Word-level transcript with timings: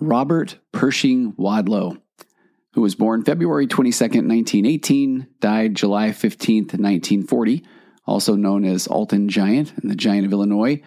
Robert 0.00 0.58
Pershing 0.72 1.32
Wadlow, 1.34 2.00
who 2.72 2.80
was 2.80 2.94
born 2.94 3.22
February 3.22 3.66
22, 3.66 4.04
1918, 4.04 5.28
died 5.40 5.74
July 5.74 6.12
15, 6.12 6.64
1940, 6.64 7.64
also 8.06 8.34
known 8.34 8.64
as 8.64 8.86
Alton 8.86 9.28
Giant 9.28 9.72
and 9.76 9.90
the 9.90 9.94
Giant 9.94 10.26
of 10.26 10.32
Illinois, 10.32 10.82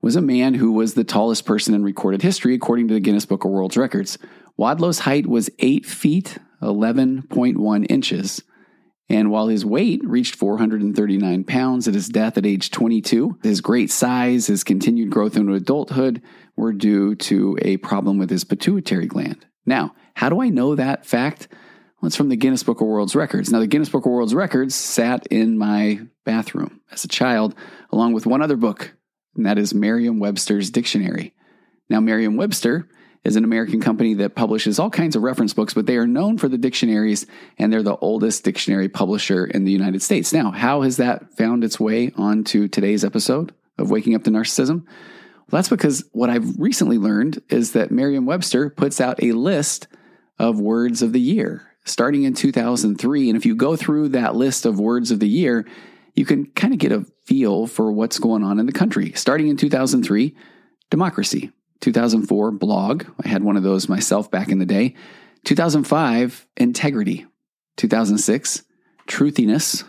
was 0.00 0.16
a 0.16 0.22
man 0.22 0.54
who 0.54 0.72
was 0.72 0.94
the 0.94 1.04
tallest 1.04 1.44
person 1.44 1.74
in 1.74 1.82
recorded 1.82 2.22
history 2.22 2.54
according 2.54 2.88
to 2.88 2.94
the 2.94 3.00
Guinness 3.00 3.26
Book 3.26 3.44
of 3.44 3.50
World 3.50 3.76
Records. 3.76 4.18
Wadlow's 4.58 5.00
height 5.00 5.26
was 5.26 5.50
8 5.58 5.84
feet 5.84 6.38
11.1 6.62 7.86
inches. 7.90 8.42
And 9.08 9.30
while 9.30 9.46
his 9.46 9.64
weight 9.64 10.00
reached 10.04 10.34
439 10.34 11.44
pounds 11.44 11.86
at 11.86 11.94
his 11.94 12.08
death 12.08 12.36
at 12.36 12.46
age 12.46 12.70
22, 12.70 13.38
his 13.42 13.60
great 13.60 13.90
size, 13.90 14.48
his 14.48 14.64
continued 14.64 15.10
growth 15.10 15.36
into 15.36 15.54
adulthood 15.54 16.20
were 16.56 16.72
due 16.72 17.14
to 17.14 17.56
a 17.62 17.76
problem 17.76 18.18
with 18.18 18.30
his 18.30 18.44
pituitary 18.44 19.06
gland. 19.06 19.46
Now, 19.64 19.94
how 20.14 20.28
do 20.28 20.40
I 20.40 20.48
know 20.48 20.74
that 20.74 21.06
fact? 21.06 21.46
Well, 22.00 22.08
it's 22.08 22.16
from 22.16 22.30
the 22.30 22.36
Guinness 22.36 22.64
Book 22.64 22.80
of 22.80 22.88
World 22.88 23.14
Records. 23.14 23.50
Now, 23.50 23.60
the 23.60 23.66
Guinness 23.66 23.88
Book 23.88 24.06
of 24.06 24.12
World 24.12 24.32
Records 24.32 24.74
sat 24.74 25.26
in 25.28 25.56
my 25.56 26.00
bathroom 26.24 26.80
as 26.90 27.04
a 27.04 27.08
child, 27.08 27.54
along 27.90 28.12
with 28.12 28.26
one 28.26 28.42
other 28.42 28.56
book, 28.56 28.94
and 29.36 29.46
that 29.46 29.58
is 29.58 29.72
Merriam 29.72 30.18
Webster's 30.18 30.70
Dictionary. 30.70 31.32
Now, 31.88 32.00
Merriam 32.00 32.36
Webster 32.36 32.88
is 33.26 33.34
an 33.34 33.44
American 33.44 33.80
company 33.80 34.14
that 34.14 34.36
publishes 34.36 34.78
all 34.78 34.88
kinds 34.88 35.16
of 35.16 35.22
reference 35.22 35.52
books, 35.52 35.74
but 35.74 35.86
they 35.86 35.96
are 35.96 36.06
known 36.06 36.38
for 36.38 36.48
the 36.48 36.56
dictionaries 36.56 37.26
and 37.58 37.72
they're 37.72 37.82
the 37.82 37.96
oldest 37.96 38.44
dictionary 38.44 38.88
publisher 38.88 39.44
in 39.44 39.64
the 39.64 39.72
United 39.72 40.00
States. 40.00 40.32
Now, 40.32 40.52
how 40.52 40.82
has 40.82 40.96
that 40.98 41.36
found 41.36 41.64
its 41.64 41.80
way 41.80 42.12
onto 42.16 42.68
today's 42.68 43.04
episode 43.04 43.52
of 43.78 43.90
Waking 43.90 44.14
Up 44.14 44.22
to 44.24 44.30
Narcissism? 44.30 44.84
Well, 44.86 45.58
that's 45.58 45.68
because 45.68 46.04
what 46.12 46.30
I've 46.30 46.56
recently 46.56 46.98
learned 46.98 47.42
is 47.48 47.72
that 47.72 47.90
Merriam 47.90 48.26
Webster 48.26 48.70
puts 48.70 49.00
out 49.00 49.22
a 49.22 49.32
list 49.32 49.88
of 50.38 50.60
words 50.60 51.02
of 51.02 51.12
the 51.12 51.20
year 51.20 51.76
starting 51.84 52.24
in 52.24 52.34
2003. 52.34 53.28
And 53.28 53.36
if 53.36 53.46
you 53.46 53.56
go 53.56 53.76
through 53.76 54.10
that 54.10 54.34
list 54.34 54.66
of 54.66 54.78
words 54.78 55.10
of 55.10 55.20
the 55.20 55.28
year, 55.28 55.64
you 56.14 56.24
can 56.24 56.46
kind 56.46 56.72
of 56.72 56.78
get 56.78 56.92
a 56.92 57.06
feel 57.24 57.66
for 57.66 57.90
what's 57.92 58.18
going 58.18 58.42
on 58.42 58.58
in 58.58 58.66
the 58.66 58.72
country. 58.72 59.12
Starting 59.12 59.48
in 59.48 59.56
2003, 59.56 60.34
democracy. 60.90 61.52
2004, 61.80 62.52
blog. 62.52 63.04
I 63.22 63.28
had 63.28 63.42
one 63.42 63.56
of 63.56 63.62
those 63.62 63.88
myself 63.88 64.30
back 64.30 64.48
in 64.48 64.58
the 64.58 64.66
day. 64.66 64.94
2005, 65.44 66.46
integrity. 66.56 67.26
2006, 67.76 68.62
truthiness. 69.06 69.84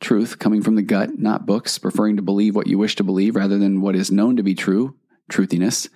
Truth 0.00 0.40
coming 0.40 0.62
from 0.62 0.74
the 0.74 0.82
gut, 0.82 1.18
not 1.18 1.46
books, 1.46 1.78
preferring 1.78 2.16
to 2.16 2.22
believe 2.22 2.56
what 2.56 2.66
you 2.66 2.76
wish 2.76 2.96
to 2.96 3.04
believe 3.04 3.36
rather 3.36 3.56
than 3.56 3.80
what 3.80 3.94
is 3.94 4.10
known 4.10 4.36
to 4.36 4.42
be 4.42 4.54
true, 4.54 4.96
truthiness. 5.30 5.88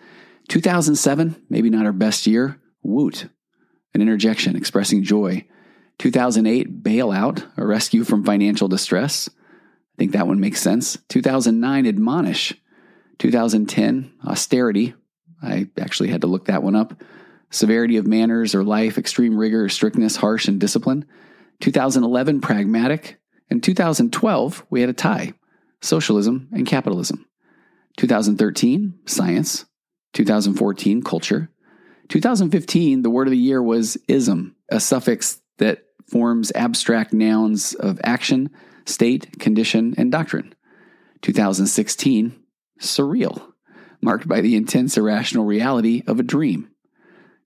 2007, 0.48 1.44
maybe 1.50 1.70
not 1.70 1.86
our 1.86 1.92
best 1.92 2.26
year, 2.26 2.60
woot, 2.82 3.28
an 3.94 4.00
interjection 4.00 4.54
expressing 4.54 5.02
joy. 5.02 5.44
2008, 5.98 6.84
bailout, 6.84 7.50
a 7.56 7.66
rescue 7.66 8.04
from 8.04 8.24
financial 8.24 8.68
distress. 8.68 9.28
I 9.28 9.96
think 9.98 10.12
that 10.12 10.28
one 10.28 10.38
makes 10.38 10.60
sense. 10.60 10.98
2009, 11.08 11.86
admonish. 11.86 12.54
2010, 13.18 14.12
austerity, 14.24 14.94
I 15.42 15.68
actually 15.78 16.08
had 16.08 16.22
to 16.22 16.26
look 16.26 16.46
that 16.46 16.62
one 16.62 16.76
up. 16.76 17.02
Severity 17.50 17.96
of 17.96 18.06
manners 18.06 18.54
or 18.54 18.64
life, 18.64 18.98
extreme 18.98 19.36
rigor 19.36 19.68
strictness, 19.68 20.16
harsh 20.16 20.48
and 20.48 20.60
discipline. 20.60 21.04
2011, 21.60 22.40
pragmatic. 22.40 23.18
And 23.50 23.62
2012, 23.62 24.66
we 24.70 24.80
had 24.80 24.90
a 24.90 24.94
tie 24.94 25.34
socialism 25.80 26.48
and 26.52 26.66
capitalism. 26.66 27.26
2013, 27.96 28.94
science. 29.06 29.66
2014, 30.14 31.02
culture. 31.02 31.50
2015, 32.08 33.02
the 33.02 33.10
word 33.10 33.26
of 33.26 33.32
the 33.32 33.38
year 33.38 33.62
was 33.62 33.96
ism, 34.08 34.56
a 34.70 34.80
suffix 34.80 35.40
that 35.58 35.84
forms 36.10 36.52
abstract 36.54 37.12
nouns 37.12 37.74
of 37.74 38.00
action, 38.02 38.50
state, 38.84 39.38
condition, 39.38 39.94
and 39.96 40.10
doctrine. 40.10 40.54
2016, 41.22 42.34
surreal 42.80 43.52
marked 44.00 44.28
by 44.28 44.40
the 44.40 44.56
intense 44.56 44.96
irrational 44.96 45.44
reality 45.44 46.02
of 46.06 46.18
a 46.18 46.24
dream. 46.24 46.68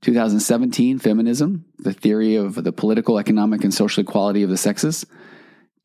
2017, 0.03 0.99
feminism, 0.99 1.67
the 1.79 1.93
theory 1.93 2.37
of 2.37 2.63
the 2.63 2.73
political, 2.73 3.19
economic, 3.19 3.65
and 3.65 3.75
social 3.75 4.03
equality 4.03 4.43
of 4.43 4.51
the 4.51 4.57
sexes. 4.57 5.05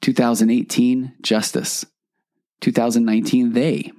2018, 0.01 1.13
justice. 1.21 1.85
2019, 2.61 3.53
they, 3.53 3.91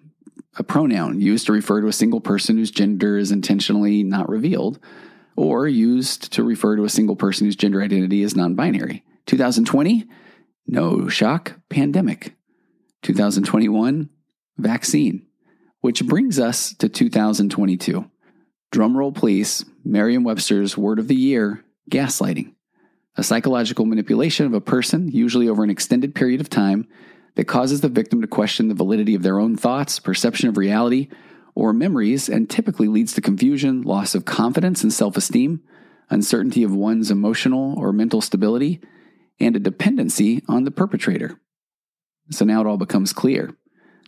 a 0.58 0.64
pronoun 0.64 1.20
used 1.20 1.46
to 1.46 1.52
refer 1.52 1.80
to 1.80 1.88
a 1.88 1.92
single 1.92 2.20
person 2.20 2.56
whose 2.56 2.70
gender 2.70 3.18
is 3.18 3.30
intentionally 3.30 4.02
not 4.02 4.28
revealed, 4.28 4.78
or 5.36 5.68
used 5.68 6.32
to 6.32 6.42
refer 6.42 6.76
to 6.76 6.84
a 6.84 6.88
single 6.88 7.16
person 7.16 7.46
whose 7.46 7.56
gender 7.56 7.82
identity 7.82 8.22
is 8.22 8.34
non 8.34 8.54
binary. 8.54 9.04
2020, 9.26 10.06
no 10.66 11.08
shock, 11.08 11.60
pandemic. 11.68 12.34
2021, 13.02 14.08
vaccine. 14.56 15.25
Which 15.86 16.04
brings 16.04 16.40
us 16.40 16.74
to 16.78 16.88
2022. 16.88 18.10
Drumroll, 18.72 19.14
please. 19.14 19.64
Merriam 19.84 20.24
Webster's 20.24 20.76
word 20.76 20.98
of 20.98 21.06
the 21.06 21.14
year 21.14 21.64
gaslighting. 21.88 22.54
A 23.16 23.22
psychological 23.22 23.84
manipulation 23.84 24.46
of 24.46 24.52
a 24.52 24.60
person, 24.60 25.12
usually 25.12 25.48
over 25.48 25.62
an 25.62 25.70
extended 25.70 26.12
period 26.12 26.40
of 26.40 26.50
time, 26.50 26.88
that 27.36 27.44
causes 27.44 27.82
the 27.82 27.88
victim 27.88 28.20
to 28.20 28.26
question 28.26 28.66
the 28.66 28.74
validity 28.74 29.14
of 29.14 29.22
their 29.22 29.38
own 29.38 29.56
thoughts, 29.56 30.00
perception 30.00 30.48
of 30.48 30.56
reality, 30.56 31.06
or 31.54 31.72
memories, 31.72 32.28
and 32.28 32.50
typically 32.50 32.88
leads 32.88 33.12
to 33.12 33.20
confusion, 33.20 33.82
loss 33.82 34.16
of 34.16 34.24
confidence 34.24 34.82
and 34.82 34.92
self 34.92 35.16
esteem, 35.16 35.62
uncertainty 36.10 36.64
of 36.64 36.74
one's 36.74 37.12
emotional 37.12 37.78
or 37.78 37.92
mental 37.92 38.20
stability, 38.20 38.80
and 39.38 39.54
a 39.54 39.60
dependency 39.60 40.42
on 40.48 40.64
the 40.64 40.72
perpetrator. 40.72 41.38
So 42.32 42.44
now 42.44 42.60
it 42.62 42.66
all 42.66 42.76
becomes 42.76 43.12
clear 43.12 43.56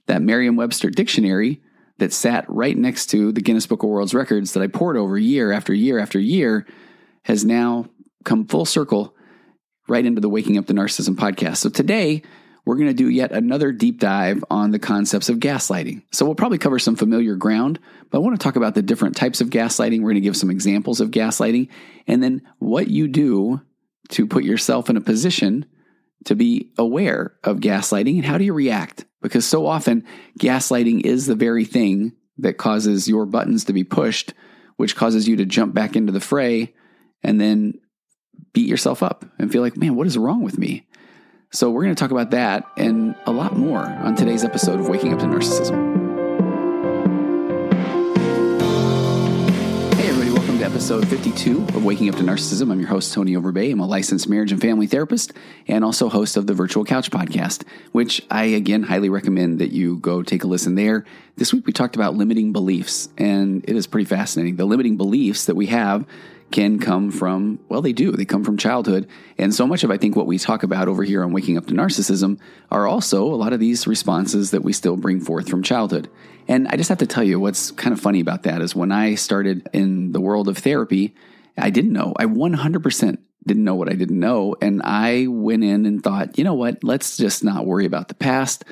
that 0.06 0.22
Merriam 0.22 0.56
Webster 0.56 0.90
dictionary 0.90 1.62
that 1.98 2.12
sat 2.12 2.44
right 2.48 2.76
next 2.76 3.06
to 3.06 3.32
the 3.32 3.40
Guinness 3.40 3.66
Book 3.66 3.82
of 3.82 3.88
World 3.88 4.14
Records 4.14 4.52
that 4.52 4.62
I 4.62 4.66
pored 4.68 4.96
over 4.96 5.18
year 5.18 5.52
after 5.52 5.74
year 5.74 5.98
after 5.98 6.18
year 6.18 6.66
has 7.24 7.44
now 7.44 7.86
come 8.24 8.46
full 8.46 8.64
circle 8.64 9.14
right 9.88 10.04
into 10.04 10.20
the 10.20 10.28
Waking 10.28 10.58
Up 10.58 10.66
to 10.66 10.74
Narcissism 10.74 11.16
podcast. 11.16 11.58
So 11.58 11.70
today, 11.70 12.22
we're 12.68 12.76
going 12.76 12.88
to 12.88 12.94
do 12.94 13.08
yet 13.08 13.32
another 13.32 13.72
deep 13.72 13.98
dive 13.98 14.44
on 14.50 14.72
the 14.72 14.78
concepts 14.78 15.30
of 15.30 15.38
gaslighting. 15.38 16.02
So 16.12 16.26
we'll 16.26 16.34
probably 16.34 16.58
cover 16.58 16.78
some 16.78 16.96
familiar 16.96 17.34
ground, 17.34 17.78
but 18.10 18.18
I 18.18 18.20
want 18.20 18.38
to 18.38 18.44
talk 18.44 18.56
about 18.56 18.74
the 18.74 18.82
different 18.82 19.16
types 19.16 19.40
of 19.40 19.48
gaslighting. 19.48 20.00
We're 20.00 20.10
going 20.10 20.16
to 20.16 20.20
give 20.20 20.36
some 20.36 20.50
examples 20.50 21.00
of 21.00 21.10
gaslighting 21.10 21.68
and 22.06 22.22
then 22.22 22.42
what 22.58 22.88
you 22.88 23.08
do 23.08 23.62
to 24.10 24.26
put 24.26 24.44
yourself 24.44 24.90
in 24.90 24.98
a 24.98 25.00
position 25.00 25.64
to 26.26 26.34
be 26.34 26.70
aware 26.76 27.32
of 27.42 27.58
gaslighting 27.58 28.16
and 28.16 28.24
how 28.26 28.36
do 28.36 28.44
you 28.44 28.52
react? 28.52 29.06
Because 29.20 29.46
so 29.46 29.66
often, 29.66 30.04
gaslighting 30.38 31.04
is 31.04 31.26
the 31.26 31.34
very 31.34 31.64
thing 31.64 32.12
that 32.38 32.58
causes 32.58 33.08
your 33.08 33.26
buttons 33.26 33.64
to 33.64 33.72
be 33.72 33.84
pushed, 33.84 34.32
which 34.76 34.94
causes 34.94 35.26
you 35.26 35.36
to 35.36 35.44
jump 35.44 35.74
back 35.74 35.96
into 35.96 36.12
the 36.12 36.20
fray 36.20 36.74
and 37.22 37.40
then 37.40 37.74
beat 38.52 38.68
yourself 38.68 39.02
up 39.02 39.24
and 39.38 39.50
feel 39.50 39.62
like, 39.62 39.76
man, 39.76 39.96
what 39.96 40.06
is 40.06 40.16
wrong 40.16 40.42
with 40.42 40.58
me? 40.58 40.86
So, 41.50 41.70
we're 41.70 41.82
going 41.84 41.94
to 41.94 42.00
talk 42.00 42.10
about 42.10 42.30
that 42.32 42.64
and 42.76 43.16
a 43.26 43.32
lot 43.32 43.56
more 43.56 43.80
on 43.80 44.14
today's 44.14 44.44
episode 44.44 44.80
of 44.80 44.88
Waking 44.88 45.14
Up 45.14 45.18
to 45.20 45.24
Narcissism. 45.24 45.97
Episode 50.68 51.08
52 51.08 51.62
of 51.62 51.82
Waking 51.82 52.10
Up 52.10 52.16
to 52.16 52.22
Narcissism. 52.22 52.70
I'm 52.70 52.78
your 52.78 52.90
host, 52.90 53.14
Tony 53.14 53.32
Overbay. 53.32 53.72
I'm 53.72 53.80
a 53.80 53.86
licensed 53.86 54.28
marriage 54.28 54.52
and 54.52 54.60
family 54.60 54.86
therapist 54.86 55.32
and 55.66 55.82
also 55.82 56.10
host 56.10 56.36
of 56.36 56.46
the 56.46 56.52
Virtual 56.52 56.84
Couch 56.84 57.10
podcast, 57.10 57.64
which 57.92 58.20
I 58.30 58.44
again 58.44 58.82
highly 58.82 59.08
recommend 59.08 59.60
that 59.60 59.72
you 59.72 59.96
go 59.96 60.22
take 60.22 60.44
a 60.44 60.46
listen 60.46 60.74
there. 60.74 61.06
This 61.36 61.54
week 61.54 61.66
we 61.66 61.72
talked 61.72 61.96
about 61.96 62.16
limiting 62.16 62.52
beliefs, 62.52 63.08
and 63.16 63.64
it 63.66 63.76
is 63.76 63.86
pretty 63.86 64.04
fascinating. 64.04 64.56
The 64.56 64.66
limiting 64.66 64.98
beliefs 64.98 65.46
that 65.46 65.54
we 65.54 65.68
have 65.68 66.04
can 66.50 66.78
come 66.78 67.10
from, 67.10 67.58
well, 67.68 67.82
they 67.82 67.92
do. 67.92 68.12
They 68.12 68.24
come 68.24 68.44
from 68.44 68.56
childhood. 68.56 69.08
And 69.36 69.54
so 69.54 69.66
much 69.66 69.84
of, 69.84 69.90
I 69.90 69.98
think, 69.98 70.16
what 70.16 70.26
we 70.26 70.38
talk 70.38 70.62
about 70.62 70.88
over 70.88 71.02
here 71.02 71.22
on 71.22 71.32
Waking 71.32 71.58
Up 71.58 71.66
to 71.66 71.74
Narcissism 71.74 72.38
are 72.70 72.86
also 72.86 73.24
a 73.24 73.36
lot 73.36 73.52
of 73.52 73.60
these 73.60 73.86
responses 73.86 74.50
that 74.52 74.64
we 74.64 74.72
still 74.72 74.96
bring 74.96 75.20
forth 75.20 75.48
from 75.48 75.62
childhood. 75.62 76.10
And 76.46 76.66
I 76.68 76.76
just 76.76 76.88
have 76.88 76.98
to 76.98 77.06
tell 77.06 77.24
you 77.24 77.38
what's 77.38 77.70
kind 77.72 77.92
of 77.92 78.00
funny 78.00 78.20
about 78.20 78.44
that 78.44 78.62
is 78.62 78.74
when 78.74 78.92
I 78.92 79.14
started 79.14 79.68
in 79.72 80.12
the 80.12 80.20
world 80.20 80.48
of 80.48 80.58
therapy, 80.58 81.14
I 81.56 81.70
didn't 81.70 81.92
know. 81.92 82.14
I 82.16 82.24
100% 82.24 83.18
didn't 83.46 83.64
know 83.64 83.74
what 83.74 83.90
I 83.90 83.94
didn't 83.94 84.18
know. 84.18 84.56
And 84.62 84.80
I 84.82 85.26
went 85.28 85.64
in 85.64 85.84
and 85.86 86.02
thought, 86.02 86.38
you 86.38 86.44
know 86.44 86.54
what? 86.54 86.82
Let's 86.82 87.16
just 87.16 87.44
not 87.44 87.66
worry 87.66 87.84
about 87.84 88.08
the 88.08 88.14
past. 88.14 88.64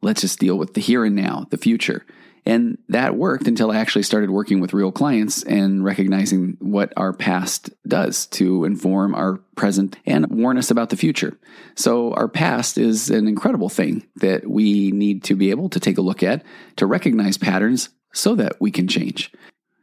Let's 0.00 0.22
just 0.22 0.38
deal 0.38 0.56
with 0.56 0.74
the 0.74 0.80
here 0.80 1.04
and 1.04 1.16
now, 1.16 1.46
the 1.50 1.58
future. 1.58 2.06
And 2.48 2.78
that 2.88 3.14
worked 3.14 3.46
until 3.46 3.70
I 3.70 3.76
actually 3.76 4.04
started 4.04 4.30
working 4.30 4.58
with 4.58 4.72
real 4.72 4.90
clients 4.90 5.42
and 5.42 5.84
recognizing 5.84 6.56
what 6.60 6.94
our 6.96 7.12
past 7.12 7.68
does 7.86 8.24
to 8.28 8.64
inform 8.64 9.14
our 9.14 9.36
present 9.54 9.98
and 10.06 10.26
warn 10.28 10.56
us 10.56 10.70
about 10.70 10.88
the 10.88 10.96
future. 10.96 11.36
So, 11.74 12.14
our 12.14 12.26
past 12.26 12.78
is 12.78 13.10
an 13.10 13.28
incredible 13.28 13.68
thing 13.68 14.06
that 14.16 14.48
we 14.48 14.92
need 14.92 15.24
to 15.24 15.36
be 15.36 15.50
able 15.50 15.68
to 15.68 15.78
take 15.78 15.98
a 15.98 16.02
look 16.02 16.22
at 16.22 16.42
to 16.76 16.86
recognize 16.86 17.36
patterns 17.36 17.90
so 18.14 18.34
that 18.36 18.58
we 18.58 18.70
can 18.70 18.88
change. 18.88 19.30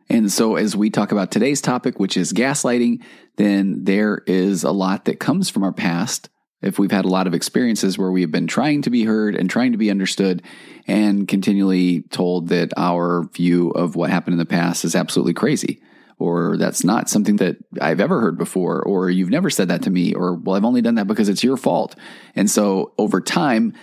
And 0.09 0.31
so, 0.31 0.55
as 0.55 0.75
we 0.75 0.89
talk 0.89 1.11
about 1.11 1.29
today's 1.29 1.61
topic, 1.61 1.99
which 1.99 2.17
is 2.17 2.33
gaslighting, 2.33 3.03
then 3.35 3.83
there 3.83 4.23
is 4.25 4.63
a 4.63 4.71
lot 4.71 5.05
that 5.05 5.19
comes 5.19 5.51
from 5.51 5.63
our 5.63 5.71
past. 5.71 6.29
If 6.65 6.79
we've 6.79 6.91
had 6.91 7.05
a 7.05 7.09
lot 7.09 7.27
of 7.27 7.33
experiences 7.33 7.97
where 7.97 8.11
we've 8.11 8.31
been 8.31 8.47
trying 8.47 8.81
to 8.83 8.89
be 8.89 9.03
heard 9.03 9.35
and 9.35 9.49
trying 9.49 9.71
to 9.73 9.77
be 9.77 9.91
understood 9.91 10.41
and 10.87 11.27
continually 11.27 12.01
told 12.09 12.49
that 12.49 12.71
our 12.75 13.29
view 13.33 13.69
of 13.69 13.95
what 13.95 14.09
happened 14.09 14.33
in 14.33 14.39
the 14.39 14.45
past 14.45 14.83
is 14.83 14.95
absolutely 14.95 15.33
crazy, 15.33 15.81
or 16.17 16.57
that's 16.57 16.83
not 16.83 17.09
something 17.09 17.37
that 17.37 17.57
I've 17.79 18.01
ever 18.01 18.19
heard 18.19 18.37
before, 18.37 18.81
or 18.81 19.09
you've 19.09 19.29
never 19.29 19.49
said 19.49 19.67
that 19.67 19.83
to 19.83 19.89
me, 19.89 20.13
or 20.13 20.35
well, 20.35 20.55
I've 20.55 20.65
only 20.65 20.81
done 20.81 20.95
that 20.95 21.07
because 21.07 21.29
it's 21.29 21.43
your 21.43 21.57
fault. 21.57 21.95
And 22.35 22.49
so, 22.49 22.93
over 22.97 23.21
time, 23.21 23.73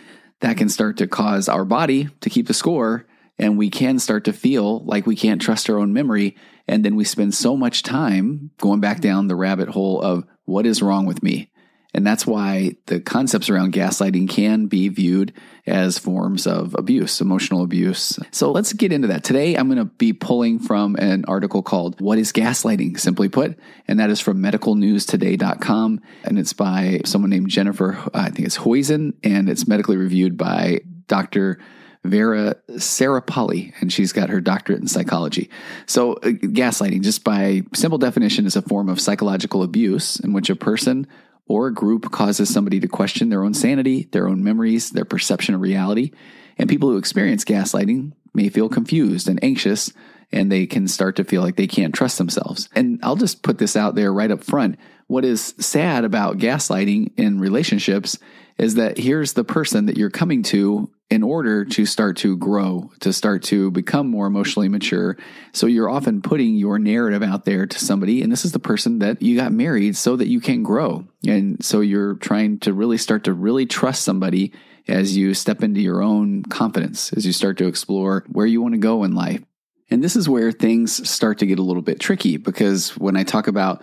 that 0.40 0.56
can 0.56 0.68
start 0.68 0.96
to 0.96 1.06
cause 1.06 1.48
our 1.48 1.64
body 1.64 2.08
to 2.20 2.30
keep 2.30 2.48
the 2.48 2.54
score 2.54 3.06
and 3.38 3.58
we 3.58 3.70
can 3.70 3.98
start 3.98 4.24
to 4.24 4.32
feel 4.32 4.84
like 4.84 5.06
we 5.06 5.16
can't 5.16 5.40
trust 5.40 5.68
our 5.70 5.78
own 5.78 5.92
memory. 5.92 6.36
And 6.68 6.84
then 6.84 6.94
we 6.96 7.04
spend 7.04 7.34
so 7.34 7.56
much 7.56 7.82
time 7.82 8.50
going 8.58 8.80
back 8.80 9.00
down 9.00 9.26
the 9.26 9.36
rabbit 9.36 9.68
hole 9.68 10.00
of 10.00 10.24
what 10.44 10.66
is 10.66 10.82
wrong 10.82 11.06
with 11.06 11.22
me? 11.22 11.51
And 11.94 12.06
that's 12.06 12.26
why 12.26 12.76
the 12.86 13.00
concepts 13.00 13.50
around 13.50 13.74
gaslighting 13.74 14.28
can 14.28 14.66
be 14.66 14.88
viewed 14.88 15.32
as 15.66 15.98
forms 15.98 16.46
of 16.46 16.74
abuse, 16.74 17.20
emotional 17.20 17.62
abuse. 17.62 18.18
So 18.30 18.50
let's 18.50 18.72
get 18.72 18.92
into 18.92 19.08
that. 19.08 19.24
Today, 19.24 19.54
I'm 19.54 19.68
going 19.68 19.78
to 19.78 19.84
be 19.84 20.12
pulling 20.12 20.58
from 20.58 20.96
an 20.96 21.24
article 21.28 21.62
called 21.62 22.00
What 22.00 22.18
is 22.18 22.32
Gaslighting, 22.32 22.98
simply 22.98 23.28
put. 23.28 23.58
And 23.86 24.00
that 24.00 24.10
is 24.10 24.20
from 24.20 24.38
medicalnewstoday.com. 24.38 26.00
And 26.24 26.38
it's 26.38 26.52
by 26.52 27.02
someone 27.04 27.30
named 27.30 27.48
Jennifer, 27.48 27.98
I 28.14 28.30
think 28.30 28.46
it's 28.46 28.58
Huizen, 28.58 29.14
and 29.22 29.48
it's 29.48 29.68
medically 29.68 29.96
reviewed 29.96 30.36
by 30.36 30.80
Dr. 31.08 31.60
Vera 32.04 32.56
Saripalli, 32.70 33.72
and 33.80 33.92
she's 33.92 34.12
got 34.12 34.30
her 34.30 34.40
doctorate 34.40 34.80
in 34.80 34.88
psychology. 34.88 35.50
So, 35.86 36.14
uh, 36.14 36.30
gaslighting, 36.30 37.02
just 37.02 37.22
by 37.22 37.62
simple 37.74 37.98
definition, 37.98 38.44
is 38.44 38.56
a 38.56 38.62
form 38.62 38.88
of 38.88 39.00
psychological 39.00 39.62
abuse 39.62 40.18
in 40.18 40.32
which 40.32 40.50
a 40.50 40.56
person 40.56 41.06
or 41.52 41.66
a 41.66 41.74
group 41.74 42.10
causes 42.10 42.48
somebody 42.48 42.80
to 42.80 42.88
question 42.88 43.28
their 43.28 43.44
own 43.44 43.52
sanity, 43.52 44.08
their 44.12 44.26
own 44.26 44.42
memories, 44.42 44.88
their 44.88 45.04
perception 45.04 45.54
of 45.54 45.60
reality. 45.60 46.10
And 46.56 46.66
people 46.66 46.88
who 46.88 46.96
experience 46.96 47.44
gaslighting 47.44 48.12
may 48.32 48.48
feel 48.48 48.70
confused 48.70 49.28
and 49.28 49.38
anxious, 49.44 49.92
and 50.32 50.50
they 50.50 50.64
can 50.64 50.88
start 50.88 51.16
to 51.16 51.24
feel 51.24 51.42
like 51.42 51.56
they 51.56 51.66
can't 51.66 51.94
trust 51.94 52.16
themselves. 52.16 52.70
And 52.74 53.00
I'll 53.02 53.16
just 53.16 53.42
put 53.42 53.58
this 53.58 53.76
out 53.76 53.94
there 53.94 54.14
right 54.14 54.30
up 54.30 54.42
front. 54.42 54.78
What 55.08 55.26
is 55.26 55.54
sad 55.58 56.04
about 56.04 56.38
gaslighting 56.38 57.18
in 57.18 57.38
relationships 57.38 58.16
is 58.56 58.76
that 58.76 58.96
here's 58.96 59.34
the 59.34 59.44
person 59.44 59.84
that 59.86 59.98
you're 59.98 60.08
coming 60.08 60.42
to 60.44 60.90
in 61.12 61.22
order 61.22 61.62
to 61.62 61.84
start 61.84 62.16
to 62.16 62.38
grow, 62.38 62.90
to 63.00 63.12
start 63.12 63.42
to 63.42 63.70
become 63.70 64.08
more 64.08 64.26
emotionally 64.26 64.70
mature. 64.70 65.18
So 65.52 65.66
you're 65.66 65.90
often 65.90 66.22
putting 66.22 66.54
your 66.54 66.78
narrative 66.78 67.22
out 67.22 67.44
there 67.44 67.66
to 67.66 67.78
somebody, 67.78 68.22
and 68.22 68.32
this 68.32 68.46
is 68.46 68.52
the 68.52 68.58
person 68.58 69.00
that 69.00 69.20
you 69.20 69.36
got 69.36 69.52
married 69.52 69.94
so 69.94 70.16
that 70.16 70.28
you 70.28 70.40
can 70.40 70.62
grow. 70.62 71.04
And 71.28 71.62
so 71.62 71.82
you're 71.82 72.14
trying 72.14 72.60
to 72.60 72.72
really 72.72 72.96
start 72.96 73.24
to 73.24 73.34
really 73.34 73.66
trust 73.66 74.04
somebody 74.04 74.54
as 74.88 75.14
you 75.14 75.34
step 75.34 75.62
into 75.62 75.82
your 75.82 76.02
own 76.02 76.44
confidence, 76.44 77.12
as 77.12 77.26
you 77.26 77.34
start 77.34 77.58
to 77.58 77.66
explore 77.66 78.24
where 78.28 78.46
you 78.46 78.62
want 78.62 78.72
to 78.72 78.78
go 78.78 79.04
in 79.04 79.14
life. 79.14 79.42
And 79.90 80.02
this 80.02 80.16
is 80.16 80.30
where 80.30 80.50
things 80.50 81.06
start 81.06 81.40
to 81.40 81.46
get 81.46 81.58
a 81.58 81.62
little 81.62 81.82
bit 81.82 82.00
tricky 82.00 82.38
because 82.38 82.96
when 82.96 83.18
I 83.18 83.24
talk 83.24 83.48
about 83.48 83.82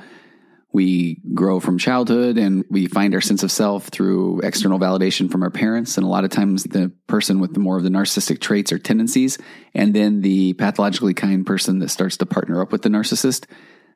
we 0.71 1.19
grow 1.33 1.59
from 1.59 1.79
childhood 1.79 2.37
and 2.37 2.63
we 2.69 2.85
find 2.87 3.15
our 3.15 3.21
sense 3.21 3.41
of 3.41 3.51
self 3.51 3.87
through 3.87 4.41
external 4.41 4.79
validation 4.79 5.31
from 5.31 5.41
our 5.41 5.49
parents. 5.49 5.97
And 5.97 6.05
a 6.05 6.09
lot 6.09 6.23
of 6.23 6.29
times 6.29 6.63
the 6.63 6.91
person 7.07 7.39
with 7.39 7.53
the 7.53 7.59
more 7.59 7.77
of 7.77 7.83
the 7.83 7.89
narcissistic 7.89 8.39
traits 8.39 8.71
or 8.71 8.77
tendencies, 8.77 9.39
and 9.73 9.95
then 9.95 10.21
the 10.21 10.53
pathologically 10.53 11.15
kind 11.15 11.45
person 11.45 11.79
that 11.79 11.89
starts 11.89 12.17
to 12.17 12.25
partner 12.25 12.61
up 12.61 12.71
with 12.71 12.83
the 12.83 12.89
narcissist, 12.89 13.45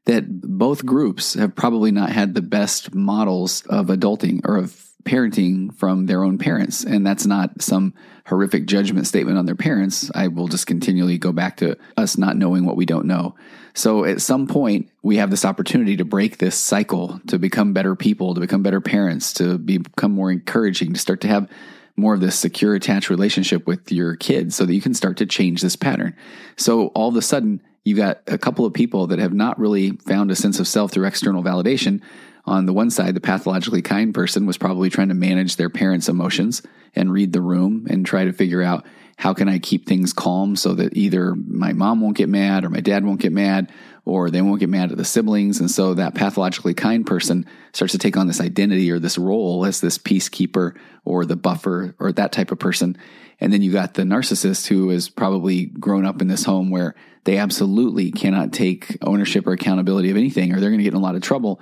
that 0.05 0.25
both 0.41 0.85
groups 0.85 1.35
have 1.35 1.55
probably 1.55 1.91
not 1.91 2.09
had 2.09 2.33
the 2.33 2.41
best 2.41 2.93
models 2.93 3.61
of 3.67 3.87
adulting 3.87 4.41
or 4.43 4.57
of 4.57 4.75
parenting 5.03 5.73
from 5.75 6.05
their 6.05 6.23
own 6.23 6.37
parents. 6.37 6.83
And 6.83 7.05
that's 7.05 7.25
not 7.25 7.61
some 7.61 7.93
horrific 8.25 8.65
judgment 8.65 9.05
statement 9.05 9.37
on 9.37 9.45
their 9.45 9.55
parents. 9.55 10.09
I 10.15 10.29
will 10.29 10.47
just 10.47 10.65
continually 10.65 11.17
go 11.17 11.31
back 11.31 11.57
to 11.57 11.77
us 11.97 12.17
not 12.17 12.37
knowing 12.37 12.65
what 12.65 12.77
we 12.77 12.85
don't 12.85 13.05
know. 13.05 13.35
So 13.73 14.05
at 14.05 14.21
some 14.21 14.47
point, 14.47 14.89
we 15.01 15.17
have 15.17 15.31
this 15.31 15.45
opportunity 15.45 15.97
to 15.97 16.05
break 16.05 16.37
this 16.37 16.55
cycle, 16.55 17.19
to 17.27 17.39
become 17.39 17.73
better 17.73 17.95
people, 17.95 18.33
to 18.33 18.39
become 18.39 18.61
better 18.61 18.81
parents, 18.81 19.33
to 19.33 19.57
become 19.57 20.11
more 20.11 20.31
encouraging, 20.31 20.93
to 20.93 20.99
start 20.99 21.21
to 21.21 21.27
have 21.27 21.49
more 21.95 22.13
of 22.13 22.21
this 22.21 22.37
secure, 22.37 22.75
attached 22.75 23.09
relationship 23.09 23.65
with 23.67 23.91
your 23.91 24.15
kids 24.15 24.55
so 24.55 24.65
that 24.65 24.73
you 24.73 24.81
can 24.81 24.93
start 24.93 25.17
to 25.17 25.25
change 25.25 25.61
this 25.61 25.75
pattern. 25.75 26.15
So 26.55 26.87
all 26.87 27.09
of 27.09 27.15
a 27.15 27.21
sudden, 27.21 27.61
you've 27.83 27.97
got 27.97 28.21
a 28.27 28.37
couple 28.37 28.65
of 28.65 28.73
people 28.73 29.07
that 29.07 29.19
have 29.19 29.33
not 29.33 29.59
really 29.59 29.91
found 29.91 30.31
a 30.31 30.35
sense 30.35 30.59
of 30.59 30.67
self 30.67 30.91
through 30.91 31.05
external 31.05 31.43
validation 31.43 32.01
on 32.45 32.65
the 32.65 32.73
one 32.73 32.89
side, 32.89 33.15
the 33.15 33.21
pathologically 33.21 33.81
kind 33.81 34.13
person 34.13 34.45
was 34.45 34.57
probably 34.57 34.89
trying 34.89 35.07
to 35.07 35.13
manage 35.13 35.55
their 35.55 35.69
parents' 35.69 36.09
emotions 36.09 36.61
and 36.95 37.11
read 37.11 37.31
the 37.31 37.41
room 37.41 37.87
and 37.89 38.05
try 38.05 38.25
to 38.25 38.33
figure 38.33 38.61
out 38.61 38.85
how 39.17 39.33
can 39.33 39.47
I 39.47 39.59
keep 39.59 39.85
things 39.85 40.13
calm 40.13 40.55
so 40.55 40.73
that 40.73 40.97
either 40.97 41.35
my 41.35 41.73
mom 41.73 42.01
won't 42.01 42.17
get 42.17 42.29
mad 42.29 42.65
or 42.65 42.69
my 42.69 42.79
dad 42.79 43.05
won't 43.05 43.21
get 43.21 43.31
mad 43.31 43.71
or 44.05 44.29
they 44.29 44.41
won't 44.41 44.59
get 44.59 44.69
mad 44.69 44.91
at 44.91 44.97
the 44.97 45.05
siblings. 45.05 45.59
And 45.59 45.71
so 45.71 45.93
that 45.93 46.15
pathologically 46.15 46.73
kind 46.73 47.05
person 47.05 47.45
starts 47.71 47.93
to 47.93 47.97
take 47.97 48.17
on 48.17 48.27
this 48.27 48.41
identity 48.41 48.91
or 48.91 48.99
this 48.99 49.17
role 49.17 49.65
as 49.65 49.79
this 49.79 49.97
peacekeeper 49.97 50.75
or 51.05 51.25
the 51.25 51.35
buffer 51.35 51.95
or 51.99 52.11
that 52.11 52.31
type 52.31 52.51
of 52.51 52.59
person. 52.59 52.97
And 53.39 53.53
then 53.53 53.61
you 53.61 53.71
got 53.71 53.93
the 53.93 54.03
narcissist 54.03 54.67
who 54.67 54.89
has 54.89 55.09
probably 55.09 55.65
grown 55.65 56.05
up 56.05 56.21
in 56.21 56.27
this 56.27 56.43
home 56.43 56.69
where 56.69 56.95
they 57.23 57.37
absolutely 57.37 58.11
cannot 58.11 58.51
take 58.51 58.97
ownership 59.01 59.47
or 59.47 59.53
accountability 59.53 60.09
of 60.09 60.17
anything 60.17 60.51
or 60.51 60.59
they're 60.59 60.69
going 60.69 60.79
to 60.79 60.83
get 60.83 60.93
in 60.93 60.99
a 60.99 61.03
lot 61.03 61.15
of 61.15 61.21
trouble 61.21 61.61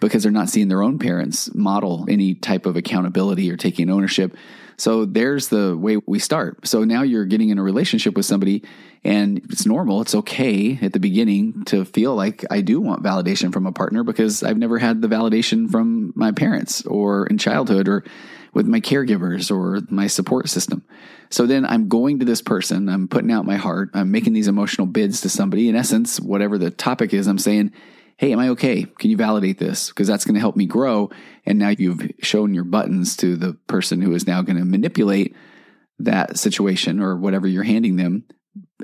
because 0.00 0.22
they're 0.22 0.30
not 0.30 0.48
seeing 0.48 0.68
their 0.68 0.82
own 0.82 0.98
parents 0.98 1.52
model 1.54 2.04
any 2.08 2.34
type 2.34 2.66
of 2.66 2.76
accountability 2.76 3.50
or 3.50 3.56
taking 3.56 3.90
ownership. 3.90 4.36
So 4.80 5.04
there's 5.04 5.48
the 5.48 5.76
way 5.76 5.98
we 6.06 6.18
start. 6.18 6.66
So 6.66 6.84
now 6.84 7.02
you're 7.02 7.26
getting 7.26 7.50
in 7.50 7.58
a 7.58 7.62
relationship 7.62 8.16
with 8.16 8.24
somebody 8.24 8.64
and 9.04 9.38
it's 9.50 9.66
normal. 9.66 10.00
It's 10.00 10.14
okay 10.14 10.78
at 10.80 10.94
the 10.94 10.98
beginning 10.98 11.64
to 11.66 11.84
feel 11.84 12.14
like 12.14 12.46
I 12.50 12.62
do 12.62 12.80
want 12.80 13.02
validation 13.02 13.52
from 13.52 13.66
a 13.66 13.72
partner 13.72 14.04
because 14.04 14.42
I've 14.42 14.56
never 14.56 14.78
had 14.78 15.02
the 15.02 15.08
validation 15.08 15.70
from 15.70 16.14
my 16.16 16.32
parents 16.32 16.86
or 16.86 17.26
in 17.26 17.36
childhood 17.36 17.88
or 17.88 18.04
with 18.54 18.66
my 18.66 18.80
caregivers 18.80 19.54
or 19.54 19.82
my 19.90 20.06
support 20.06 20.48
system. 20.48 20.82
So 21.28 21.44
then 21.44 21.66
I'm 21.66 21.88
going 21.88 22.20
to 22.20 22.24
this 22.24 22.40
person, 22.40 22.88
I'm 22.88 23.06
putting 23.06 23.30
out 23.30 23.44
my 23.44 23.56
heart, 23.56 23.90
I'm 23.92 24.10
making 24.10 24.32
these 24.32 24.48
emotional 24.48 24.86
bids 24.86 25.20
to 25.20 25.28
somebody. 25.28 25.68
In 25.68 25.76
essence, 25.76 26.18
whatever 26.18 26.56
the 26.56 26.70
topic 26.70 27.12
is, 27.12 27.26
I'm 27.26 27.38
saying, 27.38 27.72
hey, 28.20 28.34
am 28.34 28.38
I 28.38 28.50
okay? 28.50 28.84
Can 28.98 29.08
you 29.08 29.16
validate 29.16 29.56
this? 29.56 29.88
Because 29.88 30.06
that's 30.06 30.26
going 30.26 30.34
to 30.34 30.40
help 30.40 30.54
me 30.54 30.66
grow. 30.66 31.08
And 31.46 31.58
now 31.58 31.70
you've 31.70 32.06
shown 32.20 32.52
your 32.52 32.64
buttons 32.64 33.16
to 33.16 33.34
the 33.34 33.54
person 33.66 34.02
who 34.02 34.12
is 34.12 34.26
now 34.26 34.42
going 34.42 34.58
to 34.58 34.64
manipulate 34.66 35.34
that 35.98 36.38
situation 36.38 37.00
or 37.00 37.16
whatever 37.16 37.46
you're 37.46 37.62
handing 37.62 37.96
them 37.96 38.24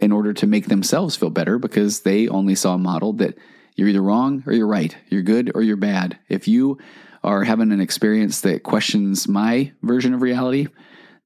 in 0.00 0.10
order 0.10 0.32
to 0.32 0.46
make 0.46 0.68
themselves 0.68 1.16
feel 1.16 1.28
better 1.28 1.58
because 1.58 2.00
they 2.00 2.28
only 2.28 2.54
saw 2.54 2.76
a 2.76 2.78
model 2.78 3.12
that 3.12 3.36
you're 3.74 3.88
either 3.88 4.00
wrong 4.00 4.42
or 4.46 4.54
you're 4.54 4.66
right. 4.66 4.96
You're 5.10 5.20
good 5.20 5.52
or 5.54 5.60
you're 5.60 5.76
bad. 5.76 6.18
If 6.30 6.48
you 6.48 6.78
are 7.22 7.44
having 7.44 7.72
an 7.72 7.80
experience 7.82 8.40
that 8.40 8.62
questions 8.62 9.28
my 9.28 9.70
version 9.82 10.14
of 10.14 10.22
reality, 10.22 10.68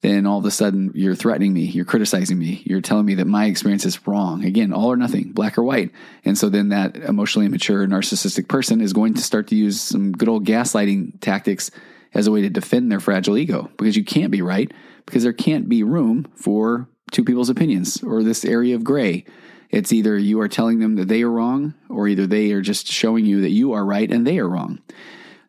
then 0.02 0.26
all 0.26 0.38
of 0.38 0.44
a 0.44 0.50
sudden 0.50 0.92
you're 0.94 1.14
threatening 1.14 1.52
me, 1.52 1.62
you're 1.62 1.84
criticizing 1.84 2.38
me, 2.38 2.62
you're 2.64 2.80
telling 2.80 3.04
me 3.04 3.14
that 3.16 3.26
my 3.26 3.46
experience 3.46 3.84
is 3.84 4.06
wrong. 4.06 4.44
Again, 4.44 4.72
all 4.72 4.90
or 4.90 4.96
nothing, 4.96 5.32
black 5.32 5.58
or 5.58 5.62
white. 5.62 5.90
And 6.24 6.38
so 6.38 6.48
then 6.48 6.70
that 6.70 6.96
emotionally 6.96 7.46
immature 7.46 7.86
narcissistic 7.86 8.48
person 8.48 8.80
is 8.80 8.92
going 8.92 9.14
to 9.14 9.22
start 9.22 9.48
to 9.48 9.56
use 9.56 9.80
some 9.80 10.12
good 10.12 10.28
old 10.28 10.46
gaslighting 10.46 11.20
tactics 11.20 11.70
as 12.14 12.26
a 12.26 12.32
way 12.32 12.40
to 12.40 12.50
defend 12.50 12.90
their 12.90 13.00
fragile 13.00 13.36
ego 13.36 13.70
because 13.76 13.96
you 13.96 14.04
can't 14.04 14.32
be 14.32 14.42
right 14.42 14.72
because 15.06 15.22
there 15.22 15.32
can't 15.32 15.68
be 15.68 15.82
room 15.82 16.26
for 16.34 16.88
two 17.12 17.24
people's 17.24 17.50
opinions 17.50 18.02
or 18.02 18.22
this 18.22 18.44
area 18.44 18.74
of 18.74 18.84
gray. 18.84 19.24
It's 19.70 19.92
either 19.92 20.18
you 20.18 20.40
are 20.40 20.48
telling 20.48 20.80
them 20.80 20.96
that 20.96 21.08
they 21.08 21.22
are 21.22 21.30
wrong 21.30 21.74
or 21.88 22.08
either 22.08 22.26
they 22.26 22.52
are 22.52 22.60
just 22.60 22.86
showing 22.86 23.24
you 23.24 23.42
that 23.42 23.50
you 23.50 23.72
are 23.72 23.84
right 23.84 24.10
and 24.10 24.26
they 24.26 24.38
are 24.38 24.48
wrong. 24.48 24.80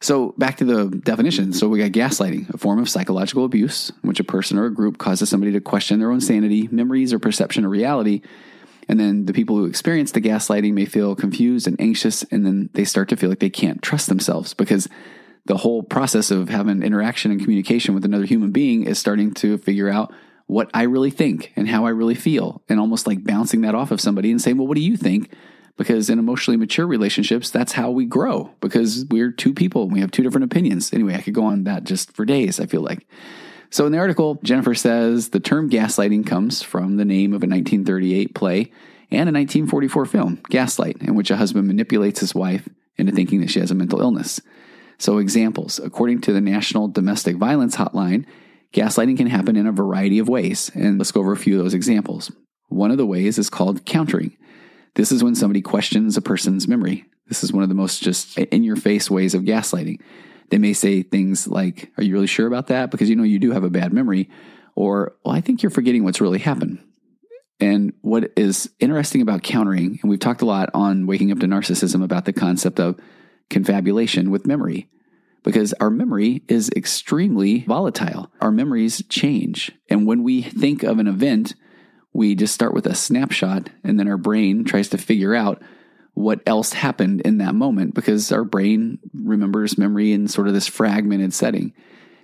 So 0.01 0.33
back 0.37 0.57
to 0.57 0.65
the 0.65 0.89
definition. 0.89 1.53
So 1.53 1.69
we 1.69 1.79
got 1.79 1.91
gaslighting, 1.91 2.53
a 2.53 2.57
form 2.57 2.79
of 2.79 2.89
psychological 2.89 3.45
abuse 3.45 3.91
which 4.01 4.19
a 4.19 4.23
person 4.23 4.57
or 4.57 4.65
a 4.65 4.73
group 4.73 4.97
causes 4.97 5.29
somebody 5.29 5.51
to 5.51 5.61
question 5.61 5.99
their 5.99 6.11
own 6.11 6.21
sanity, 6.21 6.67
memories, 6.71 7.13
or 7.13 7.19
perception 7.19 7.65
of 7.65 7.71
reality. 7.71 8.21
And 8.87 8.99
then 8.99 9.25
the 9.25 9.33
people 9.33 9.55
who 9.55 9.65
experience 9.65 10.11
the 10.11 10.19
gaslighting 10.19 10.73
may 10.73 10.85
feel 10.85 11.15
confused 11.15 11.67
and 11.67 11.79
anxious, 11.79 12.23
and 12.23 12.45
then 12.45 12.71
they 12.73 12.83
start 12.83 13.09
to 13.09 13.15
feel 13.15 13.29
like 13.29 13.39
they 13.39 13.49
can't 13.49 13.81
trust 13.81 14.09
themselves 14.09 14.55
because 14.55 14.89
the 15.45 15.57
whole 15.57 15.83
process 15.83 16.31
of 16.31 16.49
having 16.49 16.81
interaction 16.81 17.31
and 17.31 17.39
communication 17.39 17.93
with 17.93 18.03
another 18.03 18.25
human 18.25 18.51
being 18.51 18.83
is 18.83 18.97
starting 18.97 19.33
to 19.35 19.57
figure 19.59 19.89
out 19.89 20.13
what 20.47 20.69
I 20.73 20.83
really 20.83 21.11
think 21.11 21.53
and 21.55 21.69
how 21.69 21.85
I 21.85 21.91
really 21.91 22.15
feel, 22.15 22.63
and 22.67 22.79
almost 22.79 23.05
like 23.05 23.23
bouncing 23.23 23.61
that 23.61 23.75
off 23.75 23.91
of 23.91 24.01
somebody 24.01 24.31
and 24.31 24.41
saying, 24.41 24.57
Well, 24.57 24.67
what 24.67 24.75
do 24.75 24.83
you 24.83 24.97
think? 24.97 25.31
Because 25.81 26.11
in 26.11 26.19
emotionally 26.19 26.57
mature 26.57 26.85
relationships, 26.85 27.49
that's 27.49 27.71
how 27.71 27.89
we 27.89 28.05
grow 28.05 28.51
because 28.61 29.05
we're 29.09 29.31
two 29.31 29.51
people 29.51 29.89
we 29.89 29.99
have 29.99 30.11
two 30.11 30.21
different 30.21 30.45
opinions. 30.45 30.93
Anyway, 30.93 31.15
I 31.15 31.21
could 31.21 31.33
go 31.33 31.43
on 31.43 31.63
that 31.63 31.85
just 31.85 32.11
for 32.11 32.23
days, 32.23 32.59
I 32.59 32.67
feel 32.67 32.81
like. 32.81 33.07
So 33.71 33.87
in 33.87 33.91
the 33.91 33.97
article, 33.97 34.39
Jennifer 34.43 34.75
says 34.75 35.29
the 35.29 35.39
term 35.39 35.71
gaslighting 35.71 36.27
comes 36.27 36.61
from 36.61 36.97
the 36.97 37.05
name 37.05 37.31
of 37.31 37.41
a 37.41 37.47
1938 37.47 38.35
play, 38.35 38.71
and 39.09 39.27
a 39.27 39.33
1944 39.33 40.05
film, 40.05 40.41
Gaslight, 40.49 41.01
in 41.01 41.15
which 41.15 41.31
a 41.31 41.37
husband 41.37 41.65
manipulates 41.67 42.19
his 42.19 42.35
wife 42.35 42.69
into 42.97 43.11
thinking 43.11 43.41
that 43.41 43.49
she 43.49 43.59
has 43.59 43.71
a 43.71 43.75
mental 43.75 44.01
illness. 44.01 44.39
So, 44.99 45.17
examples 45.17 45.79
according 45.79 46.21
to 46.21 46.33
the 46.33 46.41
National 46.41 46.89
Domestic 46.89 47.37
Violence 47.37 47.75
Hotline, 47.75 48.25
gaslighting 48.71 49.17
can 49.17 49.27
happen 49.27 49.55
in 49.55 49.65
a 49.65 49.71
variety 49.71 50.19
of 50.19 50.29
ways. 50.29 50.69
And 50.75 50.99
let's 50.99 51.11
go 51.11 51.21
over 51.21 51.31
a 51.31 51.37
few 51.37 51.57
of 51.57 51.63
those 51.63 51.73
examples. 51.73 52.31
One 52.67 52.91
of 52.91 52.97
the 52.97 53.07
ways 53.07 53.39
is 53.39 53.49
called 53.49 53.85
countering. 53.85 54.37
This 54.95 55.11
is 55.11 55.23
when 55.23 55.35
somebody 55.35 55.61
questions 55.61 56.17
a 56.17 56.21
person's 56.21 56.67
memory. 56.67 57.05
This 57.27 57.43
is 57.43 57.53
one 57.53 57.63
of 57.63 57.69
the 57.69 57.75
most 57.75 58.03
just 58.03 58.37
in 58.37 58.63
your 58.63 58.75
face 58.75 59.09
ways 59.09 59.33
of 59.33 59.43
gaslighting. 59.43 60.01
They 60.49 60.57
may 60.57 60.73
say 60.73 61.01
things 61.01 61.47
like, 61.47 61.91
Are 61.97 62.03
you 62.03 62.13
really 62.13 62.27
sure 62.27 62.47
about 62.47 62.67
that? 62.67 62.91
Because 62.91 63.09
you 63.09 63.15
know 63.15 63.23
you 63.23 63.39
do 63.39 63.51
have 63.51 63.63
a 63.63 63.69
bad 63.69 63.93
memory. 63.93 64.29
Or, 64.75 65.15
Well, 65.23 65.35
I 65.35 65.41
think 65.41 65.63
you're 65.63 65.69
forgetting 65.69 66.03
what's 66.03 66.21
really 66.21 66.39
happened. 66.39 66.83
And 67.61 67.93
what 68.01 68.31
is 68.35 68.71
interesting 68.79 69.21
about 69.21 69.43
countering, 69.43 69.99
and 70.01 70.09
we've 70.09 70.19
talked 70.19 70.41
a 70.41 70.45
lot 70.45 70.71
on 70.73 71.05
Waking 71.05 71.31
Up 71.31 71.39
to 71.39 71.45
Narcissism 71.45 72.03
about 72.03 72.25
the 72.25 72.33
concept 72.33 72.79
of 72.79 72.99
confabulation 73.51 74.31
with 74.31 74.47
memory, 74.47 74.89
because 75.43 75.71
our 75.73 75.91
memory 75.91 76.41
is 76.47 76.71
extremely 76.75 77.63
volatile. 77.65 78.31
Our 78.41 78.51
memories 78.51 79.03
change. 79.09 79.71
And 79.89 80.07
when 80.07 80.23
we 80.23 80.41
think 80.41 80.81
of 80.81 80.97
an 80.97 81.07
event, 81.07 81.53
we 82.13 82.35
just 82.35 82.53
start 82.53 82.73
with 82.73 82.85
a 82.85 82.95
snapshot, 82.95 83.69
and 83.83 83.99
then 83.99 84.07
our 84.07 84.17
brain 84.17 84.63
tries 84.63 84.89
to 84.89 84.97
figure 84.97 85.33
out 85.33 85.61
what 86.13 86.41
else 86.45 86.73
happened 86.73 87.21
in 87.21 87.37
that 87.37 87.55
moment 87.55 87.95
because 87.95 88.31
our 88.31 88.43
brain 88.43 88.99
remembers 89.13 89.77
memory 89.77 90.11
in 90.11 90.27
sort 90.27 90.47
of 90.47 90.53
this 90.53 90.67
fragmented 90.67 91.33
setting. 91.33 91.73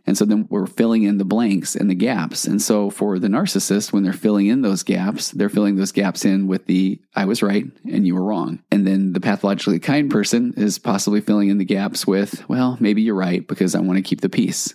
And 0.05 0.17
so 0.17 0.23
then 0.23 0.47
we're 0.49 0.67
filling 0.67 1.03
in 1.03 1.17
the 1.17 1.25
blanks 1.25 1.75
and 1.75 1.89
the 1.89 1.95
gaps. 1.95 2.45
And 2.45 2.61
so 2.61 2.89
for 2.89 3.19
the 3.19 3.27
narcissist, 3.27 3.91
when 3.91 4.03
they're 4.03 4.13
filling 4.13 4.47
in 4.47 4.61
those 4.61 4.81
gaps, 4.81 5.31
they're 5.31 5.49
filling 5.49 5.75
those 5.75 5.91
gaps 5.91 6.23
in 6.23 6.47
with 6.47 6.65
the 6.65 7.01
I 7.13 7.25
was 7.25 7.43
right 7.43 7.65
and 7.91 8.07
you 8.07 8.15
were 8.15 8.23
wrong. 8.23 8.63
And 8.71 8.87
then 8.87 9.11
the 9.11 9.19
pathologically 9.19 9.79
kind 9.79 10.09
person 10.09 10.53
is 10.55 10.79
possibly 10.79 11.19
filling 11.19 11.49
in 11.49 11.57
the 11.57 11.65
gaps 11.65 12.07
with, 12.07 12.47
well, 12.47 12.77
maybe 12.79 13.01
you're 13.01 13.15
right 13.15 13.45
because 13.45 13.75
I 13.75 13.81
want 13.81 13.97
to 13.97 14.03
keep 14.03 14.21
the 14.21 14.29
peace. 14.29 14.73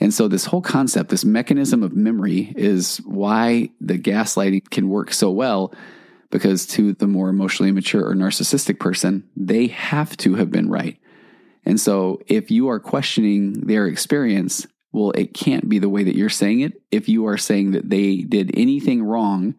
And 0.00 0.12
so 0.12 0.28
this 0.28 0.46
whole 0.46 0.62
concept, 0.62 1.10
this 1.10 1.24
mechanism 1.24 1.82
of 1.82 1.94
memory 1.94 2.52
is 2.56 2.98
why 2.98 3.70
the 3.80 3.98
gaslighting 3.98 4.68
can 4.70 4.88
work 4.88 5.12
so 5.12 5.30
well 5.30 5.72
because 6.30 6.66
to 6.66 6.94
the 6.94 7.06
more 7.06 7.28
emotionally 7.28 7.70
mature 7.70 8.08
or 8.08 8.14
narcissistic 8.14 8.80
person, 8.80 9.28
they 9.36 9.66
have 9.68 10.16
to 10.16 10.34
have 10.34 10.50
been 10.50 10.68
right. 10.68 10.98
And 11.64 11.78
so 11.78 12.20
if 12.26 12.50
you 12.50 12.68
are 12.68 12.80
questioning 12.80 13.52
their 13.52 13.86
experience, 13.86 14.66
well, 14.92 15.12
it 15.12 15.34
can't 15.34 15.68
be 15.68 15.78
the 15.78 15.90
way 15.90 16.02
that 16.04 16.16
you're 16.16 16.28
saying 16.28 16.60
it. 16.60 16.82
If 16.90 17.08
you 17.08 17.26
are 17.26 17.36
saying 17.36 17.72
that 17.72 17.88
they 17.88 18.18
did 18.18 18.50
anything 18.54 19.04
wrong, 19.04 19.54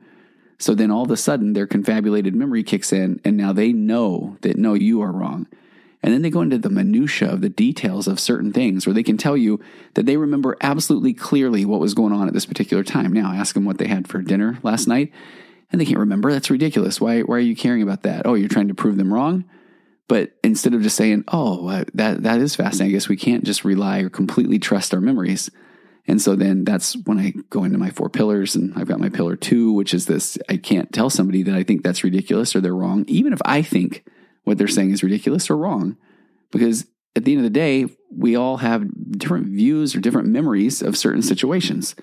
so 0.59 0.73
then 0.73 0.91
all 0.91 1.03
of 1.03 1.11
a 1.11 1.17
sudden 1.17 1.53
their 1.53 1.67
confabulated 1.67 2.35
memory 2.35 2.63
kicks 2.63 2.91
in 2.91 3.21
and 3.23 3.37
now 3.37 3.53
they 3.53 3.71
know 3.71 4.37
that 4.41 4.57
no, 4.57 4.73
you 4.73 5.01
are 5.01 5.11
wrong. 5.11 5.47
And 6.03 6.13
then 6.13 6.21
they 6.21 6.29
go 6.29 6.41
into 6.41 6.57
the 6.57 6.69
minutia 6.69 7.31
of 7.31 7.41
the 7.41 7.49
details 7.49 8.07
of 8.07 8.19
certain 8.19 8.51
things 8.51 8.85
where 8.85 8.93
they 8.93 9.03
can 9.03 9.17
tell 9.17 9.37
you 9.37 9.61
that 9.93 10.05
they 10.05 10.17
remember 10.17 10.57
absolutely 10.59 11.13
clearly 11.13 11.63
what 11.63 11.79
was 11.79 11.93
going 11.93 12.11
on 12.11 12.27
at 12.27 12.33
this 12.33 12.45
particular 12.45 12.83
time. 12.83 13.13
Now 13.13 13.31
ask 13.31 13.55
them 13.55 13.63
what 13.63 13.77
they 13.77 13.87
had 13.87 14.07
for 14.07 14.21
dinner 14.21 14.59
last 14.63 14.85
night 14.85 15.13
and 15.71 15.81
they 15.81 15.85
can't 15.85 15.99
remember. 15.99 16.31
That's 16.31 16.51
ridiculous. 16.51 17.01
Why, 17.01 17.21
why 17.21 17.37
are 17.37 17.39
you 17.39 17.55
caring 17.55 17.81
about 17.81 18.03
that? 18.03 18.27
Oh, 18.27 18.35
you're 18.35 18.47
trying 18.47 18.67
to 18.67 18.75
prove 18.75 18.97
them 18.97 19.13
wrong? 19.13 19.45
But 20.07 20.33
instead 20.43 20.73
of 20.73 20.83
just 20.83 20.97
saying, 20.97 21.23
"Oh, 21.29 21.83
that 21.93 22.23
that 22.23 22.39
is 22.39 22.55
fascinating," 22.55 22.93
I 22.93 22.95
guess 22.95 23.09
we 23.09 23.15
can't 23.15 23.43
just 23.43 23.63
rely 23.63 24.01
or 24.01 24.09
completely 24.09 24.59
trust 24.59 24.93
our 24.93 25.01
memories. 25.01 25.49
And 26.05 26.21
so 26.21 26.35
then 26.35 26.65
that's 26.65 26.97
when 27.05 27.17
I 27.17 27.33
go 27.49 27.63
into 27.63 27.77
my 27.77 27.89
four 27.89 28.09
pillars, 28.09 28.55
and 28.55 28.73
I've 28.75 28.87
got 28.87 28.99
my 28.99 29.09
pillar 29.09 29.35
two, 29.37 29.71
which 29.71 29.93
is 29.93 30.05
this: 30.05 30.37
I 30.49 30.57
can't 30.57 30.91
tell 30.91 31.09
somebody 31.09 31.41
that 31.43 31.55
I 31.55 31.63
think 31.63 31.83
that's 31.83 32.03
ridiculous 32.03 32.55
or 32.55 32.61
they're 32.61 32.75
wrong, 32.75 33.05
even 33.07 33.31
if 33.31 33.41
I 33.45 33.61
think 33.61 34.03
what 34.43 34.57
they're 34.57 34.67
saying 34.67 34.91
is 34.91 35.03
ridiculous 35.03 35.49
or 35.49 35.57
wrong, 35.57 35.97
because 36.51 36.85
at 37.15 37.25
the 37.25 37.33
end 37.33 37.39
of 37.39 37.43
the 37.43 37.59
day, 37.59 37.87
we 38.15 38.35
all 38.35 38.57
have 38.57 38.87
different 39.11 39.47
views 39.47 39.95
or 39.95 39.99
different 39.99 40.27
memories 40.27 40.81
of 40.81 40.97
certain 40.97 41.21
situations. 41.21 41.95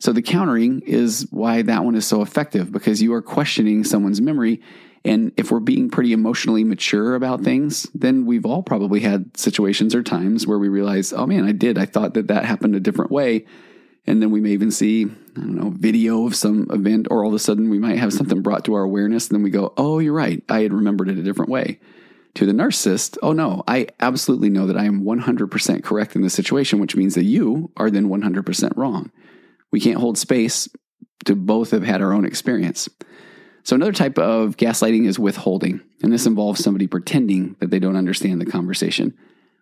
So 0.00 0.12
the 0.12 0.22
countering 0.22 0.80
is 0.86 1.26
why 1.30 1.62
that 1.62 1.84
one 1.84 1.94
is 1.94 2.06
so 2.06 2.22
effective 2.22 2.70
because 2.70 3.02
you 3.02 3.12
are 3.14 3.22
questioning 3.22 3.82
someone's 3.84 4.20
memory 4.20 4.60
and 5.04 5.32
if 5.36 5.50
we're 5.50 5.60
being 5.60 5.90
pretty 5.90 6.12
emotionally 6.12 6.64
mature 6.64 7.14
about 7.14 7.42
things, 7.42 7.86
then 7.94 8.26
we've 8.26 8.44
all 8.44 8.62
probably 8.62 9.00
had 9.00 9.36
situations 9.36 9.94
or 9.94 10.02
times 10.02 10.46
where 10.46 10.58
we 10.58 10.68
realize, 10.68 11.12
oh 11.12 11.26
man, 11.26 11.44
I 11.44 11.52
did. 11.52 11.78
I 11.78 11.86
thought 11.86 12.14
that 12.14 12.28
that 12.28 12.44
happened 12.44 12.74
a 12.74 12.80
different 12.80 13.10
way. 13.10 13.46
And 14.08 14.22
then 14.22 14.30
we 14.30 14.40
may 14.40 14.52
even 14.52 14.70
see, 14.70 15.04
I 15.04 15.40
don't 15.40 15.54
know, 15.54 15.68
video 15.68 16.26
of 16.26 16.34
some 16.34 16.66
event, 16.70 17.08
or 17.10 17.22
all 17.22 17.28
of 17.28 17.34
a 17.34 17.38
sudden 17.38 17.68
we 17.68 17.78
might 17.78 17.98
have 17.98 18.14
something 18.14 18.40
brought 18.40 18.64
to 18.64 18.72
our 18.72 18.82
awareness. 18.82 19.28
And 19.28 19.36
then 19.36 19.42
we 19.42 19.50
go, 19.50 19.74
oh, 19.76 19.98
you're 19.98 20.14
right. 20.14 20.42
I 20.48 20.62
had 20.62 20.72
remembered 20.72 21.10
it 21.10 21.18
a 21.18 21.22
different 21.22 21.50
way. 21.50 21.78
To 22.36 22.46
the 22.46 22.52
narcissist, 22.52 23.18
oh 23.22 23.32
no, 23.32 23.64
I 23.68 23.88
absolutely 24.00 24.48
know 24.48 24.66
that 24.66 24.78
I 24.78 24.86
am 24.86 25.04
100% 25.04 25.84
correct 25.84 26.16
in 26.16 26.22
this 26.22 26.32
situation, 26.32 26.78
which 26.78 26.96
means 26.96 27.16
that 27.16 27.24
you 27.24 27.70
are 27.76 27.90
then 27.90 28.08
100% 28.08 28.76
wrong. 28.78 29.12
We 29.72 29.80
can't 29.80 30.00
hold 30.00 30.16
space 30.16 30.70
to 31.26 31.36
both 31.36 31.72
have 31.72 31.82
had 31.82 32.00
our 32.00 32.14
own 32.14 32.24
experience. 32.24 32.88
So, 33.64 33.76
another 33.76 33.92
type 33.92 34.18
of 34.18 34.56
gaslighting 34.56 35.06
is 35.06 35.18
withholding, 35.18 35.82
and 36.02 36.12
this 36.12 36.26
involves 36.26 36.62
somebody 36.62 36.86
pretending 36.86 37.56
that 37.60 37.70
they 37.70 37.78
don't 37.78 37.96
understand 37.96 38.40
the 38.40 38.46
conversation 38.46 39.14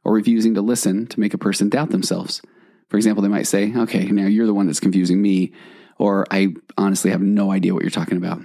or 0.05 0.13
refusing 0.13 0.55
to 0.55 0.63
listen 0.63 1.07
to 1.09 1.19
make 1.19 1.35
a 1.35 1.39
person 1.39 1.69
doubt 1.69 1.91
themselves. 1.91 2.43
For 2.89 2.97
example, 2.97 3.23
they 3.23 3.29
might 3.29 3.47
say, 3.47 3.73
Okay, 3.75 4.07
now 4.07 4.27
you're 4.27 4.47
the 4.47 4.55
one 4.55 4.67
that's 4.67 4.81
confusing 4.81 5.21
me, 5.21 5.53
or 5.99 6.27
I 6.31 6.55
honestly 6.77 7.11
have 7.11 7.23
no 7.23 7.51
idea 7.51 7.75
what 7.75 7.83
you're 7.83 7.91
talking 7.91 8.19
about. 8.19 8.43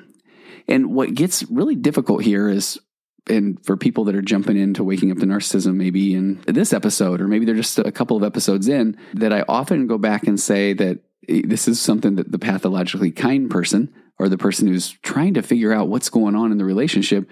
And 0.67 0.93
what 0.93 1.13
gets 1.13 1.43
really 1.49 1.75
difficult 1.75 2.23
here 2.23 2.49
is, 2.49 2.79
and 3.27 3.63
for 3.65 3.77
people 3.77 4.05
that 4.05 4.15
are 4.15 4.21
jumping 4.21 4.57
into 4.57 4.83
waking 4.83 5.11
up 5.11 5.17
to 5.19 5.25
narcissism, 5.25 5.75
maybe 5.75 6.13
in 6.13 6.41
this 6.47 6.73
episode, 6.73 7.21
or 7.21 7.27
maybe 7.27 7.45
they're 7.45 7.55
just 7.55 7.77
a 7.79 7.91
couple 7.91 8.17
of 8.17 8.23
episodes 8.23 8.67
in, 8.67 8.97
that 9.13 9.33
I 9.33 9.43
often 9.47 9.87
go 9.87 9.97
back 9.97 10.27
and 10.27 10.39
say 10.39 10.73
that 10.73 10.99
eh, 11.27 11.41
this 11.45 11.67
is 11.67 11.79
something 11.79 12.15
that 12.15 12.31
the 12.31 12.39
pathologically 12.39 13.11
kind 13.11 13.49
person 13.49 13.93
or 14.17 14.29
the 14.29 14.37
person 14.37 14.67
who's 14.67 14.91
trying 15.03 15.33
to 15.35 15.41
figure 15.41 15.73
out 15.73 15.87
what's 15.87 16.09
going 16.09 16.35
on 16.35 16.51
in 16.51 16.57
the 16.57 16.65
relationship 16.65 17.29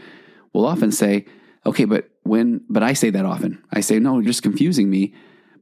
will 0.54 0.66
often 0.66 0.92
say, 0.92 1.26
okay, 1.66 1.86
but 1.86 2.10
when, 2.24 2.62
but 2.70 2.84
I 2.84 2.94
say 2.94 3.10
that 3.12 3.26
often. 3.26 3.64
I 3.72 3.82
say, 3.82 4.00
no, 4.00 4.16
you're 4.16 4.24
just 4.24 4.44
confusing 4.44 4.90
me 4.90 5.14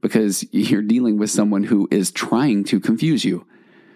because 0.02 0.46
you're 0.52 0.82
dealing 0.82 1.18
with 1.18 1.30
someone 1.30 1.64
who 1.64 1.88
is 1.92 2.12
trying 2.12 2.64
to 2.66 2.80
confuse 2.80 3.26
you. 3.26 3.46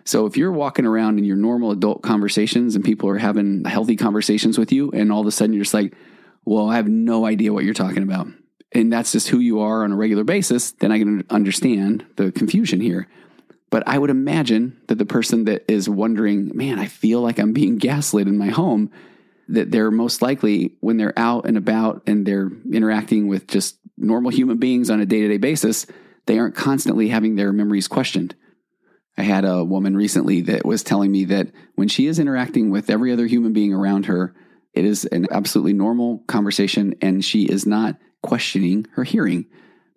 So 0.03 0.25
if 0.25 0.35
you're 0.35 0.51
walking 0.51 0.85
around 0.85 1.19
in 1.19 1.25
your 1.25 1.37
normal 1.37 1.71
adult 1.71 2.01
conversations 2.01 2.75
and 2.75 2.83
people 2.83 3.09
are 3.09 3.17
having 3.17 3.63
healthy 3.65 3.95
conversations 3.95 4.57
with 4.57 4.71
you, 4.71 4.91
and 4.91 5.11
all 5.11 5.21
of 5.21 5.27
a 5.27 5.31
sudden 5.31 5.53
you're 5.53 5.63
just 5.63 5.73
like, 5.73 5.93
well, 6.43 6.69
I 6.69 6.75
have 6.75 6.87
no 6.87 7.25
idea 7.25 7.53
what 7.53 7.63
you're 7.63 7.73
talking 7.73 8.03
about. 8.03 8.27
And 8.71 8.91
that's 8.91 9.11
just 9.11 9.27
who 9.27 9.39
you 9.39 9.59
are 9.59 9.83
on 9.83 9.91
a 9.91 9.95
regular 9.95 10.23
basis, 10.23 10.71
then 10.73 10.91
I 10.91 10.97
can 10.97 11.25
understand 11.29 12.05
the 12.15 12.31
confusion 12.31 12.79
here. 12.79 13.07
But 13.69 13.87
I 13.87 13.97
would 13.97 14.09
imagine 14.09 14.79
that 14.87 14.97
the 14.97 15.05
person 15.05 15.45
that 15.45 15.65
is 15.67 15.89
wondering, 15.89 16.55
man, 16.55 16.79
I 16.79 16.85
feel 16.85 17.21
like 17.21 17.39
I'm 17.39 17.53
being 17.53 17.77
gaslit 17.79 18.27
in 18.27 18.37
my 18.37 18.49
home, 18.49 18.91
that 19.49 19.71
they're 19.71 19.91
most 19.91 20.21
likely 20.21 20.75
when 20.79 20.97
they're 20.97 21.17
out 21.17 21.45
and 21.45 21.57
about 21.57 22.03
and 22.07 22.25
they're 22.25 22.49
interacting 22.71 23.27
with 23.27 23.47
just 23.47 23.77
normal 24.01 24.31
human 24.31 24.57
beings 24.57 24.89
on 24.89 24.99
a 24.99 25.05
day 25.05 25.21
to 25.21 25.27
day 25.27 25.37
basis, 25.37 25.85
they 26.25 26.39
aren't 26.39 26.55
constantly 26.55 27.09
having 27.09 27.35
their 27.35 27.53
memories 27.53 27.87
questioned. 27.87 28.35
I 29.17 29.23
had 29.23 29.45
a 29.45 29.63
woman 29.63 29.95
recently 29.95 30.41
that 30.41 30.65
was 30.65 30.83
telling 30.83 31.11
me 31.11 31.25
that 31.25 31.51
when 31.75 31.87
she 31.87 32.07
is 32.07 32.19
interacting 32.19 32.71
with 32.71 32.89
every 32.89 33.11
other 33.11 33.27
human 33.27 33.53
being 33.53 33.73
around 33.73 34.05
her, 34.05 34.33
it 34.73 34.85
is 34.85 35.05
an 35.05 35.27
absolutely 35.31 35.73
normal 35.73 36.19
conversation 36.27 36.95
and 37.01 37.23
she 37.23 37.43
is 37.43 37.65
not 37.65 37.97
questioning 38.23 38.87
her 38.93 39.03
hearing. 39.03 39.45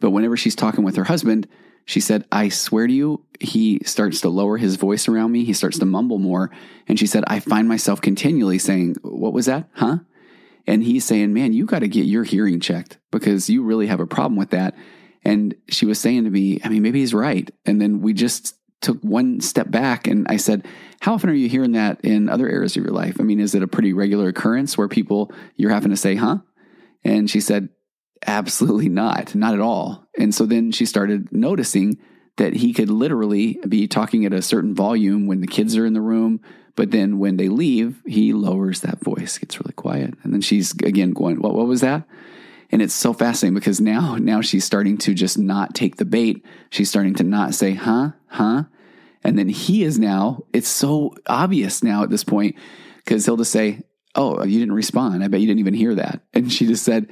But 0.01 0.11
whenever 0.11 0.37
she's 0.37 0.57
talking 0.57 0.85
with 0.85 0.97
her 0.97 1.05
husband, 1.05 1.47
she 1.87 2.01
said, 2.01 2.25
I 2.33 2.49
swear 2.49 2.87
to 2.87 2.93
you, 2.93 3.25
he 3.41 3.81
starts 3.85 4.23
to 4.23 4.31
lower 4.31 4.57
his 4.57 4.77
voice 4.77 5.07
around 5.07 5.33
me. 5.33 5.45
He 5.45 5.53
starts 5.53 5.79
to 5.79 5.87
mumble 5.87 6.19
more. 6.19 6.51
And 6.89 6.99
she 6.99 7.07
said, 7.07 7.25
I 7.27 7.41
find 7.41 7.69
myself 7.69 8.01
continually 8.01 8.59
saying, 8.59 8.97
What 9.03 9.33
was 9.33 9.47
that? 9.47 9.69
Huh? 9.75 9.99
And 10.67 10.83
he's 10.83 11.05
saying, 11.05 11.33
Man, 11.33 11.53
you 11.53 11.67
got 11.67 11.81
to 11.81 11.89
get 11.89 12.07
your 12.07 12.25
hearing 12.25 12.61
checked 12.61 12.99
because 13.11 13.51
you 13.51 13.63
really 13.63 13.87
have 13.87 14.01
a 14.01 14.07
problem 14.07 14.37
with 14.37 14.51
that. 14.51 14.75
And 15.25 15.55
she 15.69 15.87
was 15.87 15.99
saying 15.99 16.25
to 16.25 16.31
me, 16.31 16.61
I 16.63 16.69
mean, 16.69 16.83
maybe 16.83 17.01
he's 17.01 17.15
right. 17.15 17.51
And 17.65 17.81
then 17.81 18.01
we 18.01 18.13
just 18.13 18.57
took 18.81 19.01
one 19.01 19.41
step 19.41 19.71
back 19.71 20.07
and 20.07 20.27
I 20.29 20.37
said, 20.37 20.67
How 21.01 21.15
often 21.15 21.31
are 21.31 21.35
you 21.35 21.49
hearing 21.49 21.73
that 21.73 22.01
in 22.03 22.29
other 22.29 22.49
areas 22.49 22.77
of 22.77 22.85
your 22.85 22.93
life? 22.93 23.17
I 23.19 23.23
mean, 23.23 23.41
is 23.41 23.55
it 23.55 23.63
a 23.63 23.69
pretty 23.69 23.93
regular 23.93 24.29
occurrence 24.29 24.77
where 24.77 24.89
people, 24.89 25.33
you're 25.57 25.71
having 25.71 25.91
to 25.91 25.97
say, 25.97 26.15
Huh? 26.15 26.39
And 27.03 27.31
she 27.31 27.41
said, 27.41 27.71
Absolutely 28.27 28.89
not, 28.89 29.35
not 29.35 29.55
at 29.55 29.61
all. 29.61 30.07
And 30.19 30.35
so 30.35 30.47
then 30.47 30.73
she 30.73 30.87
started 30.87 31.33
noticing 31.33 31.99
that 32.37 32.55
he 32.55 32.73
could 32.73 32.91
literally 32.91 33.61
be 33.69 33.87
talking 33.87 34.25
at 34.25 34.33
a 34.33 34.43
certain 34.43 34.75
volume 34.75 35.27
when 35.27 35.41
the 35.41 35.47
kids 35.47 35.77
are 35.77 35.87
in 35.87 35.93
the 35.93 36.01
room, 36.01 36.41
but 36.77 36.91
then 36.91 37.19
when 37.19 37.37
they 37.37 37.49
leave, 37.49 38.03
he 38.07 38.33
lowers 38.33 38.81
that 38.81 39.01
voice, 39.01 39.39
gets 39.39 39.61
really 39.61 39.73
quiet. 39.75 40.15
And 40.23 40.33
then 40.33 40.41
she's 40.41 40.73
again 40.73 41.13
going, 41.13 41.41
What 41.41 41.55
what 41.55 41.67
was 41.67 41.81
that? 41.83 42.07
And 42.71 42.83
it's 42.83 42.95
so 42.95 43.13
fascinating 43.13 43.55
because 43.55 43.81
now 43.81 44.17
now 44.17 44.41
she's 44.41 44.65
starting 44.65 44.99
to 44.99 45.15
just 45.15 45.39
not 45.39 45.75
take 45.75 45.97
the 45.97 46.05
bait. 46.05 46.45
She's 46.71 46.89
starting 46.89 47.15
to 47.15 47.25
not 47.25 47.55
say, 47.55 47.75
huh, 47.75 48.11
huh. 48.27 48.65
And 49.23 49.39
then 49.39 49.49
he 49.49 49.85
is 49.85 49.99
now, 49.99 50.43
it's 50.53 50.69
so 50.69 51.15
obvious 51.27 51.83
now 51.83 52.03
at 52.03 52.11
this 52.11 52.25
point, 52.25 52.57
because 52.97 53.25
he'll 53.25 53.37
just 53.37 53.53
say, 53.53 53.83
Oh, 54.17 54.45
you 54.45 54.61
didn't 54.61 54.75
respond. 54.75 55.25
I 55.25 55.29
bet 55.29 55.41
you 55.41 55.47
didn't 55.47 55.61
even 55.61 55.75
hear 55.75 55.95
that. 55.97 56.21
And 56.33 56.53
she 56.53 56.67
just 56.67 56.85
said, 56.85 57.09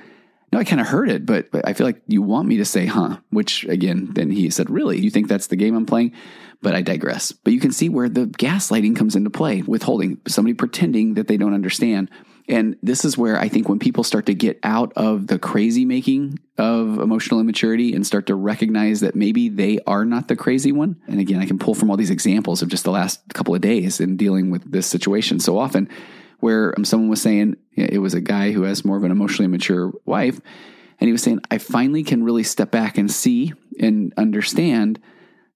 No, 0.52 0.58
I 0.58 0.64
kind 0.64 0.80
of 0.82 0.86
heard 0.86 1.08
it, 1.08 1.24
but, 1.24 1.50
but 1.50 1.66
I 1.66 1.72
feel 1.72 1.86
like 1.86 2.02
you 2.06 2.20
want 2.20 2.46
me 2.46 2.58
to 2.58 2.64
say, 2.66 2.84
huh? 2.84 3.16
Which 3.30 3.64
again, 3.64 4.10
then 4.12 4.30
he 4.30 4.50
said, 4.50 4.68
Really? 4.68 5.00
You 5.00 5.10
think 5.10 5.28
that's 5.28 5.46
the 5.46 5.56
game 5.56 5.74
I'm 5.74 5.86
playing? 5.86 6.12
But 6.60 6.74
I 6.74 6.82
digress. 6.82 7.32
But 7.32 7.54
you 7.54 7.60
can 7.60 7.72
see 7.72 7.88
where 7.88 8.08
the 8.08 8.26
gaslighting 8.26 8.94
comes 8.94 9.16
into 9.16 9.30
play, 9.30 9.62
withholding, 9.62 10.20
somebody 10.28 10.54
pretending 10.54 11.14
that 11.14 11.26
they 11.26 11.38
don't 11.38 11.54
understand. 11.54 12.10
And 12.48 12.76
this 12.82 13.04
is 13.04 13.16
where 13.16 13.38
I 13.38 13.48
think 13.48 13.68
when 13.68 13.78
people 13.78 14.04
start 14.04 14.26
to 14.26 14.34
get 14.34 14.58
out 14.62 14.92
of 14.94 15.26
the 15.26 15.38
crazy 15.38 15.84
making 15.84 16.38
of 16.58 16.98
emotional 16.98 17.40
immaturity 17.40 17.94
and 17.94 18.06
start 18.06 18.26
to 18.26 18.34
recognize 18.34 19.00
that 19.00 19.16
maybe 19.16 19.48
they 19.48 19.78
are 19.86 20.04
not 20.04 20.28
the 20.28 20.36
crazy 20.36 20.70
one. 20.70 21.00
And 21.08 21.18
again, 21.18 21.40
I 21.40 21.46
can 21.46 21.58
pull 21.58 21.74
from 21.74 21.90
all 21.90 21.96
these 21.96 22.10
examples 22.10 22.60
of 22.60 22.68
just 22.68 22.84
the 22.84 22.90
last 22.90 23.22
couple 23.32 23.54
of 23.54 23.60
days 23.60 24.00
in 24.00 24.16
dealing 24.16 24.50
with 24.50 24.70
this 24.70 24.86
situation 24.86 25.40
so 25.40 25.58
often 25.58 25.88
where 26.42 26.74
um, 26.76 26.84
someone 26.84 27.08
was 27.08 27.22
saying 27.22 27.56
it 27.76 28.00
was 28.00 28.14
a 28.14 28.20
guy 28.20 28.50
who 28.50 28.64
has 28.64 28.84
more 28.84 28.96
of 28.96 29.04
an 29.04 29.12
emotionally 29.12 29.46
mature 29.46 29.92
wife. 30.04 30.40
And 30.98 31.06
he 31.06 31.12
was 31.12 31.22
saying, 31.22 31.38
I 31.52 31.58
finally 31.58 32.02
can 32.02 32.24
really 32.24 32.42
step 32.42 32.72
back 32.72 32.98
and 32.98 33.08
see 33.08 33.52
and 33.78 34.12
understand 34.16 35.00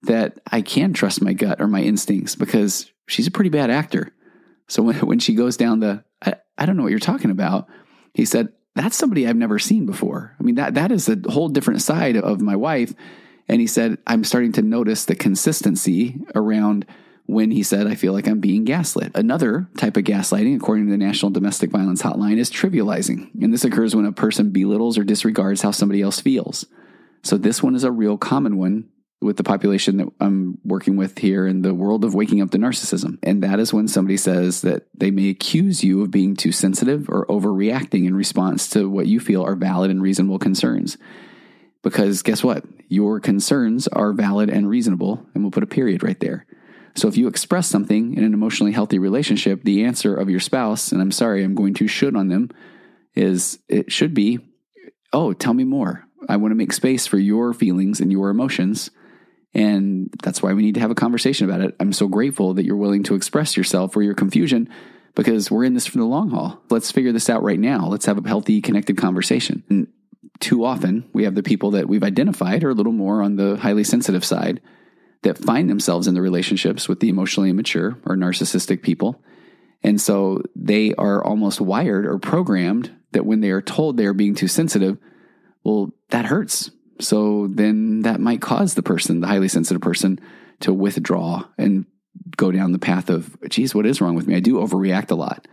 that 0.03 0.39
I 0.49 0.61
can 0.61 0.93
trust 0.93 1.21
my 1.21 1.33
gut 1.33 1.59
or 1.59 1.67
my 1.67 1.81
instincts 1.81 2.35
because 2.35 2.89
she's 3.05 3.27
a 3.27 3.31
pretty 3.31 3.49
bad 3.49 3.69
actor. 3.69 4.13
So 4.69 4.81
when, 4.81 4.95
when 5.05 5.19
she 5.19 5.35
goes 5.35 5.57
down 5.57 5.81
the, 5.81 6.05
I, 6.21 6.35
I 6.57 6.65
don't 6.65 6.77
know 6.77 6.83
what 6.83 6.91
you're 6.91 6.99
talking 6.99 7.31
about, 7.31 7.67
he 8.13 8.23
said, 8.23 8.53
that's 8.73 8.95
somebody 8.95 9.27
I've 9.27 9.35
never 9.35 9.59
seen 9.59 9.85
before. 9.85 10.37
I 10.39 10.43
mean, 10.43 10.55
that, 10.55 10.75
that 10.75 10.93
is 10.93 11.09
a 11.09 11.19
whole 11.27 11.49
different 11.49 11.81
side 11.81 12.15
of 12.15 12.39
my 12.39 12.55
wife. 12.55 12.93
And 13.49 13.59
he 13.59 13.67
said, 13.67 13.97
I'm 14.07 14.23
starting 14.23 14.53
to 14.53 14.61
notice 14.61 15.03
the 15.03 15.15
consistency 15.15 16.15
around 16.33 16.85
when 17.27 17.51
he 17.51 17.61
said, 17.61 17.87
I 17.87 17.95
feel 17.95 18.13
like 18.13 18.27
I'm 18.27 18.39
being 18.39 18.63
gaslit. 18.63 19.11
Another 19.13 19.69
type 19.77 19.97
of 19.97 20.05
gaslighting, 20.05 20.55
according 20.55 20.85
to 20.85 20.91
the 20.91 20.97
National 20.97 21.29
Domestic 21.29 21.69
Violence 21.69 22.01
Hotline, 22.01 22.37
is 22.37 22.49
trivializing. 22.49 23.29
And 23.41 23.53
this 23.53 23.65
occurs 23.65 23.95
when 23.95 24.05
a 24.05 24.13
person 24.13 24.51
belittles 24.51 24.97
or 24.97 25.03
disregards 25.03 25.61
how 25.61 25.71
somebody 25.71 26.01
else 26.01 26.21
feels. 26.21 26.65
So 27.23 27.37
this 27.37 27.61
one 27.61 27.75
is 27.75 27.83
a 27.83 27.91
real 27.91 28.17
common 28.17 28.57
one 28.57 28.89
with 29.19 29.35
the 29.35 29.43
population 29.43 29.97
that 29.97 30.07
I'm 30.21 30.59
working 30.63 30.95
with 30.95 31.17
here 31.17 31.47
in 31.47 31.63
the 31.63 31.73
world 31.73 32.05
of 32.05 32.13
waking 32.13 32.41
up 32.41 32.51
to 32.51 32.57
narcissism. 32.57 33.17
And 33.23 33.43
that 33.43 33.59
is 33.59 33.73
when 33.73 33.87
somebody 33.87 34.15
says 34.15 34.61
that 34.61 34.87
they 34.93 35.11
may 35.11 35.29
accuse 35.29 35.83
you 35.83 36.03
of 36.03 36.11
being 36.11 36.35
too 36.35 36.51
sensitive 36.51 37.09
or 37.09 37.25
overreacting 37.25 38.05
in 38.05 38.15
response 38.15 38.69
to 38.69 38.89
what 38.89 39.07
you 39.07 39.19
feel 39.19 39.43
are 39.43 39.55
valid 39.55 39.91
and 39.91 40.01
reasonable 40.01 40.39
concerns. 40.39 40.97
Because 41.81 42.21
guess 42.21 42.43
what? 42.43 42.63
Your 42.87 43.19
concerns 43.19 43.87
are 43.89 44.13
valid 44.13 44.49
and 44.49 44.69
reasonable, 44.69 45.25
and 45.33 45.43
we'll 45.43 45.51
put 45.51 45.63
a 45.63 45.67
period 45.67 46.03
right 46.03 46.19
there. 46.19 46.45
So 46.97 47.07
if 47.07 47.15
you 47.15 47.27
express 47.27 47.67
something 47.67 48.15
in 48.15 48.23
an 48.23 48.33
emotionally 48.33 48.71
healthy 48.71 48.99
relationship, 48.99 49.63
the 49.63 49.85
answer 49.85 50.15
of 50.15 50.29
your 50.29 50.39
spouse, 50.39 50.91
and 50.91 51.01
I'm 51.01 51.11
sorry, 51.11 51.43
I'm 51.43 51.55
going 51.55 51.75
to 51.75 51.87
should 51.87 52.15
on 52.15 52.27
them, 52.27 52.49
is 53.15 53.59
it 53.69 53.91
should 53.91 54.13
be, 54.13 54.39
oh, 55.13 55.33
tell 55.33 55.53
me 55.53 55.63
more. 55.63 56.03
I 56.27 56.37
want 56.37 56.51
to 56.51 56.55
make 56.55 56.73
space 56.73 57.07
for 57.07 57.17
your 57.17 57.53
feelings 57.53 58.01
and 58.01 58.11
your 58.11 58.29
emotions 58.29 58.89
and 59.57 60.13
that's 60.21 60.43
why 60.43 60.53
we 60.53 60.61
need 60.61 60.75
to 60.75 60.81
have 60.81 60.91
a 60.91 60.95
conversation 60.95 61.49
about 61.49 61.61
it. 61.61 61.75
I'm 61.79 61.91
so 61.91 62.07
grateful 62.07 62.53
that 62.53 62.65
you're 62.65 62.75
willing 62.75 63.03
to 63.03 63.15
express 63.15 63.57
yourself 63.57 63.95
or 63.97 64.03
your 64.03 64.13
confusion 64.13 64.69
because 65.15 65.49
we're 65.49 65.63
in 65.63 65.73
this 65.73 65.87
for 65.87 65.97
the 65.97 66.05
long 66.05 66.29
haul. 66.29 66.61
Let's 66.69 66.91
figure 66.91 67.11
this 67.11 67.27
out 67.27 67.41
right 67.41 67.59
now. 67.59 67.87
Let's 67.87 68.05
have 68.05 68.23
a 68.23 68.27
healthy, 68.27 68.61
connected 68.61 68.97
conversation. 68.97 69.63
And 69.67 69.87
too 70.39 70.63
often, 70.63 71.09
we 71.11 71.23
have 71.23 71.33
the 71.33 71.41
people 71.41 71.71
that 71.71 71.89
we've 71.89 72.03
identified 72.03 72.63
are 72.63 72.69
a 72.69 72.75
little 72.75 72.91
more 72.91 73.23
on 73.23 73.35
the 73.35 73.55
highly 73.55 73.83
sensitive 73.83 74.23
side 74.23 74.61
that 75.23 75.37
find 75.37 75.69
themselves 75.69 76.07
in 76.07 76.13
the 76.13 76.21
relationships 76.21 76.87
with 76.87 76.99
the 76.99 77.09
emotionally 77.09 77.49
immature 77.49 77.97
or 78.05 78.15
narcissistic 78.15 78.81
people. 78.81 79.21
And 79.83 79.99
so 79.99 80.41
they 80.55 80.93
are 80.95 81.23
almost 81.23 81.61
wired 81.61 82.05
or 82.05 82.17
programmed 82.17 82.95
that 83.11 83.25
when 83.25 83.41
they 83.41 83.51
are 83.51 83.61
told 83.61 83.97
they 83.97 84.05
are 84.05 84.13
being 84.13 84.35
too 84.35 84.47
sensitive, 84.47 84.97
well, 85.63 85.91
that 86.09 86.25
hurts 86.25 86.71
so 86.99 87.47
then 87.47 88.01
that 88.01 88.19
might 88.19 88.41
cause 88.41 88.73
the 88.73 88.83
person, 88.83 89.19
the 89.21 89.27
highly 89.27 89.47
sensitive 89.47 89.81
person, 89.81 90.19
to 90.61 90.73
withdraw 90.73 91.43
and 91.57 91.85
go 92.35 92.51
down 92.51 92.71
the 92.71 92.79
path 92.79 93.09
of, 93.09 93.37
geez, 93.49 93.75
what 93.75 93.85
is 93.85 94.01
wrong 94.01 94.15
with 94.15 94.27
me? 94.27 94.35
I 94.35 94.39
do 94.39 94.55
overreact 94.55 95.11
a 95.11 95.15
lot. 95.15 95.47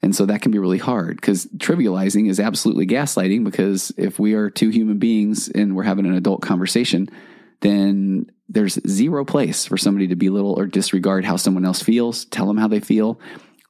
And 0.00 0.16
so 0.16 0.26
that 0.26 0.42
can 0.42 0.50
be 0.50 0.58
really 0.58 0.78
hard 0.78 1.16
because 1.16 1.46
trivializing 1.58 2.28
is 2.28 2.40
absolutely 2.40 2.86
gaslighting 2.86 3.44
because 3.44 3.92
if 3.96 4.18
we 4.18 4.34
are 4.34 4.50
two 4.50 4.70
human 4.70 4.98
beings 4.98 5.48
and 5.48 5.76
we're 5.76 5.84
having 5.84 6.06
an 6.06 6.14
adult 6.14 6.42
conversation, 6.42 7.08
then 7.62 8.30
there's 8.48 8.78
zero 8.86 9.24
place 9.24 9.66
for 9.66 9.76
somebody 9.76 10.08
to 10.08 10.16
belittle 10.16 10.52
or 10.58 10.66
disregard 10.66 11.24
how 11.24 11.36
someone 11.36 11.64
else 11.64 11.82
feels, 11.82 12.26
tell 12.26 12.46
them 12.46 12.58
how 12.58 12.68
they 12.68 12.80
feel. 12.80 13.18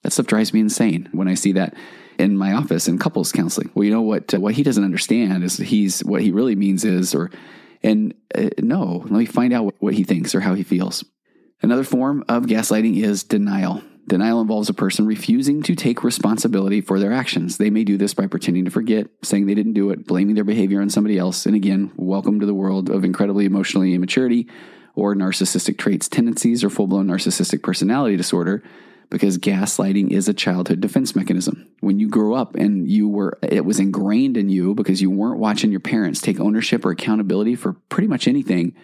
That 0.03 0.13
stuff 0.13 0.27
drives 0.27 0.53
me 0.53 0.61
insane 0.61 1.09
when 1.13 1.29
I 1.29 1.35
see 1.35 1.53
that 1.53 1.75
in 2.19 2.37
my 2.37 2.53
office 2.53 2.89
in 2.89 2.99
couples 2.99 3.33
counseling. 3.33 3.71
Well, 3.75 3.85
you 3.85 3.93
know 3.93 4.03
what? 4.03 4.35
Uh, 4.35 4.41
what 4.41 4.55
he 4.55 4.63
doesn't 4.63 4.85
understand 4.85 5.45
is 5.45 5.57
he's 5.57 6.01
what 6.01 6.23
he 6.23 6.33
really 6.33 6.57
means 6.57 6.85
is, 6.85 7.15
or 7.15 7.31
and 7.83 8.15
uh, 8.35 8.51
no, 8.59 9.03
let 9.05 9.13
me 9.13 9.27
find 9.27 9.53
out 9.53 9.75
what 9.79 9.95
he 9.95 10.05
thinks 10.05 10.35
or 10.35 10.41
how 10.41 10.55
he 10.55 10.63
feels. 10.63 11.05
Another 11.63 11.85
form 11.85 12.25
of 12.29 12.47
gaslighting 12.47 13.01
is 13.03 13.23
denial. 13.23 13.83
Denial 14.09 14.41
involves 14.41 14.69
a 14.69 14.75
person 14.75 15.07
refusing 15.07 15.63
to 15.63 15.75
take 15.75 16.03
responsibility 16.03 16.81
for 16.81 16.99
their 16.99 17.13
actions. 17.13 17.57
They 17.57 17.71
may 17.71 17.85
do 17.85 17.97
this 17.97 18.15
by 18.15 18.27
pretending 18.27 18.65
to 18.65 18.71
forget, 18.71 19.07
saying 19.23 19.47
they 19.47 19.55
didn't 19.55 19.75
do 19.75 19.91
it, 19.91 20.07
blaming 20.07 20.35
their 20.35 20.45
behavior 20.45 20.83
on 20.83 20.91
somebody 20.91 21.19
else. 21.19 21.47
And 21.47 21.55
again, 21.55 21.93
welcome 21.97 22.41
to 22.41 22.47
the 22.47 22.55
world 22.55 22.91
of 22.91 23.05
incredibly 23.05 23.45
emotionally 23.45 23.95
immaturity 23.95 24.49
or 24.95 25.15
narcissistic 25.15 25.79
traits, 25.79 26.09
tendencies, 26.09 26.65
or 26.65 26.71
full 26.71 26.87
blown 26.87 27.07
narcissistic 27.07 27.63
personality 27.63 28.17
disorder 28.17 28.63
because 29.09 29.37
gaslighting 29.37 30.11
is 30.11 30.27
a 30.27 30.35
childhood 30.35 30.81
defense 30.81 31.15
mechanism. 31.15 31.69
When 31.81 31.99
you 31.99 32.09
grew 32.09 32.35
up 32.35 32.55
and 32.55 32.91
you 32.91 33.09
were, 33.09 33.39
it 33.43 33.65
was 33.65 33.79
ingrained 33.79 34.39
in 34.39 34.49
you 34.49 34.75
because 34.75 35.03
you 35.03 35.11
weren't 35.11 35.39
watching 35.39 35.71
your 35.71 35.81
parents 35.81 36.21
take 36.21 36.41
ownership 36.41 36.85
or 36.85 36.91
accountability 36.91 37.55
for 37.55 37.75
pretty 37.91 38.09
much 38.09 38.27
anything, 38.27 38.75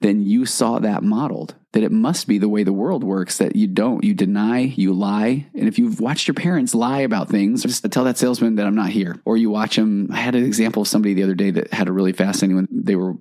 then 0.00 0.22
you 0.22 0.46
saw 0.46 0.78
that 0.78 1.02
modeled. 1.02 1.54
That 1.72 1.82
it 1.82 1.90
must 1.90 2.28
be 2.28 2.38
the 2.38 2.48
way 2.48 2.62
the 2.62 2.72
world 2.72 3.02
works, 3.02 3.38
that 3.38 3.56
you 3.56 3.66
don't, 3.66 4.04
you 4.04 4.14
deny, 4.14 4.60
you 4.60 4.92
lie. 4.92 5.46
And 5.54 5.66
if 5.66 5.78
you've 5.78 6.00
watched 6.00 6.28
your 6.28 6.34
parents 6.34 6.72
lie 6.72 7.00
about 7.00 7.28
things, 7.28 7.62
just 7.62 7.90
tell 7.90 8.04
that 8.04 8.18
salesman 8.18 8.54
that 8.56 8.66
I'm 8.66 8.76
not 8.76 8.90
here. 8.90 9.20
Or 9.24 9.36
you 9.36 9.50
watch 9.50 9.74
them. 9.74 10.08
I 10.12 10.16
had 10.16 10.36
an 10.36 10.44
example 10.44 10.82
of 10.82 10.88
somebody 10.88 11.14
the 11.14 11.24
other 11.24 11.34
day 11.34 11.50
that 11.50 11.72
had 11.72 11.88
a 11.88 11.92
really 11.92 12.12
fascinating 12.12 12.56
one. 12.56 12.68
They 12.70 12.94
were 12.94 13.14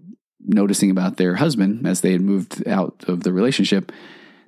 noticing 0.45 0.91
about 0.91 1.17
their 1.17 1.35
husband 1.35 1.87
as 1.87 2.01
they 2.01 2.11
had 2.11 2.21
moved 2.21 2.67
out 2.67 3.05
of 3.07 3.23
the 3.23 3.33
relationship 3.33 3.91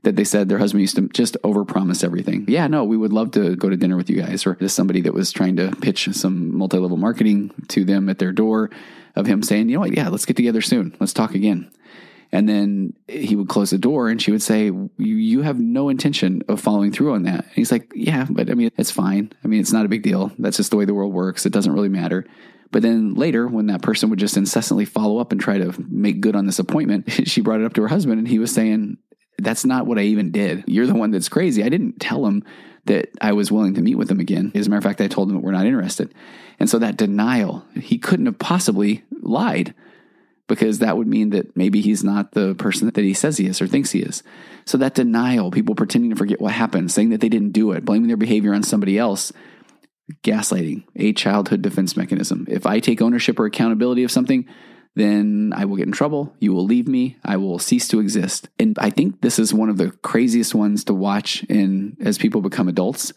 that 0.03 0.15
they 0.15 0.23
said 0.23 0.47
their 0.49 0.59
husband 0.59 0.81
used 0.81 0.95
to 0.95 1.07
just 1.09 1.35
overpromise 1.43 2.03
everything. 2.03 2.45
Yeah, 2.47 2.67
no, 2.67 2.83
we 2.83 2.97
would 2.97 3.11
love 3.11 3.31
to 3.31 3.55
go 3.55 3.69
to 3.69 3.77
dinner 3.77 3.97
with 3.97 4.09
you 4.09 4.21
guys. 4.21 4.45
Or 4.45 4.55
just 4.55 4.75
somebody 4.75 5.01
that 5.01 5.13
was 5.13 5.31
trying 5.31 5.55
to 5.55 5.71
pitch 5.81 6.07
some 6.11 6.55
multi 6.55 6.77
level 6.77 6.97
marketing 6.97 7.51
to 7.69 7.83
them 7.83 8.07
at 8.07 8.19
their 8.19 8.31
door 8.31 8.69
of 9.15 9.25
him 9.25 9.41
saying, 9.41 9.69
you 9.69 9.75
know 9.75 9.81
what, 9.81 9.95
yeah, 9.95 10.09
let's 10.09 10.25
get 10.25 10.35
together 10.35 10.61
soon. 10.61 10.95
Let's 10.99 11.13
talk 11.13 11.33
again. 11.33 11.71
And 12.35 12.49
then 12.49 12.93
he 13.07 13.37
would 13.37 13.47
close 13.47 13.69
the 13.69 13.77
door 13.77 14.09
and 14.09 14.21
she 14.21 14.29
would 14.29 14.41
say, 14.41 14.65
you, 14.65 14.89
you 14.97 15.41
have 15.43 15.57
no 15.57 15.87
intention 15.87 16.41
of 16.49 16.59
following 16.59 16.91
through 16.91 17.13
on 17.13 17.23
that. 17.23 17.45
And 17.45 17.53
he's 17.53 17.71
like, 17.71 17.93
yeah, 17.95 18.27
but 18.29 18.49
I 18.49 18.55
mean, 18.55 18.71
it's 18.77 18.91
fine. 18.91 19.31
I 19.41 19.47
mean, 19.47 19.61
it's 19.61 19.71
not 19.71 19.85
a 19.85 19.87
big 19.87 20.03
deal. 20.03 20.33
That's 20.37 20.57
just 20.57 20.69
the 20.69 20.75
way 20.75 20.83
the 20.83 20.93
world 20.93 21.13
works. 21.13 21.45
It 21.45 21.53
doesn't 21.53 21.71
really 21.71 21.87
matter. 21.87 22.25
But 22.71 22.81
then 22.81 23.13
later, 23.13 23.47
when 23.47 23.67
that 23.67 23.81
person 23.81 24.09
would 24.09 24.19
just 24.19 24.35
incessantly 24.35 24.83
follow 24.83 25.19
up 25.19 25.31
and 25.31 25.39
try 25.39 25.59
to 25.59 25.73
make 25.87 26.19
good 26.19 26.35
on 26.35 26.45
this 26.45 26.59
appointment, 26.59 27.09
she 27.25 27.39
brought 27.39 27.61
it 27.61 27.65
up 27.65 27.73
to 27.75 27.81
her 27.83 27.87
husband 27.87 28.19
and 28.19 28.27
he 28.27 28.37
was 28.39 28.53
saying, 28.53 28.97
that's 29.37 29.63
not 29.63 29.87
what 29.87 29.97
I 29.97 30.01
even 30.01 30.31
did. 30.31 30.65
You're 30.67 30.87
the 30.87 30.93
one 30.93 31.11
that's 31.11 31.29
crazy. 31.29 31.63
I 31.63 31.69
didn't 31.69 32.01
tell 32.01 32.25
him 32.25 32.43
that 32.83 33.11
I 33.21 33.31
was 33.31 33.49
willing 33.49 33.75
to 33.75 33.81
meet 33.81 33.95
with 33.95 34.11
him 34.11 34.19
again. 34.19 34.51
As 34.55 34.67
a 34.67 34.69
matter 34.69 34.79
of 34.79 34.83
fact, 34.83 34.99
I 34.99 35.07
told 35.07 35.31
him 35.31 35.41
we're 35.41 35.51
not 35.51 35.67
interested. 35.67 36.13
And 36.59 36.69
so 36.69 36.79
that 36.79 36.97
denial, 36.97 37.63
he 37.79 37.97
couldn't 37.97 38.25
have 38.25 38.39
possibly 38.39 39.05
lied 39.21 39.73
because 40.47 40.79
that 40.79 40.97
would 40.97 41.07
mean 41.07 41.31
that 41.31 41.55
maybe 41.57 41.81
he's 41.81 42.03
not 42.03 42.31
the 42.31 42.53
person 42.55 42.89
that 42.89 43.03
he 43.03 43.13
says 43.13 43.37
he 43.37 43.47
is 43.47 43.61
or 43.61 43.67
thinks 43.67 43.91
he 43.91 43.99
is. 43.99 44.21
So 44.65 44.77
that 44.77 44.95
denial, 44.95 45.51
people 45.51 45.75
pretending 45.75 46.11
to 46.11 46.15
forget 46.15 46.41
what 46.41 46.53
happened, 46.53 46.91
saying 46.91 47.09
that 47.09 47.21
they 47.21 47.29
didn't 47.29 47.51
do 47.51 47.71
it, 47.71 47.85
blaming 47.85 48.07
their 48.07 48.17
behavior 48.17 48.53
on 48.53 48.63
somebody 48.63 48.97
else, 48.97 49.31
gaslighting, 50.23 50.83
a 50.95 51.13
childhood 51.13 51.61
defense 51.61 51.97
mechanism. 51.97 52.45
If 52.49 52.65
I 52.65 52.79
take 52.79 53.01
ownership 53.01 53.39
or 53.39 53.45
accountability 53.45 54.03
of 54.03 54.11
something, 54.11 54.45
then 54.95 55.51
I 55.55 55.65
will 55.65 55.75
get 55.75 55.87
in 55.87 55.91
trouble. 55.91 56.33
You 56.39 56.53
will 56.53 56.65
leave 56.65 56.87
me. 56.87 57.17
I 57.23 57.37
will 57.37 57.59
cease 57.59 57.87
to 57.89 57.99
exist. 57.99 58.47
And 58.59 58.77
I 58.79 58.89
think 58.89 59.21
this 59.21 59.39
is 59.39 59.53
one 59.53 59.69
of 59.69 59.77
the 59.77 59.91
craziest 59.91 60.55
ones 60.55 60.83
to 60.85 60.93
watch 60.93 61.43
in 61.45 61.97
as 61.99 62.17
people 62.17 62.41
become 62.41 62.67
adults. 62.67 63.11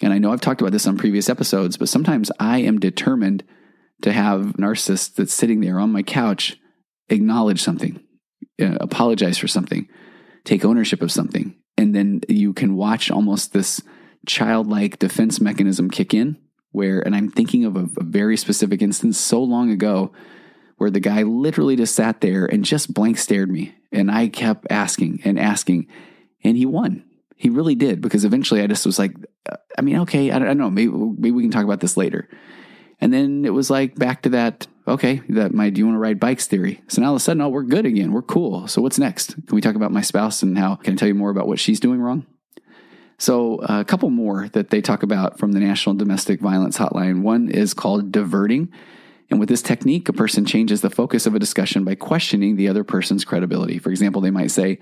And 0.00 0.12
I 0.12 0.18
know 0.18 0.32
I've 0.32 0.40
talked 0.40 0.60
about 0.60 0.72
this 0.72 0.86
on 0.86 0.98
previous 0.98 1.28
episodes, 1.28 1.76
but 1.76 1.88
sometimes 1.88 2.30
I 2.38 2.58
am 2.58 2.78
determined 2.78 3.42
to 4.02 4.12
have 4.12 4.56
narcissists 4.58 5.14
that's 5.14 5.34
sitting 5.34 5.60
there 5.60 5.80
on 5.80 5.90
my 5.90 6.02
couch 6.02 6.58
acknowledge 7.08 7.62
something, 7.62 8.02
uh, 8.60 8.76
apologize 8.80 9.38
for 9.38 9.48
something, 9.48 9.88
take 10.44 10.64
ownership 10.64 11.02
of 11.02 11.12
something. 11.12 11.54
And 11.76 11.94
then 11.94 12.20
you 12.28 12.52
can 12.52 12.76
watch 12.76 13.10
almost 13.10 13.52
this 13.52 13.82
childlike 14.26 14.98
defense 14.98 15.40
mechanism 15.40 15.90
kick 15.90 16.14
in 16.14 16.38
where, 16.72 17.00
and 17.00 17.14
I'm 17.14 17.30
thinking 17.30 17.64
of 17.64 17.76
a, 17.76 17.88
a 17.98 18.04
very 18.04 18.36
specific 18.36 18.82
instance 18.82 19.18
so 19.18 19.42
long 19.42 19.70
ago 19.70 20.12
where 20.76 20.90
the 20.90 21.00
guy 21.00 21.22
literally 21.22 21.76
just 21.76 21.94
sat 21.94 22.20
there 22.20 22.46
and 22.46 22.64
just 22.64 22.92
blank 22.92 23.18
stared 23.18 23.50
me. 23.50 23.74
And 23.92 24.10
I 24.10 24.28
kept 24.28 24.66
asking 24.70 25.20
and 25.24 25.38
asking, 25.38 25.86
and 26.42 26.56
he 26.56 26.66
won. 26.66 27.04
He 27.36 27.48
really 27.48 27.74
did 27.74 28.00
because 28.00 28.24
eventually 28.24 28.60
I 28.60 28.66
just 28.66 28.86
was 28.86 28.98
like, 28.98 29.12
I 29.78 29.82
mean, 29.82 29.98
okay, 30.00 30.30
I 30.30 30.38
don't 30.38 30.58
know. 30.58 30.70
Maybe, 30.70 30.90
maybe 30.90 31.30
we 31.32 31.42
can 31.42 31.50
talk 31.50 31.64
about 31.64 31.80
this 31.80 31.96
later. 31.96 32.28
And 33.04 33.12
then 33.12 33.44
it 33.44 33.52
was 33.52 33.68
like 33.68 33.96
back 33.96 34.22
to 34.22 34.30
that, 34.30 34.66
okay, 34.88 35.20
that 35.28 35.52
my 35.52 35.68
do 35.68 35.78
you 35.78 35.84
want 35.84 35.96
to 35.96 36.00
ride 36.00 36.18
bikes 36.18 36.46
theory. 36.46 36.80
So 36.88 37.02
now 37.02 37.08
all 37.08 37.12
of 37.12 37.20
a 37.20 37.20
sudden, 37.20 37.42
oh, 37.42 37.50
we're 37.50 37.62
good 37.62 37.84
again. 37.84 38.12
We're 38.12 38.22
cool. 38.22 38.66
So 38.66 38.80
what's 38.80 38.98
next? 38.98 39.34
Can 39.34 39.54
we 39.54 39.60
talk 39.60 39.74
about 39.74 39.92
my 39.92 40.00
spouse 40.00 40.42
and 40.42 40.56
how 40.56 40.76
can 40.76 40.94
I 40.94 40.96
tell 40.96 41.08
you 41.08 41.14
more 41.14 41.28
about 41.28 41.46
what 41.46 41.58
she's 41.58 41.78
doing 41.78 42.00
wrong? 42.00 42.24
So 43.18 43.56
uh, 43.58 43.80
a 43.80 43.84
couple 43.84 44.08
more 44.08 44.48
that 44.54 44.70
they 44.70 44.80
talk 44.80 45.02
about 45.02 45.38
from 45.38 45.52
the 45.52 45.60
National 45.60 45.94
Domestic 45.94 46.40
Violence 46.40 46.78
Hotline. 46.78 47.20
One 47.20 47.50
is 47.50 47.74
called 47.74 48.10
diverting. 48.10 48.72
And 49.28 49.38
with 49.38 49.50
this 49.50 49.60
technique, 49.60 50.08
a 50.08 50.14
person 50.14 50.46
changes 50.46 50.80
the 50.80 50.88
focus 50.88 51.26
of 51.26 51.34
a 51.34 51.38
discussion 51.38 51.84
by 51.84 51.96
questioning 51.96 52.56
the 52.56 52.68
other 52.68 52.84
person's 52.84 53.26
credibility. 53.26 53.78
For 53.78 53.90
example, 53.90 54.22
they 54.22 54.30
might 54.30 54.50
say, 54.50 54.78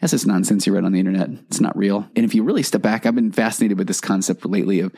that's 0.00 0.10
just 0.10 0.26
nonsense 0.26 0.66
you 0.66 0.74
read 0.74 0.84
on 0.84 0.90
the 0.90 0.98
internet. 0.98 1.30
It's 1.46 1.60
not 1.60 1.76
real. 1.76 2.08
And 2.16 2.24
if 2.24 2.34
you 2.34 2.42
really 2.42 2.64
step 2.64 2.82
back, 2.82 3.06
I've 3.06 3.14
been 3.14 3.30
fascinated 3.30 3.78
with 3.78 3.86
this 3.86 4.00
concept 4.00 4.44
lately 4.44 4.80
of 4.80 4.92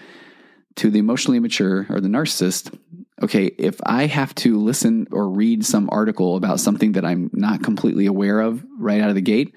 to 0.76 0.90
the 0.90 0.98
emotionally 0.98 1.38
immature 1.38 1.86
or 1.88 2.00
the 2.00 2.08
narcissist. 2.08 2.76
Okay, 3.22 3.46
if 3.58 3.80
I 3.84 4.06
have 4.06 4.34
to 4.36 4.58
listen 4.58 5.06
or 5.12 5.28
read 5.28 5.64
some 5.64 5.88
article 5.92 6.36
about 6.36 6.60
something 6.60 6.92
that 6.92 7.04
I'm 7.04 7.30
not 7.32 7.62
completely 7.62 8.06
aware 8.06 8.40
of 8.40 8.64
right 8.78 9.00
out 9.00 9.10
of 9.10 9.14
the 9.14 9.20
gate, 9.20 9.54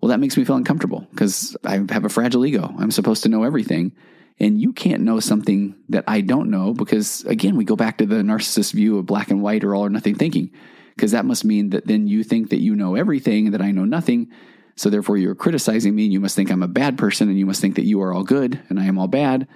well, 0.00 0.10
that 0.10 0.20
makes 0.20 0.36
me 0.36 0.44
feel 0.44 0.56
uncomfortable 0.56 1.06
because 1.10 1.56
I 1.64 1.84
have 1.90 2.04
a 2.04 2.08
fragile 2.08 2.44
ego. 2.44 2.74
I'm 2.78 2.90
supposed 2.90 3.22
to 3.22 3.28
know 3.28 3.44
everything. 3.44 3.92
And 4.38 4.60
you 4.60 4.72
can't 4.72 5.02
know 5.02 5.20
something 5.20 5.74
that 5.90 6.04
I 6.08 6.22
don't 6.22 6.50
know 6.50 6.72
because, 6.72 7.22
again, 7.26 7.56
we 7.56 7.64
go 7.64 7.76
back 7.76 7.98
to 7.98 8.06
the 8.06 8.16
narcissist 8.16 8.72
view 8.72 8.96
of 8.96 9.04
black 9.04 9.30
and 9.30 9.42
white 9.42 9.64
or 9.64 9.74
all 9.74 9.84
or 9.84 9.90
nothing 9.90 10.14
thinking, 10.14 10.50
because 10.96 11.12
that 11.12 11.26
must 11.26 11.44
mean 11.44 11.70
that 11.70 11.86
then 11.86 12.06
you 12.06 12.24
think 12.24 12.48
that 12.48 12.60
you 12.60 12.74
know 12.74 12.94
everything 12.94 13.46
and 13.46 13.54
that 13.54 13.60
I 13.60 13.70
know 13.70 13.84
nothing. 13.84 14.30
So 14.76 14.88
therefore, 14.88 15.18
you're 15.18 15.34
criticizing 15.34 15.94
me 15.94 16.04
and 16.04 16.12
you 16.12 16.20
must 16.20 16.36
think 16.36 16.50
I'm 16.50 16.62
a 16.62 16.68
bad 16.68 16.96
person 16.96 17.28
and 17.28 17.38
you 17.38 17.44
must 17.44 17.60
think 17.60 17.74
that 17.74 17.84
you 17.84 18.00
are 18.00 18.14
all 18.14 18.24
good 18.24 18.62
and 18.70 18.80
I 18.80 18.86
am 18.86 18.98
all 18.98 19.08
bad. 19.08 19.46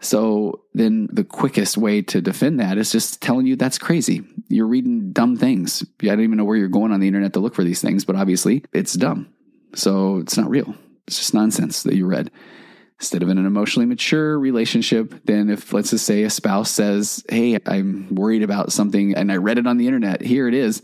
So 0.00 0.62
then 0.74 1.08
the 1.10 1.24
quickest 1.24 1.76
way 1.76 2.02
to 2.02 2.20
defend 2.20 2.60
that 2.60 2.78
is 2.78 2.92
just 2.92 3.22
telling 3.22 3.46
you 3.46 3.56
that's 3.56 3.78
crazy. 3.78 4.22
You're 4.48 4.66
reading 4.66 5.12
dumb 5.12 5.36
things. 5.36 5.84
I 6.02 6.06
don't 6.06 6.20
even 6.20 6.36
know 6.36 6.44
where 6.44 6.56
you're 6.56 6.68
going 6.68 6.92
on 6.92 7.00
the 7.00 7.06
internet 7.06 7.32
to 7.32 7.40
look 7.40 7.54
for 7.54 7.64
these 7.64 7.80
things, 7.80 8.04
but 8.04 8.16
obviously 8.16 8.64
it's 8.72 8.94
dumb. 8.94 9.28
So 9.74 10.18
it's 10.18 10.36
not 10.36 10.50
real. 10.50 10.74
It's 11.06 11.18
just 11.18 11.34
nonsense 11.34 11.82
that 11.84 11.94
you 11.94 12.06
read. 12.06 12.30
Instead 12.98 13.22
of 13.22 13.28
in 13.28 13.38
an 13.38 13.46
emotionally 13.46 13.86
mature 13.86 14.38
relationship, 14.38 15.14
then 15.24 15.50
if 15.50 15.72
let's 15.72 15.90
just 15.90 16.06
say 16.06 16.22
a 16.22 16.30
spouse 16.30 16.70
says, 16.70 17.24
Hey, 17.28 17.58
I'm 17.66 18.14
worried 18.14 18.42
about 18.42 18.72
something 18.72 19.14
and 19.14 19.30
I 19.30 19.36
read 19.36 19.58
it 19.58 19.66
on 19.66 19.76
the 19.76 19.86
internet, 19.86 20.22
here 20.22 20.48
it 20.48 20.54
is. 20.54 20.82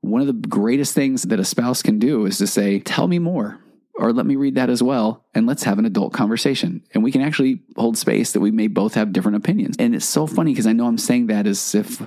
One 0.00 0.20
of 0.20 0.28
the 0.28 0.48
greatest 0.48 0.94
things 0.94 1.22
that 1.24 1.40
a 1.40 1.44
spouse 1.44 1.82
can 1.82 1.98
do 1.98 2.24
is 2.24 2.38
to 2.38 2.46
say, 2.46 2.78
Tell 2.78 3.08
me 3.08 3.18
more, 3.18 3.58
or 4.00 4.12
let 4.12 4.26
me 4.26 4.36
read 4.36 4.54
that 4.54 4.70
as 4.70 4.82
well, 4.82 5.24
and 5.34 5.46
let's 5.46 5.64
have 5.64 5.78
an 5.78 5.84
adult 5.84 6.12
conversation. 6.12 6.82
And 6.94 7.04
we 7.04 7.12
can 7.12 7.20
actually 7.20 7.62
hold 7.76 7.98
space 7.98 8.32
that 8.32 8.40
we 8.40 8.50
may 8.50 8.66
both 8.66 8.94
have 8.94 9.12
different 9.12 9.36
opinions. 9.36 9.76
And 9.78 9.94
it's 9.94 10.06
so 10.06 10.26
funny 10.26 10.52
because 10.52 10.66
I 10.66 10.72
know 10.72 10.86
I'm 10.86 10.98
saying 10.98 11.26
that 11.28 11.46
as 11.46 11.74
if, 11.74 12.02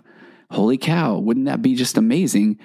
holy 0.52 0.78
cow, 0.78 1.18
wouldn't 1.18 1.46
that 1.46 1.62
be 1.62 1.76
just 1.76 1.98
amazing? 1.98 2.60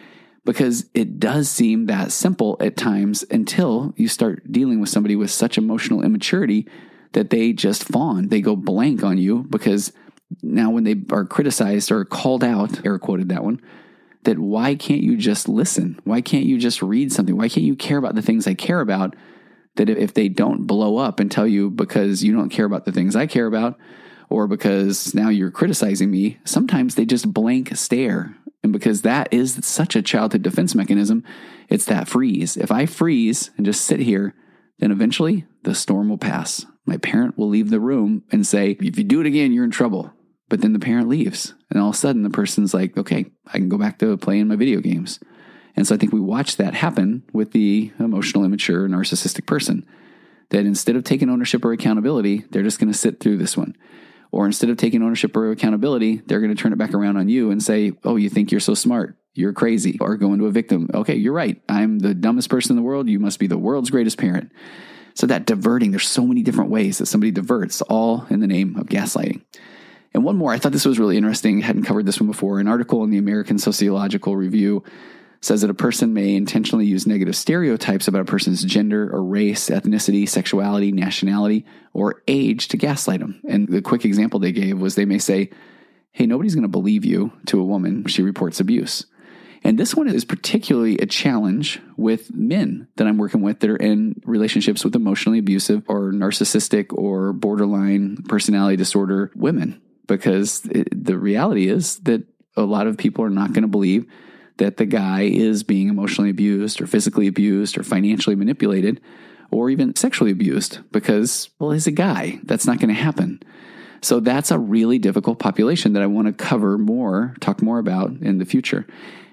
because 0.49 0.87
it 0.95 1.21
does 1.21 1.47
seem 1.47 1.85
that 1.85 2.11
simple 2.11 2.57
at 2.59 2.75
times 2.75 3.23
until 3.31 3.93
you 3.99 4.09
start 4.09 4.51
dealing 4.51 4.81
with 4.81 4.89
somebody 4.89 5.15
with 5.15 5.31
such 5.31 5.59
emotional 5.59 6.03
immaturity 6.03 6.67
that 7.13 7.29
they 7.29 7.53
just 7.53 7.85
fawn. 7.85 8.29
They 8.29 8.41
go 8.41 8.57
blank 8.57 9.05
on 9.05 9.19
you 9.19 9.45
because 9.51 9.93
now 10.43 10.71
when 10.71 10.85
they 10.85 10.97
are 11.11 11.27
criticized 11.27 11.93
or 11.93 12.07
called 12.07 12.43
out, 12.43 12.87
air 12.87 12.99
quoted 12.99 13.29
that 13.29 13.45
one, 13.45 13.61
that 14.25 14.39
why 14.39 14.75
can't 14.75 15.03
you 15.03 15.17
just 15.17 15.49
listen? 15.49 16.01
Why 16.05 16.21
can't 16.21 16.45
you 16.45 16.59
just 16.59 16.83
read 16.83 17.13
something? 17.13 17.37
Why 17.37 17.49
can't 17.49 17.67
you 17.67 17.77
care 17.77 17.99
about 17.99 18.15
the 18.15 18.23
things 18.23 18.47
I 18.47 18.55
care 18.55 18.81
about? 18.81 19.15
That 19.77 19.89
if 19.89 20.15
they 20.15 20.29
don't 20.29 20.67
blow 20.67 20.97
up 20.97 21.21
and 21.21 21.31
tell 21.31 21.47
you 21.47 21.71
because 21.71 22.25
you 22.25 22.35
don't 22.35 22.51
care 22.51 22.67
about 22.67 22.85
the 22.85 22.93
things 22.93 23.15
I 23.15 23.27
care 23.27 23.47
about, 23.47 23.79
or 24.29 24.47
because 24.47 25.15
now 25.15 25.29
you're 25.29 25.51
criticizing 25.51 26.11
me, 26.11 26.39
sometimes 26.45 26.95
they 26.95 27.07
just 27.07 27.33
blank 27.33 27.75
stare 27.77 28.37
and 28.63 28.73
because 28.73 29.03
that 29.03 29.29
is 29.33 29.65
such 29.65 29.95
a 29.97 30.03
childhood 30.03 30.43
defense 30.43 30.75
mechanism, 30.75 31.25
it's 31.69 31.85
that 31.87 32.09
freeze. 32.09 32.57
If 32.57 32.71
I 32.71 32.87
freeze 32.87 33.51
and 33.57 33.65
just 33.65 33.85
sit 33.85 34.01
here, 34.01 34.35
then 34.79 34.91
eventually 34.91 35.47
the 35.63 35.75
storm 35.75 36.09
will 36.09 36.19
pass. 36.19 36.67
My 36.85 36.97
parent 36.97 37.39
will 37.39 37.49
leave 37.49 37.71
the 37.71 37.81
room 37.81 38.25
and 38.31 38.47
say, 38.47 38.77
if 38.81 38.99
you 38.99 39.05
do 39.05 39.21
it 39.21 39.27
again, 39.27 39.53
you're 39.53 39.65
in 39.65 39.71
trouble. 39.71 40.13
But 40.49 40.61
then 40.63 40.73
the 40.73 40.79
parent 40.79 41.09
leaves. 41.09 41.55
And 41.71 41.81
all 41.81 41.91
of 41.91 41.95
a 41.95 41.99
sudden, 41.99 42.23
the 42.23 42.31
person's 42.31 42.73
like, 42.73 42.97
okay, 42.97 43.27
I 43.47 43.59
can 43.59 43.69
go 43.69 43.79
back 43.79 43.99
to 43.99 44.17
playing 44.17 44.49
my 44.49 44.57
video 44.57 44.81
games. 44.81 45.21
And 45.77 45.87
so 45.87 45.95
I 45.95 45.99
think 45.99 46.13
we 46.13 46.21
watch 46.21 46.57
that 46.57 46.75
happen 46.75 47.23
with 47.33 47.53
the 47.53 47.93
emotional, 47.99 48.45
immature, 48.45 48.89
narcissistic 48.89 49.47
person. 49.47 49.87
That 50.51 50.65
instead 50.65 50.97
of 50.97 51.05
taking 51.05 51.29
ownership 51.29 51.65
or 51.65 51.73
accountability, 51.73 52.45
they're 52.51 52.63
just 52.63 52.79
going 52.79 52.91
to 52.91 52.99
sit 52.99 53.21
through 53.21 53.37
this 53.37 53.57
one. 53.57 53.77
Or 54.33 54.47
instead 54.47 54.71
of 54.71 54.77
taking 54.77 55.03
ownership 55.03 55.37
or 55.37 55.51
accountability, 55.51 56.23
they're 56.27 56.41
going 56.41 56.55
to 56.55 56.61
turn 56.61 56.73
it 56.73 56.79
back 56.79 56.95
around 56.95 57.17
on 57.17 57.29
you 57.29 57.51
and 57.51 57.63
say, 57.63 57.93
Oh, 58.05 58.17
you 58.17 58.29
think 58.29 58.51
you're 58.51 58.61
so 58.61 58.75
smart. 58.75 59.17
You're 59.35 59.53
crazy. 59.53 59.99
Or 60.01 60.17
go 60.17 60.33
into 60.33 60.47
a 60.47 60.51
victim. 60.51 60.91
Okay, 60.93 61.15
you're 61.15 61.33
right. 61.33 61.63
I'm 61.69 61.99
the 61.99 62.15
dumbest 62.15 62.51
person 62.51 62.73
in 62.73 62.77
the 62.77 62.87
world. 62.87 63.09
You 63.09 63.21
must 63.21 63.39
be 63.39 63.47
the 63.47 63.59
world's 63.59 63.91
greatest 63.91 64.19
parent. 64.19 64.51
So 65.15 65.27
that 65.27 65.47
diverting, 65.47 65.91
there's 65.91 66.09
so 66.09 66.27
many 66.27 66.43
different 66.43 66.71
ways 66.71 66.99
that 66.99 67.07
somebody 67.07 67.31
diverts, 67.31 67.83
all 67.83 68.27
in 68.31 68.41
the 68.41 68.47
name 68.47 68.77
of 68.77 68.87
gaslighting. 68.87 69.43
And 70.19 70.25
one 70.25 70.37
more, 70.37 70.53
I 70.53 70.59
thought 70.59 70.73
this 70.73 70.85
was 70.85 70.99
really 70.99 71.17
interesting. 71.17 71.61
Hadn't 71.61 71.85
covered 71.85 72.05
this 72.05 72.19
one 72.19 72.27
before. 72.27 72.59
An 72.59 72.67
article 72.67 73.05
in 73.05 73.11
the 73.11 73.19
American 73.19 73.57
Sociological 73.57 74.35
Review 74.35 74.83
says 75.41 75.61
that 75.61 75.71
a 75.71 75.75
person 75.75 76.13
may 76.13 76.35
intentionally 76.35 76.87
use 76.87 77.07
negative 77.07 77.37
stereotypes 77.37 78.09
about 78.09 78.23
a 78.23 78.25
person's 78.25 78.65
gender 78.65 79.09
or 79.15 79.23
race, 79.23 79.71
ethnicity, 79.71 80.29
sexuality, 80.29 80.91
nationality, 80.91 81.65
or 81.93 82.25
age 82.27 82.67
to 82.67 82.77
gaslight 82.77 83.21
them. 83.21 83.41
And 83.49 83.69
the 83.69 83.81
quick 83.81 84.05
example 84.05 84.41
they 84.41 84.51
gave 84.51 84.81
was 84.81 84.97
they 84.97 85.05
may 85.05 85.21
say, 85.21 85.51
Hey, 86.11 86.27
nobody's 86.27 86.57
going 86.57 86.63
to 86.63 86.69
believe 86.69 87.05
you 87.05 87.31
to 87.47 87.61
a 87.61 87.65
woman. 87.65 88.05
She 88.07 88.23
reports 88.23 88.59
abuse. 88.59 89.07
And 89.63 89.79
this 89.79 89.95
one 89.95 90.09
is 90.09 90.25
particularly 90.25 90.99
a 90.99 91.07
challenge 91.07 91.81
with 91.97 92.35
men 92.35 92.89
that 92.97 93.07
I'm 93.07 93.19
working 93.19 93.43
with 93.43 93.61
that 93.61 93.71
are 93.71 93.77
in 93.77 94.21
relationships 94.25 94.83
with 94.83 94.97
emotionally 94.97 95.39
abusive 95.39 95.85
or 95.87 96.11
narcissistic 96.11 96.87
or 96.91 97.33
borderline 97.33 98.25
personality 98.29 98.75
disorder 98.75 99.31
women. 99.37 99.81
Because 100.09 100.65
it, 100.67 100.89
the 100.93 101.17
reality 101.17 101.69
is 101.69 101.99
that 102.01 102.25
a 102.57 102.63
lot 102.63 102.89
of 102.89 102.99
people 102.99 103.25
are 103.25 103.31
not 103.31 103.53
going 103.53 103.63
to 103.63 103.69
believe 103.69 104.05
that 104.57 104.77
the 104.77 104.87
guy 104.87 105.23
is 105.23 105.63
being 105.63 105.89
emotionally 105.89 106.31
abused 106.31 106.81
or 106.81 106.87
physically 106.89 107.29
abused 107.29 107.79
or 107.79 107.85
financially 107.85 108.35
manipulated 108.35 109.01
or 109.51 109.71
even 109.71 109.95
sexually 109.95 110.31
abused 110.31 110.81
because, 110.91 111.49
well, 111.59 111.71
he's 111.71 111.87
a 111.87 111.93
guy. 111.93 112.41
That's 112.43 112.67
not 112.67 112.81
going 112.81 112.95
to 112.95 113.01
happen. 113.01 113.41
So 114.03 114.21
that's 114.21 114.51
a 114.51 114.59
really 114.59 114.99
difficult 114.99 115.39
population 115.39 115.93
that 115.95 116.03
I 116.03 116.07
want 116.07 116.27
to 116.27 116.33
cover 116.33 116.79
more, 116.79 117.35
talk 117.41 117.63
more 117.63 117.79
about 117.79 118.11
in 118.11 118.39
the 118.39 118.45
future, 118.45 118.87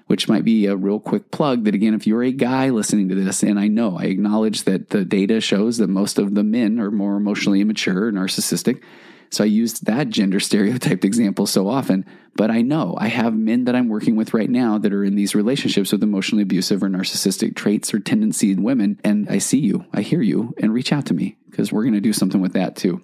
which 0.06 0.28
might 0.28 0.44
be 0.44 0.66
a 0.66 0.76
real 0.76 0.98
quick 0.98 1.30
plug 1.30 1.64
that 1.64 1.74
again, 1.74 1.94
if 1.94 2.06
you're 2.06 2.22
a 2.22 2.32
guy 2.32 2.70
listening 2.70 3.08
to 3.08 3.14
this, 3.14 3.42
and 3.42 3.60
I 3.60 3.68
know 3.68 3.98
I 3.98 4.04
acknowledge 4.04 4.64
that 4.64 4.90
the 4.90 5.04
data 5.04 5.40
shows 5.40 5.78
that 5.78 5.88
most 5.88 6.18
of 6.18 6.34
the 6.34 6.44
men 6.44 6.80
are 6.80 6.90
more 6.90 7.16
emotionally 7.16 7.60
immature, 7.60 8.10
narcissistic, 8.10 8.82
so 9.30 9.44
I 9.44 9.46
used 9.46 9.86
that 9.86 10.08
gender 10.08 10.40
stereotyped 10.40 11.04
example 11.04 11.46
so 11.46 11.68
often. 11.68 12.04
But 12.36 12.50
I 12.50 12.60
know 12.60 12.94
I 12.98 13.08
have 13.08 13.34
men 13.34 13.64
that 13.64 13.74
I'm 13.74 13.88
working 13.88 14.14
with 14.14 14.34
right 14.34 14.50
now 14.50 14.76
that 14.78 14.92
are 14.92 15.04
in 15.04 15.16
these 15.16 15.34
relationships 15.34 15.90
with 15.90 16.02
emotionally 16.02 16.42
abusive 16.42 16.82
or 16.82 16.88
narcissistic 16.88 17.56
traits 17.56 17.94
or 17.94 17.98
tendency 17.98 18.52
in 18.52 18.62
women. 18.62 19.00
And 19.02 19.26
I 19.30 19.38
see 19.38 19.58
you, 19.58 19.86
I 19.94 20.02
hear 20.02 20.20
you, 20.20 20.54
and 20.60 20.74
reach 20.74 20.92
out 20.92 21.06
to 21.06 21.14
me 21.14 21.38
because 21.50 21.72
we're 21.72 21.84
going 21.84 21.94
to 21.94 22.00
do 22.00 22.12
something 22.12 22.42
with 22.42 22.52
that 22.52 22.76
too. 22.76 23.00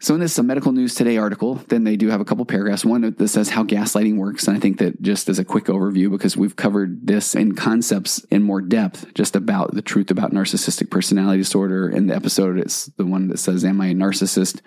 So 0.00 0.12
in 0.12 0.20
this 0.20 0.38
Medical 0.38 0.72
News 0.72 0.94
Today 0.94 1.16
article, 1.16 1.54
then 1.68 1.84
they 1.84 1.96
do 1.96 2.10
have 2.10 2.20
a 2.20 2.26
couple 2.26 2.44
paragraphs. 2.44 2.84
One 2.84 3.00
that 3.16 3.28
says 3.28 3.48
how 3.48 3.64
gaslighting 3.64 4.16
works. 4.16 4.46
And 4.46 4.54
I 4.54 4.60
think 4.60 4.78
that 4.78 5.00
just 5.00 5.30
as 5.30 5.38
a 5.38 5.46
quick 5.46 5.64
overview, 5.64 6.10
because 6.10 6.36
we've 6.36 6.56
covered 6.56 7.06
this 7.06 7.34
in 7.34 7.54
concepts 7.54 8.18
in 8.24 8.42
more 8.42 8.60
depth, 8.60 9.14
just 9.14 9.34
about 9.34 9.74
the 9.74 9.80
truth 9.80 10.10
about 10.10 10.32
narcissistic 10.32 10.90
personality 10.90 11.38
disorder. 11.38 11.88
In 11.88 12.08
the 12.08 12.14
episode, 12.14 12.58
it's 12.58 12.86
the 12.98 13.06
one 13.06 13.28
that 13.28 13.38
says, 13.38 13.64
Am 13.64 13.80
I 13.80 13.86
a 13.86 13.94
narcissist? 13.94 14.60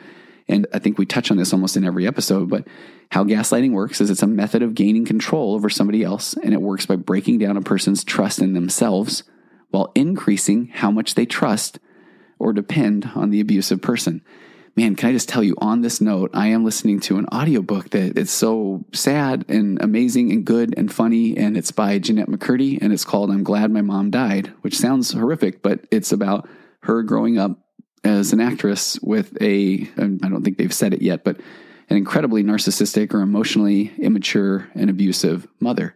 And 0.49 0.65
I 0.73 0.79
think 0.79 0.97
we 0.97 1.05
touch 1.05 1.29
on 1.29 1.37
this 1.37 1.51
almost 1.51 1.75
in 1.75 1.83
every 1.83 2.07
episode, 2.07 2.49
but 2.49 2.67
how 3.11 3.23
gaslighting 3.23 3.71
works 3.71 3.99
is 3.99 4.09
it's 4.09 4.23
a 4.23 4.27
method 4.27 4.61
of 4.61 4.75
gaining 4.75 5.05
control 5.05 5.53
over 5.53 5.69
somebody 5.69 6.03
else, 6.03 6.35
and 6.35 6.53
it 6.53 6.61
works 6.61 6.85
by 6.85 6.95
breaking 6.95 7.39
down 7.39 7.57
a 7.57 7.61
person's 7.61 8.03
trust 8.03 8.39
in 8.39 8.53
themselves 8.53 9.23
while 9.71 9.91
increasing 9.95 10.67
how 10.67 10.91
much 10.91 11.15
they 11.15 11.25
trust 11.25 11.79
or 12.39 12.53
depend 12.53 13.11
on 13.15 13.29
the 13.29 13.41
abusive 13.41 13.81
person. 13.81 14.21
Man, 14.77 14.95
can 14.95 15.09
I 15.09 15.13
just 15.13 15.27
tell 15.27 15.43
you 15.43 15.55
on 15.57 15.81
this 15.81 15.99
note, 15.99 16.29
I 16.35 16.49
am 16.49 16.63
listening 16.63 16.99
to 17.01 17.17
an 17.17 17.25
audiobook 17.33 17.89
that 17.89 18.15
it's 18.15 18.31
so 18.31 18.85
sad 18.93 19.43
and 19.49 19.81
amazing 19.81 20.31
and 20.31 20.45
good 20.45 20.75
and 20.77 20.93
funny. 20.93 21.35
And 21.35 21.57
it's 21.57 21.71
by 21.71 21.97
Jennette 21.97 22.27
McCurdy 22.27 22.77
and 22.79 22.93
it's 22.93 23.03
called 23.03 23.31
I'm 23.31 23.43
Glad 23.43 23.71
My 23.71 23.81
Mom 23.81 24.11
Died, 24.11 24.53
which 24.61 24.77
sounds 24.77 25.13
horrific, 25.13 25.63
but 25.63 25.87
it's 25.89 26.11
about 26.11 26.47
her 26.81 27.01
growing 27.01 27.39
up 27.39 27.57
as 28.03 28.33
an 28.33 28.39
actress 28.39 28.99
with 29.01 29.39
a, 29.41 29.81
I 29.97 30.29
don't 30.29 30.43
think 30.43 30.57
they've 30.57 30.73
said 30.73 30.93
it 30.93 31.01
yet, 31.01 31.23
but 31.23 31.39
an 31.89 31.97
incredibly 31.97 32.43
narcissistic 32.43 33.13
or 33.13 33.21
emotionally 33.21 33.93
immature 33.97 34.69
and 34.75 34.89
abusive 34.89 35.47
mother. 35.59 35.95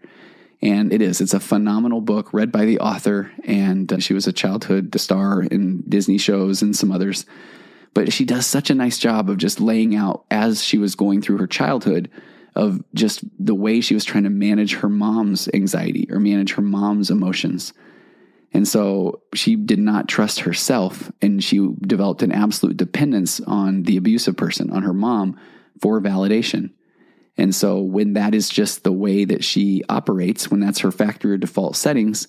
And 0.61 0.93
it 0.93 1.01
is. 1.01 1.21
It's 1.21 1.33
a 1.33 1.39
phenomenal 1.39 2.01
book 2.01 2.33
read 2.33 2.51
by 2.51 2.65
the 2.65 2.79
author. 2.79 3.31
And 3.43 3.91
uh, 3.91 3.99
she 3.99 4.13
was 4.13 4.27
a 4.27 4.33
childhood 4.33 4.97
star 4.99 5.41
in 5.41 5.83
Disney 5.89 6.17
shows 6.17 6.61
and 6.61 6.75
some 6.75 6.91
others. 6.91 7.25
But 7.93 8.13
she 8.13 8.25
does 8.25 8.45
such 8.45 8.69
a 8.69 8.75
nice 8.75 8.99
job 8.99 9.29
of 9.29 9.37
just 9.37 9.59
laying 9.59 9.95
out 9.95 10.23
as 10.31 10.63
she 10.63 10.77
was 10.77 10.95
going 10.95 11.21
through 11.21 11.39
her 11.39 11.47
childhood 11.47 12.09
of 12.55 12.83
just 12.93 13.23
the 13.39 13.55
way 13.55 13.81
she 13.81 13.93
was 13.93 14.05
trying 14.05 14.23
to 14.23 14.29
manage 14.29 14.75
her 14.75 14.89
mom's 14.89 15.49
anxiety 15.53 16.07
or 16.11 16.19
manage 16.19 16.53
her 16.53 16.61
mom's 16.61 17.09
emotions. 17.09 17.73
And 18.53 18.67
so 18.67 19.21
she 19.33 19.55
did 19.55 19.79
not 19.79 20.09
trust 20.09 20.41
herself 20.41 21.11
and 21.21 21.43
she 21.43 21.65
developed 21.81 22.21
an 22.21 22.31
absolute 22.31 22.77
dependence 22.77 23.39
on 23.41 23.83
the 23.83 23.97
abusive 23.97 24.35
person, 24.35 24.71
on 24.71 24.83
her 24.83 24.93
mom 24.93 25.39
for 25.81 26.01
validation. 26.01 26.71
And 27.37 27.55
so 27.55 27.79
when 27.79 28.13
that 28.13 28.35
is 28.35 28.49
just 28.49 28.83
the 28.83 28.91
way 28.91 29.23
that 29.25 29.43
she 29.43 29.83
operates, 29.87 30.51
when 30.51 30.59
that's 30.59 30.79
her 30.79 30.91
factory 30.91 31.31
or 31.31 31.37
default 31.37 31.77
settings, 31.77 32.27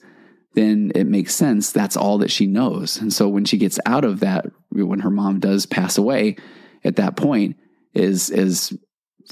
then 0.54 0.92
it 0.94 1.06
makes 1.06 1.34
sense. 1.34 1.72
That's 1.72 1.96
all 1.96 2.18
that 2.18 2.30
she 2.30 2.46
knows. 2.46 2.98
And 2.98 3.12
so 3.12 3.28
when 3.28 3.44
she 3.44 3.58
gets 3.58 3.80
out 3.84 4.04
of 4.04 4.20
that, 4.20 4.46
when 4.70 5.00
her 5.00 5.10
mom 5.10 5.40
does 5.40 5.66
pass 5.66 5.98
away 5.98 6.36
at 6.84 6.96
that 6.96 7.16
point, 7.16 7.56
is 7.94 8.30
as 8.30 8.72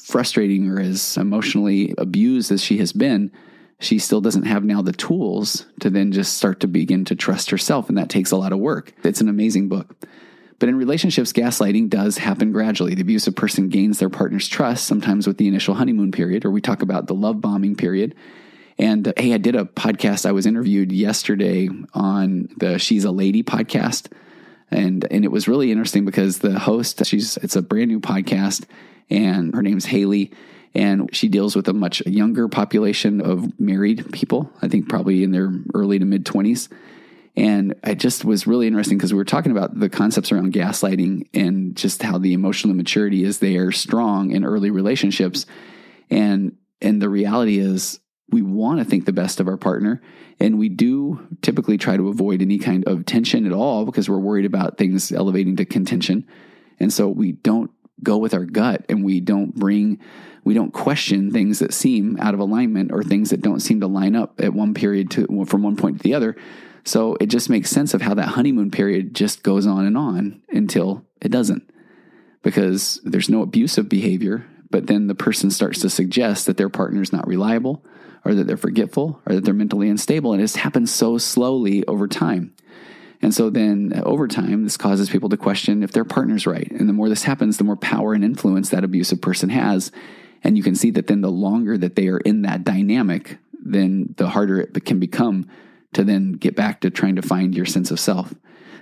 frustrating 0.02 0.68
or 0.68 0.80
as 0.80 1.16
emotionally 1.16 1.94
abused 1.98 2.52
as 2.52 2.62
she 2.62 2.78
has 2.78 2.92
been, 2.92 3.32
she 3.80 3.98
still 3.98 4.20
doesn't 4.20 4.44
have 4.44 4.62
now 4.62 4.82
the 4.82 4.92
tools 4.92 5.66
to 5.80 5.90
then 5.90 6.12
just 6.12 6.34
start 6.34 6.60
to 6.60 6.68
begin 6.68 7.04
to 7.06 7.16
trust 7.16 7.50
herself. 7.50 7.88
And 7.88 7.96
that 7.98 8.10
takes 8.10 8.30
a 8.30 8.36
lot 8.36 8.52
of 8.52 8.58
work. 8.58 8.92
It's 9.02 9.22
an 9.22 9.28
amazing 9.28 9.68
book. 9.68 9.96
But 10.58 10.68
in 10.68 10.76
relationships, 10.76 11.32
gaslighting 11.32 11.88
does 11.88 12.18
happen 12.18 12.52
gradually. 12.52 12.94
The 12.94 13.00
abusive 13.00 13.34
person 13.34 13.70
gains 13.70 13.98
their 13.98 14.10
partner's 14.10 14.46
trust, 14.46 14.86
sometimes 14.86 15.26
with 15.26 15.38
the 15.38 15.48
initial 15.48 15.74
honeymoon 15.74 16.12
period, 16.12 16.44
or 16.44 16.50
we 16.50 16.60
talk 16.60 16.82
about 16.82 17.06
the 17.06 17.14
love 17.14 17.40
bombing 17.40 17.74
period. 17.74 18.14
And 18.78 19.08
uh, 19.08 19.14
hey, 19.16 19.32
I 19.32 19.38
did 19.38 19.56
a 19.56 19.64
podcast. 19.64 20.26
I 20.26 20.32
was 20.32 20.44
interviewed 20.44 20.92
yesterday 20.92 21.70
on 21.94 22.50
the 22.58 22.78
She's 22.78 23.04
a 23.04 23.10
Lady 23.10 23.42
podcast. 23.42 24.12
And, 24.70 25.06
and 25.10 25.24
it 25.24 25.32
was 25.32 25.48
really 25.48 25.72
interesting 25.72 26.04
because 26.04 26.40
the 26.40 26.58
host, 26.58 27.04
she's, 27.06 27.38
it's 27.38 27.56
a 27.56 27.62
brand 27.62 27.88
new 27.88 28.00
podcast 28.00 28.66
and 29.10 29.54
her 29.54 29.62
name's 29.62 29.86
Haley 29.86 30.32
and 30.74 31.14
she 31.14 31.28
deals 31.28 31.56
with 31.56 31.68
a 31.68 31.72
much 31.72 32.04
younger 32.06 32.48
population 32.48 33.20
of 33.20 33.58
married 33.58 34.12
people, 34.12 34.50
I 34.62 34.68
think 34.68 34.88
probably 34.88 35.24
in 35.24 35.32
their 35.32 35.52
early 35.74 35.98
to 35.98 36.04
mid 36.04 36.24
20s. 36.24 36.68
And 37.36 37.74
it 37.84 37.96
just 37.96 38.24
was 38.24 38.46
really 38.46 38.66
interesting 38.66 38.98
because 38.98 39.12
we 39.12 39.16
were 39.16 39.24
talking 39.24 39.52
about 39.52 39.78
the 39.78 39.88
concepts 39.88 40.30
around 40.30 40.52
gaslighting 40.52 41.28
and 41.32 41.76
just 41.76 42.02
how 42.02 42.18
the 42.18 42.34
emotional 42.34 42.74
maturity 42.74 43.24
is 43.24 43.38
there 43.38 43.72
strong 43.72 44.30
in 44.30 44.44
early 44.44 44.70
relationships. 44.70 45.46
And 46.10 46.56
and 46.82 47.00
the 47.00 47.08
reality 47.08 47.58
is 47.58 48.00
we 48.30 48.42
want 48.42 48.78
to 48.78 48.84
think 48.84 49.04
the 49.04 49.12
best 49.12 49.40
of 49.40 49.48
our 49.48 49.56
partner 49.56 50.00
and 50.38 50.58
we 50.58 50.68
do 50.68 51.26
typically 51.42 51.76
try 51.76 51.96
to 51.96 52.08
avoid 52.08 52.40
any 52.40 52.58
kind 52.58 52.84
of 52.86 53.04
tension 53.04 53.44
at 53.44 53.52
all 53.52 53.84
because 53.84 54.08
we're 54.08 54.18
worried 54.18 54.46
about 54.46 54.78
things 54.78 55.12
elevating 55.12 55.56
to 55.56 55.64
contention. 55.64 56.26
And 56.78 56.92
so 56.92 57.08
we 57.08 57.32
don't 57.32 57.70
go 58.02 58.18
with 58.18 58.34
our 58.34 58.44
gut 58.44 58.84
and 58.88 59.04
we 59.04 59.20
don't 59.20 59.54
bring 59.54 59.98
we 60.42 60.54
don't 60.54 60.72
question 60.72 61.30
things 61.30 61.58
that 61.58 61.74
seem 61.74 62.18
out 62.18 62.32
of 62.32 62.40
alignment 62.40 62.92
or 62.92 63.02
things 63.02 63.30
that 63.30 63.42
don't 63.42 63.60
seem 63.60 63.80
to 63.80 63.86
line 63.86 64.16
up 64.16 64.40
at 64.40 64.54
one 64.54 64.72
period 64.72 65.10
to 65.10 65.44
from 65.44 65.62
one 65.62 65.76
point 65.76 65.98
to 65.98 66.02
the 66.02 66.14
other. 66.14 66.34
So 66.82 67.16
it 67.20 67.26
just 67.26 67.50
makes 67.50 67.68
sense 67.68 67.92
of 67.92 68.00
how 68.00 68.14
that 68.14 68.28
honeymoon 68.28 68.70
period 68.70 69.14
just 69.14 69.42
goes 69.42 69.66
on 69.66 69.84
and 69.84 69.98
on 69.98 70.42
until 70.48 71.04
it 71.20 71.28
doesn't. 71.28 71.70
Because 72.42 73.02
there's 73.04 73.28
no 73.28 73.42
abusive 73.42 73.90
behavior 73.90 74.46
but 74.70 74.86
then 74.86 75.08
the 75.08 75.14
person 75.14 75.50
starts 75.50 75.80
to 75.80 75.90
suggest 75.90 76.46
that 76.46 76.56
their 76.56 76.68
partner 76.68 77.02
is 77.02 77.12
not 77.12 77.26
reliable 77.26 77.84
or 78.24 78.34
that 78.34 78.46
they're 78.46 78.56
forgetful 78.56 79.20
or 79.26 79.34
that 79.34 79.44
they're 79.44 79.54
mentally 79.54 79.88
unstable. 79.88 80.32
And 80.32 80.42
it's 80.42 80.56
happened 80.56 80.88
so 80.88 81.18
slowly 81.18 81.84
over 81.86 82.06
time 82.06 82.54
and 83.22 83.34
so 83.34 83.50
then 83.50 84.00
over 84.04 84.26
time, 84.26 84.64
this 84.64 84.76
causes 84.76 85.10
people 85.10 85.28
to 85.28 85.36
question 85.36 85.82
if 85.82 85.92
their 85.92 86.04
partner's 86.04 86.46
right. 86.46 86.70
And 86.70 86.88
the 86.88 86.94
more 86.94 87.08
this 87.08 87.24
happens, 87.24 87.58
the 87.58 87.64
more 87.64 87.76
power 87.76 88.14
and 88.14 88.24
influence 88.24 88.70
that 88.70 88.84
abusive 88.84 89.20
person 89.20 89.50
has. 89.50 89.92
And 90.42 90.56
you 90.56 90.62
can 90.62 90.74
see 90.74 90.90
that 90.92 91.06
then 91.06 91.20
the 91.20 91.30
longer 91.30 91.76
that 91.76 91.96
they 91.96 92.08
are 92.08 92.18
in 92.18 92.42
that 92.42 92.64
dynamic, 92.64 93.36
then 93.52 94.14
the 94.16 94.30
harder 94.30 94.60
it 94.60 94.84
can 94.86 94.98
become 94.98 95.46
to 95.92 96.02
then 96.02 96.32
get 96.32 96.56
back 96.56 96.80
to 96.80 96.90
trying 96.90 97.16
to 97.16 97.22
find 97.22 97.54
your 97.54 97.66
sense 97.66 97.90
of 97.90 98.00
self. 98.00 98.32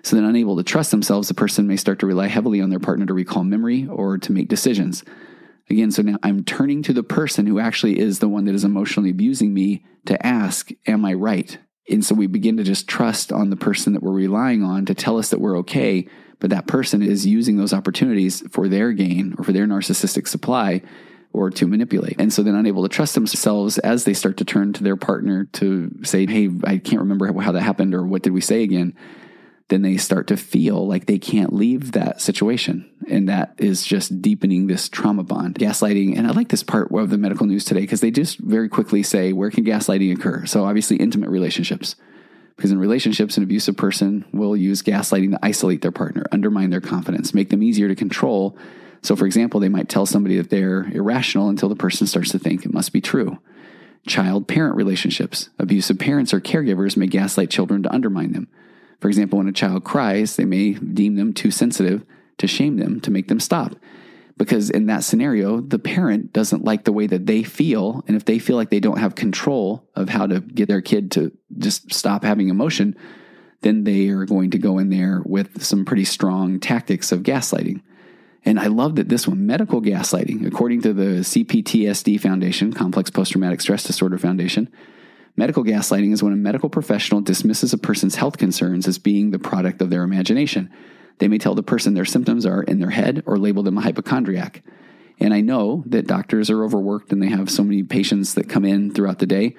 So 0.04 0.14
then, 0.14 0.24
unable 0.24 0.56
to 0.56 0.62
trust 0.62 0.92
themselves, 0.92 1.26
the 1.26 1.34
person 1.34 1.66
may 1.66 1.76
start 1.76 1.98
to 1.98 2.06
rely 2.06 2.28
heavily 2.28 2.60
on 2.60 2.70
their 2.70 2.78
partner 2.78 3.04
to 3.06 3.14
recall 3.14 3.42
memory 3.42 3.88
or 3.88 4.16
to 4.18 4.32
make 4.32 4.48
decisions. 4.48 5.02
Again, 5.68 5.90
so 5.90 6.02
now 6.02 6.18
I'm 6.22 6.44
turning 6.44 6.82
to 6.84 6.92
the 6.92 7.02
person 7.02 7.46
who 7.46 7.58
actually 7.58 7.98
is 7.98 8.20
the 8.20 8.28
one 8.28 8.44
that 8.44 8.54
is 8.54 8.64
emotionally 8.64 9.10
abusing 9.10 9.52
me 9.52 9.84
to 10.06 10.24
ask, 10.24 10.70
Am 10.86 11.04
I 11.04 11.14
right? 11.14 11.58
And 11.90 12.04
so 12.04 12.14
we 12.14 12.26
begin 12.26 12.56
to 12.58 12.64
just 12.64 12.86
trust 12.86 13.32
on 13.32 13.50
the 13.50 13.56
person 13.56 13.92
that 13.94 14.02
we're 14.02 14.12
relying 14.12 14.62
on 14.62 14.84
to 14.86 14.94
tell 14.94 15.18
us 15.18 15.30
that 15.30 15.40
we're 15.40 15.58
okay. 15.58 16.06
But 16.40 16.50
that 16.50 16.66
person 16.66 17.02
is 17.02 17.26
using 17.26 17.56
those 17.56 17.72
opportunities 17.72 18.42
for 18.50 18.68
their 18.68 18.92
gain 18.92 19.34
or 19.38 19.44
for 19.44 19.52
their 19.52 19.66
narcissistic 19.66 20.28
supply 20.28 20.82
or 21.32 21.50
to 21.50 21.66
manipulate. 21.66 22.16
And 22.18 22.32
so 22.32 22.42
then 22.42 22.54
unable 22.54 22.82
to 22.82 22.88
trust 22.88 23.14
themselves 23.14 23.78
as 23.78 24.04
they 24.04 24.14
start 24.14 24.36
to 24.38 24.44
turn 24.44 24.72
to 24.74 24.82
their 24.82 24.96
partner 24.96 25.46
to 25.54 25.90
say, 26.02 26.26
Hey, 26.26 26.50
I 26.64 26.78
can't 26.78 27.00
remember 27.00 27.40
how 27.40 27.52
that 27.52 27.62
happened 27.62 27.94
or 27.94 28.06
what 28.06 28.22
did 28.22 28.32
we 28.32 28.40
say 28.40 28.62
again 28.62 28.94
then 29.68 29.82
they 29.82 29.96
start 29.98 30.26
to 30.28 30.36
feel 30.36 30.86
like 30.86 31.06
they 31.06 31.18
can't 31.18 31.52
leave 31.52 31.92
that 31.92 32.20
situation. 32.20 32.88
And 33.08 33.28
that 33.28 33.54
is 33.58 33.84
just 33.84 34.20
deepening 34.22 34.66
this 34.66 34.88
trauma 34.88 35.22
bond. 35.22 35.56
Gaslighting, 35.56 36.16
and 36.16 36.26
I 36.26 36.30
like 36.30 36.48
this 36.48 36.62
part 36.62 36.90
of 36.90 37.10
the 37.10 37.18
medical 37.18 37.46
news 37.46 37.64
today 37.64 37.80
because 37.80 38.00
they 38.00 38.10
just 38.10 38.38
very 38.38 38.68
quickly 38.68 39.02
say, 39.02 39.32
where 39.32 39.50
can 39.50 39.64
gaslighting 39.64 40.14
occur? 40.14 40.46
So 40.46 40.64
obviously, 40.64 40.96
intimate 40.96 41.30
relationships. 41.30 41.96
Because 42.56 42.72
in 42.72 42.78
relationships, 42.78 43.36
an 43.36 43.44
abusive 43.44 43.76
person 43.76 44.24
will 44.32 44.56
use 44.56 44.82
gaslighting 44.82 45.30
to 45.30 45.38
isolate 45.42 45.80
their 45.80 45.92
partner, 45.92 46.24
undermine 46.32 46.70
their 46.70 46.80
confidence, 46.80 47.32
make 47.32 47.50
them 47.50 47.62
easier 47.62 47.86
to 47.88 47.94
control. 47.94 48.56
So, 49.02 49.14
for 49.14 49.26
example, 49.26 49.60
they 49.60 49.68
might 49.68 49.88
tell 49.88 50.06
somebody 50.06 50.38
that 50.38 50.50
they're 50.50 50.84
irrational 50.92 51.50
until 51.50 51.68
the 51.68 51.76
person 51.76 52.08
starts 52.08 52.32
to 52.32 52.38
think 52.38 52.64
it 52.64 52.74
must 52.74 52.92
be 52.92 53.00
true. 53.00 53.38
Child 54.08 54.48
parent 54.48 54.74
relationships. 54.74 55.50
Abusive 55.58 55.98
parents 55.98 56.34
or 56.34 56.40
caregivers 56.40 56.96
may 56.96 57.06
gaslight 57.06 57.50
children 57.50 57.82
to 57.84 57.92
undermine 57.92 58.32
them. 58.32 58.48
For 59.00 59.08
example, 59.08 59.38
when 59.38 59.48
a 59.48 59.52
child 59.52 59.84
cries, 59.84 60.36
they 60.36 60.44
may 60.44 60.72
deem 60.72 61.16
them 61.16 61.32
too 61.32 61.50
sensitive 61.50 62.04
to 62.38 62.46
shame 62.46 62.76
them 62.76 63.00
to 63.00 63.10
make 63.10 63.28
them 63.28 63.40
stop. 63.40 63.74
Because 64.36 64.70
in 64.70 64.86
that 64.86 65.02
scenario, 65.02 65.60
the 65.60 65.80
parent 65.80 66.32
doesn't 66.32 66.64
like 66.64 66.84
the 66.84 66.92
way 66.92 67.08
that 67.08 67.26
they 67.26 67.42
feel. 67.42 68.04
And 68.06 68.16
if 68.16 68.24
they 68.24 68.38
feel 68.38 68.56
like 68.56 68.70
they 68.70 68.80
don't 68.80 68.98
have 68.98 69.16
control 69.16 69.88
of 69.96 70.08
how 70.08 70.26
to 70.28 70.40
get 70.40 70.68
their 70.68 70.80
kid 70.80 71.10
to 71.12 71.32
just 71.58 71.92
stop 71.92 72.22
having 72.22 72.48
emotion, 72.48 72.96
then 73.62 73.82
they 73.82 74.08
are 74.08 74.24
going 74.24 74.50
to 74.52 74.58
go 74.58 74.78
in 74.78 74.90
there 74.90 75.22
with 75.24 75.62
some 75.62 75.84
pretty 75.84 76.04
strong 76.04 76.60
tactics 76.60 77.10
of 77.10 77.24
gaslighting. 77.24 77.82
And 78.44 78.60
I 78.60 78.68
love 78.68 78.94
that 78.96 79.08
this 79.08 79.26
one, 79.26 79.44
medical 79.46 79.82
gaslighting, 79.82 80.46
according 80.46 80.82
to 80.82 80.92
the 80.92 81.22
CPTSD 81.22 82.20
Foundation, 82.20 82.72
Complex 82.72 83.10
Post 83.10 83.32
Traumatic 83.32 83.60
Stress 83.60 83.82
Disorder 83.82 84.18
Foundation, 84.18 84.70
Medical 85.38 85.62
gaslighting 85.62 86.12
is 86.12 86.20
when 86.20 86.32
a 86.32 86.36
medical 86.36 86.68
professional 86.68 87.20
dismisses 87.20 87.72
a 87.72 87.78
person's 87.78 88.16
health 88.16 88.38
concerns 88.38 88.88
as 88.88 88.98
being 88.98 89.30
the 89.30 89.38
product 89.38 89.80
of 89.80 89.88
their 89.88 90.02
imagination. 90.02 90.68
They 91.18 91.28
may 91.28 91.38
tell 91.38 91.54
the 91.54 91.62
person 91.62 91.94
their 91.94 92.04
symptoms 92.04 92.44
are 92.44 92.64
in 92.64 92.80
their 92.80 92.90
head 92.90 93.22
or 93.24 93.38
label 93.38 93.62
them 93.62 93.78
a 93.78 93.82
hypochondriac. 93.82 94.64
And 95.20 95.32
I 95.32 95.40
know 95.40 95.84
that 95.86 96.08
doctors 96.08 96.50
are 96.50 96.64
overworked 96.64 97.12
and 97.12 97.22
they 97.22 97.28
have 97.28 97.50
so 97.50 97.62
many 97.62 97.84
patients 97.84 98.34
that 98.34 98.48
come 98.48 98.64
in 98.64 98.92
throughout 98.92 99.20
the 99.20 99.26
day. 99.26 99.54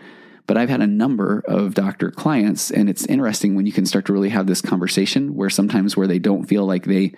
But 0.47 0.57
I've 0.57 0.67
had 0.67 0.81
a 0.81 0.87
number 0.87 1.45
of 1.47 1.75
doctor 1.75 2.11
clients, 2.11 2.71
and 2.71 2.89
it's 2.89 3.05
interesting 3.05 3.55
when 3.55 3.65
you 3.65 3.71
can 3.71 3.85
start 3.85 4.05
to 4.07 4.13
really 4.13 4.29
have 4.29 4.47
this 4.47 4.61
conversation 4.61 5.33
where 5.33 5.49
sometimes 5.49 5.95
where 5.95 6.07
they 6.07 6.19
don't 6.19 6.43
feel 6.43 6.65
like 6.65 6.83
they 6.83 7.13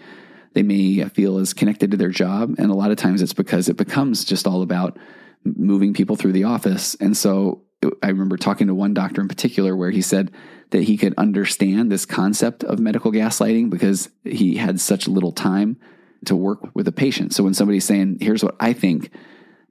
they 0.54 0.62
may 0.62 1.04
feel 1.06 1.40
as 1.40 1.54
connected 1.54 1.90
to 1.92 1.98
their 1.98 2.10
job, 2.10 2.54
and 2.60 2.70
a 2.70 2.76
lot 2.76 2.92
of 2.92 2.98
times 2.98 3.24
it's 3.24 3.34
because 3.34 3.70
it 3.70 3.78
becomes 3.78 4.24
just 4.24 4.46
all 4.46 4.62
about 4.62 5.00
moving 5.44 5.94
people 5.94 6.16
through 6.16 6.34
the 6.34 6.44
office. 6.44 6.96
And 6.96 7.18
so 7.18 7.64
I 8.04 8.10
remember 8.10 8.38
talking 8.38 8.68
to 8.68 8.76
one 8.76 8.94
doctor 8.94 9.22
in 9.22 9.28
particular 9.28 9.76
where 9.76 9.92
he 9.92 10.02
said 10.02 10.32
that 10.70 10.84
he 10.84 10.98
could 10.98 11.14
understand 11.18 11.92
this 11.92 12.06
concept 12.06 12.64
of 12.64 12.80
medical 12.80 13.12
gaslighting 13.12 13.70
because 13.70 14.10
he 14.24 14.56
had 14.56 14.80
such 14.80 15.08
little 15.08 15.32
time 15.32 15.78
to 16.26 16.36
work 16.36 16.76
with 16.76 16.88
a 16.88 16.92
patient. 16.92 17.34
So 17.34 17.44
when 17.44 17.54
somebody's 17.54 17.86
saying, 17.86 18.20
here's 18.22 18.44
what 18.44 18.56
I 18.60 18.74
think, 18.74 19.10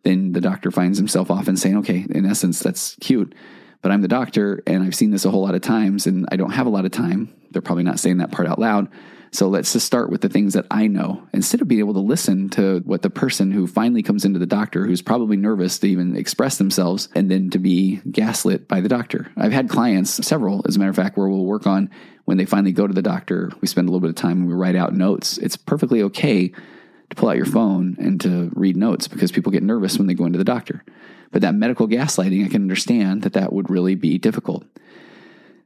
then 0.03 0.33
the 0.33 0.41
doctor 0.41 0.71
finds 0.71 0.99
himself 0.99 1.31
often 1.31 1.57
saying, 1.57 1.77
okay, 1.79 2.07
in 2.11 2.27
essence, 2.27 2.61
that's 2.61 2.97
cute, 3.01 3.35
but 3.83 3.93
I'm 3.93 4.03
the 4.03 4.09
doctor 4.09 4.63
and 4.67 4.83
I've 4.83 4.95
seen 4.95 5.11
this 5.11 5.25
a 5.25 5.31
whole 5.31 5.43
lot 5.43 5.55
of 5.55 5.63
times 5.63 6.07
and 6.07 6.27
I 6.33 6.37
don't 6.37 6.51
have 6.51 6.67
a 6.67 6.71
lot 6.71 6.85
of 6.85 6.91
time. 6.91 7.33
They're 7.51 7.63
probably 7.63 7.85
not 7.85 8.01
saying 8.01 8.19
that 8.19 8.33
part 8.33 8.49
out 8.49 8.59
loud. 8.59 8.89
So 9.33 9.49
let's 9.49 9.73
just 9.73 9.87
start 9.87 10.11
with 10.11 10.23
the 10.23 10.29
things 10.29 10.55
that 10.55 10.67
I 10.71 10.89
know 10.89 11.23
instead 11.33 11.61
of 11.61 11.69
being 11.69 11.79
able 11.79 11.95
to 11.95 12.01
listen 12.01 12.49
to 12.51 12.81
what 12.85 13.03
the 13.03 13.11
person 13.11 13.53
who 13.53 13.69
finally 13.69 14.03
comes 14.03 14.25
into 14.25 14.41
the 14.41 14.47
doctor, 14.47 14.87
who's 14.87 15.03
probably 15.03 15.37
nervous 15.37 15.79
to 15.79 15.89
even 15.89 16.17
express 16.17 16.59
themselves, 16.59 17.09
and 17.15 17.31
then 17.31 17.49
to 17.51 17.59
be 17.59 18.01
gaslit 18.11 18.67
by 18.67 18.81
the 18.81 18.89
doctor. 18.89 19.31
I've 19.37 19.53
had 19.53 19.69
clients, 19.69 20.27
several, 20.27 20.63
as 20.67 20.75
a 20.75 20.79
matter 20.81 20.91
of 20.91 20.97
fact, 20.97 21.17
where 21.17 21.29
we'll 21.29 21.45
work 21.45 21.67
on 21.67 21.91
when 22.25 22.39
they 22.39 22.45
finally 22.45 22.73
go 22.73 22.89
to 22.89 22.95
the 22.95 23.03
doctor. 23.03 23.51
We 23.61 23.69
spend 23.69 23.89
a 23.89 23.93
little 23.93 24.01
bit 24.01 24.11
of 24.11 24.17
time 24.17 24.39
and 24.39 24.49
we 24.49 24.55
write 24.55 24.77
out 24.77 24.95
notes. 24.95 25.39
It's 25.39 25.57
perfectly 25.57 26.03
okay 26.03 26.49
to 26.49 27.17
pull 27.17 27.29
out 27.29 27.37
your 27.37 27.47
phone 27.47 27.97
and 28.01 28.21
to 28.23 28.51
read 28.55 28.77
notes 28.77 29.07
because 29.07 29.31
people 29.31 29.53
get 29.53 29.63
nervous 29.63 29.97
when 29.97 30.09
they 30.09 30.15
go 30.15 30.27
into 30.27 30.39
the 30.39 30.45
doctor. 30.45 30.85
But 31.31 31.43
that 31.43 31.55
medical 31.55 31.87
gaslighting, 31.87 32.45
I 32.45 32.49
can 32.49 32.63
understand 32.63 33.23
that 33.23 33.35
that 33.35 33.53
would 33.53 33.71
really 33.71 33.95
be 33.95 34.19
difficult. 34.19 34.65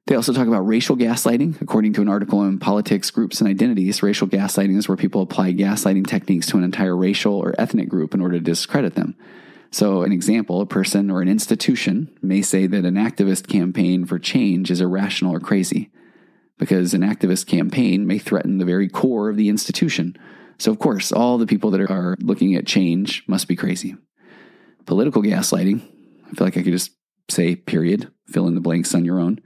They 0.06 0.16
also 0.16 0.34
talk 0.34 0.46
about 0.46 0.66
racial 0.66 0.96
gaslighting. 0.96 1.62
According 1.62 1.94
to 1.94 2.02
an 2.02 2.10
article 2.10 2.42
in 2.44 2.58
Politics, 2.58 3.10
Groups, 3.10 3.40
and 3.40 3.48
Identities, 3.48 4.02
racial 4.02 4.28
gaslighting 4.28 4.76
is 4.76 4.86
where 4.86 4.98
people 4.98 5.22
apply 5.22 5.54
gaslighting 5.54 6.06
techniques 6.06 6.46
to 6.48 6.58
an 6.58 6.64
entire 6.64 6.94
racial 6.94 7.34
or 7.34 7.54
ethnic 7.58 7.88
group 7.88 8.12
in 8.12 8.20
order 8.20 8.34
to 8.34 8.44
discredit 8.44 8.96
them. 8.96 9.16
So, 9.70 10.02
an 10.02 10.12
example 10.12 10.60
a 10.60 10.66
person 10.66 11.10
or 11.10 11.22
an 11.22 11.28
institution 11.28 12.16
may 12.20 12.42
say 12.42 12.66
that 12.66 12.84
an 12.84 12.96
activist 12.96 13.48
campaign 13.48 14.04
for 14.04 14.18
change 14.18 14.70
is 14.70 14.80
irrational 14.80 15.34
or 15.34 15.40
crazy 15.40 15.90
because 16.58 16.92
an 16.92 17.00
activist 17.00 17.46
campaign 17.46 18.06
may 18.06 18.18
threaten 18.18 18.58
the 18.58 18.64
very 18.66 18.88
core 18.88 19.30
of 19.30 19.36
the 19.36 19.48
institution. 19.48 20.16
So, 20.58 20.70
of 20.70 20.78
course, 20.78 21.12
all 21.12 21.38
the 21.38 21.46
people 21.46 21.70
that 21.70 21.90
are 21.90 22.16
looking 22.20 22.54
at 22.54 22.66
change 22.66 23.24
must 23.26 23.48
be 23.48 23.56
crazy. 23.56 23.96
Political 24.84 25.22
gaslighting, 25.22 25.80
I 25.80 26.34
feel 26.34 26.46
like 26.46 26.58
I 26.58 26.62
could 26.62 26.72
just 26.72 26.92
say, 27.30 27.56
period, 27.56 28.12
fill 28.28 28.46
in 28.46 28.54
the 28.54 28.60
blanks 28.60 28.94
on 28.94 29.06
your 29.06 29.18
own 29.18 29.40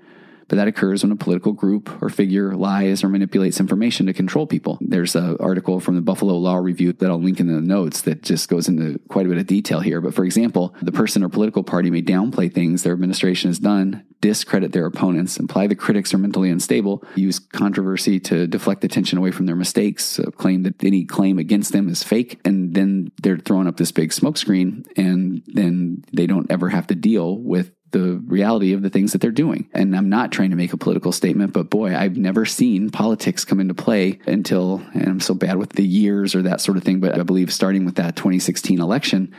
but 0.49 0.57
that 0.57 0.69
occurs 0.69 1.03
when 1.03 1.13
a 1.13 1.17
political 1.17 1.53
group 1.53 2.03
or 2.03 2.09
figure 2.09 2.55
lies 2.55 3.05
or 3.05 3.09
manipulates 3.09 3.61
information 3.61 4.07
to 4.07 4.13
control 4.13 4.47
people. 4.47 4.79
There's 4.81 5.15
an 5.15 5.37
article 5.39 5.79
from 5.81 5.95
the 5.95 6.03
Buffalo 6.03 6.35
Law 6.35 6.57
Review 6.57 6.93
that 6.95 7.11
I'll 7.11 7.21
link 7.21 7.39
in 7.41 7.47
the 7.47 7.61
notes 7.61 8.01
that 8.03 8.23
just 8.23 8.49
goes 8.49 8.69
into 8.69 8.99
quite 9.09 9.27
a 9.27 9.29
bit 9.29 9.39
of 9.39 9.47
detail 9.47 9.81
here. 9.81 10.01
But 10.01 10.15
for 10.15 10.25
example, 10.25 10.75
the 10.83 10.93
person 10.93 11.23
or 11.23 11.29
political 11.29 11.63
party 11.63 11.91
may 11.91 12.03
downplay 12.03 12.53
things 12.53 12.83
their 12.83 12.95
administration 12.95 13.51
has 13.51 13.59
done, 13.59 14.05
discredit 14.21 14.73
their 14.73 14.87
opponents, 14.87 15.37
imply 15.37 15.67
the 15.67 15.75
critics 15.75 16.13
are 16.13 16.19
mentally 16.19 16.51
unstable, 16.51 17.05
use 17.15 17.39
controversy 17.39 18.19
to 18.19 18.47
deflect 18.47 18.85
attention 18.85 19.19
away 19.19 19.31
from 19.31 19.47
their 19.47 19.57
mistakes, 19.57 20.19
uh, 20.19 20.31
claim 20.33 20.63
that 20.63 20.83
any 20.83 21.05
claim 21.05 21.39
against 21.39 21.73
them 21.73 21.89
is 21.89 22.03
fake, 22.03 22.41
and 22.45 22.75
then 22.75 23.13
they're 23.23 23.39
throwing 23.39 23.69
up 23.69 23.77
this 23.77 23.93
big 23.93 24.11
smokescreen, 24.11 24.87
and 24.97 25.43
then 25.47 26.03
they 26.13 26.27
don't 26.27 26.51
ever 26.51 26.69
have 26.69 26.87
to 26.87 26.95
deal 26.95 27.39
with 27.39 27.73
the 27.91 28.23
reality 28.27 28.73
of 28.73 28.83
the 28.83 28.91
things 28.91 29.13
that 29.13 29.21
they're 29.21 29.31
doing. 29.31 29.69
And 29.73 29.97
I'm 29.97 30.09
not 30.09 30.33
trying 30.33 30.51
to 30.51 30.57
make 30.57 30.73
a 30.73 30.77
political 30.77 31.13
statement, 31.13 31.53
but 31.53 31.71
boy, 31.71 31.97
I've 31.97 32.17
never 32.17 32.45
seen 32.45 32.91
politics 32.91 33.45
come 33.45 33.61
into 33.61 33.75
play 33.75 34.19
until, 34.27 34.83
and 34.93 35.07
I'm 35.07 35.21
so 35.21 35.35
bad 35.35 35.57
with 35.57 35.71
the 35.71 35.87
years 35.87 36.35
or 36.35 36.43
that 36.43 36.61
sort 36.61 36.77
of 36.77 36.85
thing, 36.85 37.01
but 37.01 37.19
I 37.19 37.23
believe 37.23 37.53
starting 37.53 37.85
with 37.85 37.97
that 37.97 38.17
2016 38.17 38.81
election, 38.81 39.35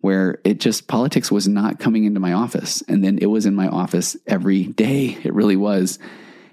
where 0.00 0.38
it 0.44 0.60
just 0.60 0.86
politics 0.86 1.30
was 1.30 1.48
not 1.48 1.78
coming 1.78 2.04
into 2.04 2.20
my 2.20 2.34
office. 2.34 2.82
And 2.88 3.02
then 3.02 3.18
it 3.18 3.26
was 3.26 3.46
in 3.46 3.54
my 3.54 3.68
office 3.68 4.16
every 4.26 4.64
day. 4.64 5.16
It 5.24 5.32
really 5.32 5.56
was. 5.56 5.98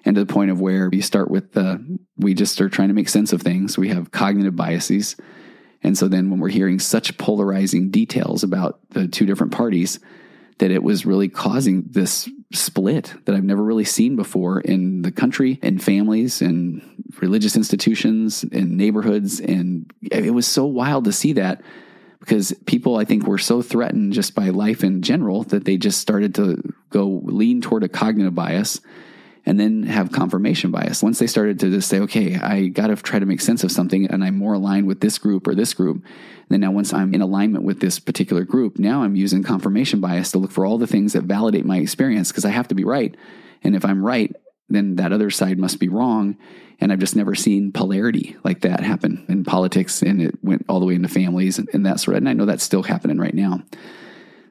And 0.06 0.16
to 0.16 0.24
the 0.24 0.34
point 0.34 0.52
of 0.52 0.62
where 0.62 0.90
you 0.92 1.02
start 1.02 1.30
with 1.30 1.52
the, 1.52 2.00
we 2.18 2.34
just 2.34 2.60
are 2.62 2.70
trying 2.70 2.88
to 2.88 2.94
make 2.94 3.10
sense 3.10 3.34
of 3.34 3.42
things. 3.42 3.78
We 3.78 3.90
have 3.90 4.12
cognitive 4.12 4.56
biases. 4.56 5.16
And 5.84 5.98
so 5.98 6.08
then 6.08 6.30
when 6.30 6.40
we're 6.40 6.50
hearing 6.50 6.80
such 6.80 7.18
polarizing 7.18 7.90
details 7.92 8.44
about 8.44 8.80
the 8.92 9.08
two 9.08 9.26
different 9.26 9.52
parties, 9.52 10.00
that 10.62 10.70
it 10.70 10.84
was 10.84 11.08
really 11.08 11.28
causing 11.28 11.82
this 11.90 12.30
split 12.54 13.16
that 13.26 13.34
I've 13.34 13.44
never 13.44 13.64
really 13.64 13.84
seen 13.84 14.16
before 14.16 14.62
in 14.62 15.02
the 15.02 15.12
country, 15.12 15.60
in 15.64 15.80
families, 15.80 16.40
and 16.40 16.84
religious 17.20 17.56
institutions, 17.56 18.44
in 18.44 18.78
neighborhoods. 18.78 19.40
And 19.40 19.92
it 20.12 20.36
was 20.36 20.46
so 20.46 20.66
wild 20.66 21.06
to 21.06 21.12
see 21.12 21.34
that 21.34 21.64
because 22.20 22.54
people, 22.68 22.98
I 22.98 23.06
think, 23.06 23.26
were 23.26 23.40
so 23.40 23.64
threatened 23.64 24.14
just 24.14 24.36
by 24.36 24.50
life 24.50 24.84
in 24.84 25.02
general 25.02 25.42
that 25.46 25.66
they 25.66 25.78
just 25.78 26.00
started 26.00 26.36
to 26.36 26.62
go 26.92 27.22
lean 27.24 27.62
toward 27.62 27.84
a 27.84 27.90
cognitive 27.90 28.36
bias 28.36 28.82
and 29.46 29.60
then 29.60 29.84
have 29.84 30.12
confirmation 30.12 30.72
bias. 30.72 31.02
Once 31.02 31.20
they 31.20 31.28
started 31.28 31.60
to 31.60 31.70
just 31.70 31.90
say, 31.90 32.00
okay, 32.00 32.36
I 32.36 32.68
got 32.68 32.88
to 32.88 32.96
try 32.96 33.20
to 33.20 33.26
make 33.26 33.42
sense 33.42 33.64
of 33.64 33.72
something 33.72 34.06
and 34.08 34.24
I'm 34.24 34.38
more 34.38 34.54
aligned 34.54 34.88
with 34.88 35.02
this 35.02 35.18
group 35.18 35.48
or 35.48 35.56
this 35.56 35.74
group. 35.74 36.04
then 36.50 36.60
now 36.60 36.72
once 36.72 36.94
I'm 36.94 37.14
in 37.14 37.22
alignment 37.22 37.66
with 37.66 37.80
this 37.80 38.00
particular 38.00 38.44
group, 38.44 38.78
now 38.78 39.04
I'm 39.04 39.16
using 39.16 39.44
confirmation 39.44 40.00
bias 40.00 40.32
to 40.32 40.38
look 40.38 40.52
for 40.52 40.66
all 40.66 40.78
the 40.78 40.88
things 40.88 41.14
that 41.14 41.24
validate 41.24 41.66
my 41.66 41.78
experience 41.78 42.30
because 42.30 42.46
I 42.46 42.50
have 42.50 42.68
to 42.68 42.76
be 42.76 42.84
right. 42.84 43.16
And 43.64 43.76
if 43.76 43.84
I'm 43.84 44.06
right, 44.06 44.34
then 44.70 44.96
that 44.98 45.12
other 45.12 45.30
side 45.30 45.58
must 45.58 45.80
be 45.80 45.90
wrong. 45.90 46.38
And 46.80 46.92
I've 46.92 47.00
just 47.00 47.16
never 47.16 47.36
seen 47.36 47.72
polarity 47.72 48.38
like 48.44 48.62
that 48.62 48.82
happen 48.82 49.26
in 49.28 49.44
politics. 49.44 50.02
And 50.02 50.22
it 50.22 50.36
went 50.44 50.66
all 50.68 50.80
the 50.80 50.86
way 50.86 50.96
into 50.96 51.10
families 51.10 51.60
and, 51.60 51.70
and 51.74 51.86
that 51.86 52.00
sort 52.00 52.16
of, 52.16 52.20
and 52.20 52.30
I 52.30 52.34
know 52.34 52.46
that's 52.46 52.64
still 52.64 52.84
happening 52.84 53.18
right 53.18 53.36
now. 53.36 53.64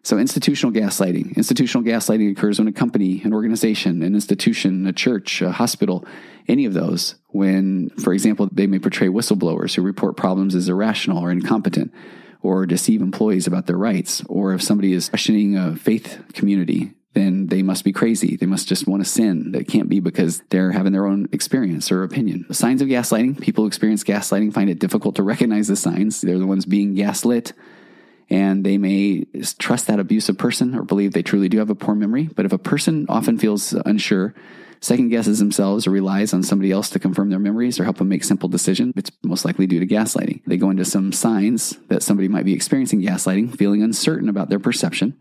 So, 0.02 0.18
institutional 0.18 0.72
gaslighting. 0.72 1.36
Institutional 1.36 1.84
gaslighting 1.84 2.32
occurs 2.32 2.58
when 2.58 2.68
a 2.68 2.72
company, 2.72 3.20
an 3.22 3.34
organization, 3.34 4.02
an 4.02 4.14
institution, 4.14 4.86
a 4.86 4.92
church, 4.92 5.42
a 5.42 5.52
hospital, 5.52 6.06
any 6.48 6.64
of 6.64 6.72
those, 6.72 7.16
when, 7.28 7.90
for 7.90 8.14
example, 8.14 8.48
they 8.50 8.66
may 8.66 8.78
portray 8.78 9.08
whistleblowers 9.08 9.74
who 9.74 9.82
report 9.82 10.16
problems 10.16 10.54
as 10.54 10.68
irrational 10.68 11.18
or 11.18 11.30
incompetent, 11.30 11.92
or 12.42 12.64
deceive 12.64 13.02
employees 13.02 13.46
about 13.46 13.66
their 13.66 13.76
rights, 13.76 14.22
or 14.26 14.54
if 14.54 14.62
somebody 14.62 14.94
is 14.94 15.10
questioning 15.10 15.56
a 15.56 15.76
faith 15.76 16.22
community, 16.32 16.94
then 17.12 17.48
they 17.48 17.62
must 17.62 17.84
be 17.84 17.92
crazy. 17.92 18.36
They 18.36 18.46
must 18.46 18.68
just 18.68 18.86
want 18.86 19.04
to 19.04 19.08
sin. 19.08 19.52
That 19.52 19.68
can't 19.68 19.88
be 19.88 20.00
because 20.00 20.42
they're 20.48 20.72
having 20.72 20.92
their 20.92 21.06
own 21.06 21.28
experience 21.32 21.92
or 21.92 22.04
opinion. 22.04 22.46
The 22.48 22.54
signs 22.54 22.80
of 22.80 22.88
gaslighting 22.88 23.40
people 23.40 23.64
who 23.64 23.68
experience 23.68 24.04
gaslighting 24.04 24.54
find 24.54 24.70
it 24.70 24.78
difficult 24.78 25.16
to 25.16 25.22
recognize 25.22 25.68
the 25.68 25.76
signs. 25.76 26.20
They're 26.20 26.38
the 26.38 26.46
ones 26.46 26.64
being 26.64 26.94
gaslit 26.94 27.52
and 28.30 28.64
they 28.64 28.78
may 28.78 29.24
trust 29.58 29.88
that 29.88 29.98
abusive 29.98 30.38
person 30.38 30.76
or 30.76 30.84
believe 30.84 31.12
they 31.12 31.22
truly 31.22 31.48
do 31.48 31.58
have 31.58 31.70
a 31.70 31.74
poor 31.74 31.96
memory. 31.96 32.28
But 32.34 32.46
if 32.46 32.52
a 32.52 32.58
person 32.58 33.06
often 33.08 33.38
feels 33.38 33.72
unsure, 33.72 34.34
second 34.80 35.08
guesses 35.08 35.40
themselves 35.40 35.86
or 35.86 35.90
relies 35.90 36.32
on 36.32 36.44
somebody 36.44 36.70
else 36.70 36.90
to 36.90 37.00
confirm 37.00 37.30
their 37.30 37.40
memories 37.40 37.80
or 37.80 37.84
help 37.84 37.98
them 37.98 38.08
make 38.08 38.22
simple 38.22 38.48
decisions, 38.48 38.94
it's 38.96 39.10
most 39.24 39.44
likely 39.44 39.66
due 39.66 39.80
to 39.80 39.86
gaslighting. 39.86 40.42
They 40.46 40.56
go 40.56 40.70
into 40.70 40.84
some 40.84 41.12
signs 41.12 41.76
that 41.88 42.04
somebody 42.04 42.28
might 42.28 42.44
be 42.44 42.54
experiencing 42.54 43.02
gaslighting, 43.02 43.56
feeling 43.56 43.82
uncertain 43.82 44.28
about 44.28 44.48
their 44.48 44.60
perception, 44.60 45.18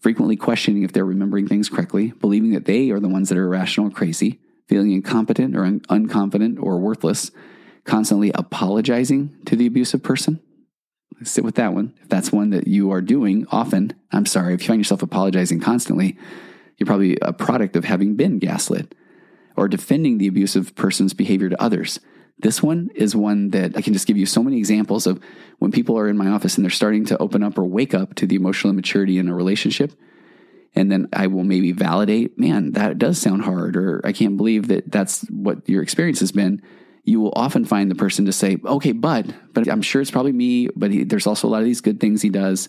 frequently 0.00 0.34
questioning 0.34 0.82
if 0.82 0.92
they're 0.92 1.04
remembering 1.04 1.46
things 1.46 1.68
correctly, 1.68 2.12
believing 2.20 2.52
that 2.52 2.64
they 2.64 2.90
are 2.90 3.00
the 3.00 3.08
ones 3.08 3.28
that 3.28 3.38
are 3.38 3.44
irrational 3.44 3.86
or 3.86 3.92
crazy, 3.92 4.40
feeling 4.66 4.90
incompetent 4.90 5.56
or 5.56 5.64
un- 5.64 5.80
unconfident 5.88 6.60
or 6.60 6.78
worthless, 6.80 7.30
constantly 7.84 8.32
apologizing 8.34 9.36
to 9.46 9.54
the 9.54 9.66
abusive 9.66 10.02
person 10.02 10.40
sit 11.22 11.44
with 11.44 11.54
that 11.56 11.74
one. 11.74 11.94
If 12.02 12.08
that's 12.08 12.32
one 12.32 12.50
that 12.50 12.66
you 12.66 12.90
are 12.90 13.00
doing 13.00 13.46
often, 13.50 13.92
I'm 14.10 14.26
sorry. 14.26 14.54
If 14.54 14.62
you 14.62 14.68
find 14.68 14.80
yourself 14.80 15.02
apologizing 15.02 15.60
constantly, 15.60 16.16
you're 16.76 16.86
probably 16.86 17.18
a 17.22 17.32
product 17.32 17.76
of 17.76 17.84
having 17.84 18.16
been 18.16 18.38
gaslit 18.38 18.94
or 19.56 19.68
defending 19.68 20.18
the 20.18 20.26
abusive 20.26 20.74
person's 20.74 21.14
behavior 21.14 21.48
to 21.48 21.62
others. 21.62 22.00
This 22.38 22.62
one 22.62 22.90
is 22.94 23.14
one 23.14 23.50
that 23.50 23.76
I 23.76 23.82
can 23.82 23.92
just 23.92 24.06
give 24.06 24.16
you 24.16 24.26
so 24.26 24.42
many 24.42 24.58
examples 24.58 25.06
of 25.06 25.22
when 25.58 25.70
people 25.70 25.98
are 25.98 26.08
in 26.08 26.16
my 26.16 26.28
office 26.28 26.56
and 26.56 26.64
they're 26.64 26.70
starting 26.70 27.04
to 27.06 27.18
open 27.18 27.42
up 27.42 27.56
or 27.56 27.64
wake 27.64 27.94
up 27.94 28.14
to 28.16 28.26
the 28.26 28.34
emotional 28.34 28.72
immaturity 28.72 29.18
in 29.18 29.28
a 29.28 29.34
relationship. 29.34 29.92
And 30.74 30.90
then 30.90 31.08
I 31.12 31.26
will 31.26 31.44
maybe 31.44 31.72
validate, 31.72 32.38
man, 32.38 32.72
that 32.72 32.98
does 32.98 33.18
sound 33.18 33.42
hard, 33.42 33.76
or 33.76 34.00
I 34.04 34.12
can't 34.12 34.38
believe 34.38 34.68
that 34.68 34.90
that's 34.90 35.20
what 35.28 35.68
your 35.68 35.82
experience 35.82 36.20
has 36.20 36.32
been 36.32 36.62
you 37.04 37.20
will 37.20 37.32
often 37.34 37.64
find 37.64 37.90
the 37.90 37.96
person 37.96 38.26
to 38.26 38.32
say, 38.32 38.58
okay, 38.64 38.92
but, 38.92 39.26
but 39.52 39.68
I'm 39.68 39.82
sure 39.82 40.00
it's 40.00 40.10
probably 40.10 40.32
me, 40.32 40.68
but 40.76 40.90
he, 40.90 41.04
there's 41.04 41.26
also 41.26 41.48
a 41.48 41.50
lot 41.50 41.60
of 41.60 41.64
these 41.64 41.80
good 41.80 42.00
things 42.00 42.22
he 42.22 42.30
does. 42.30 42.68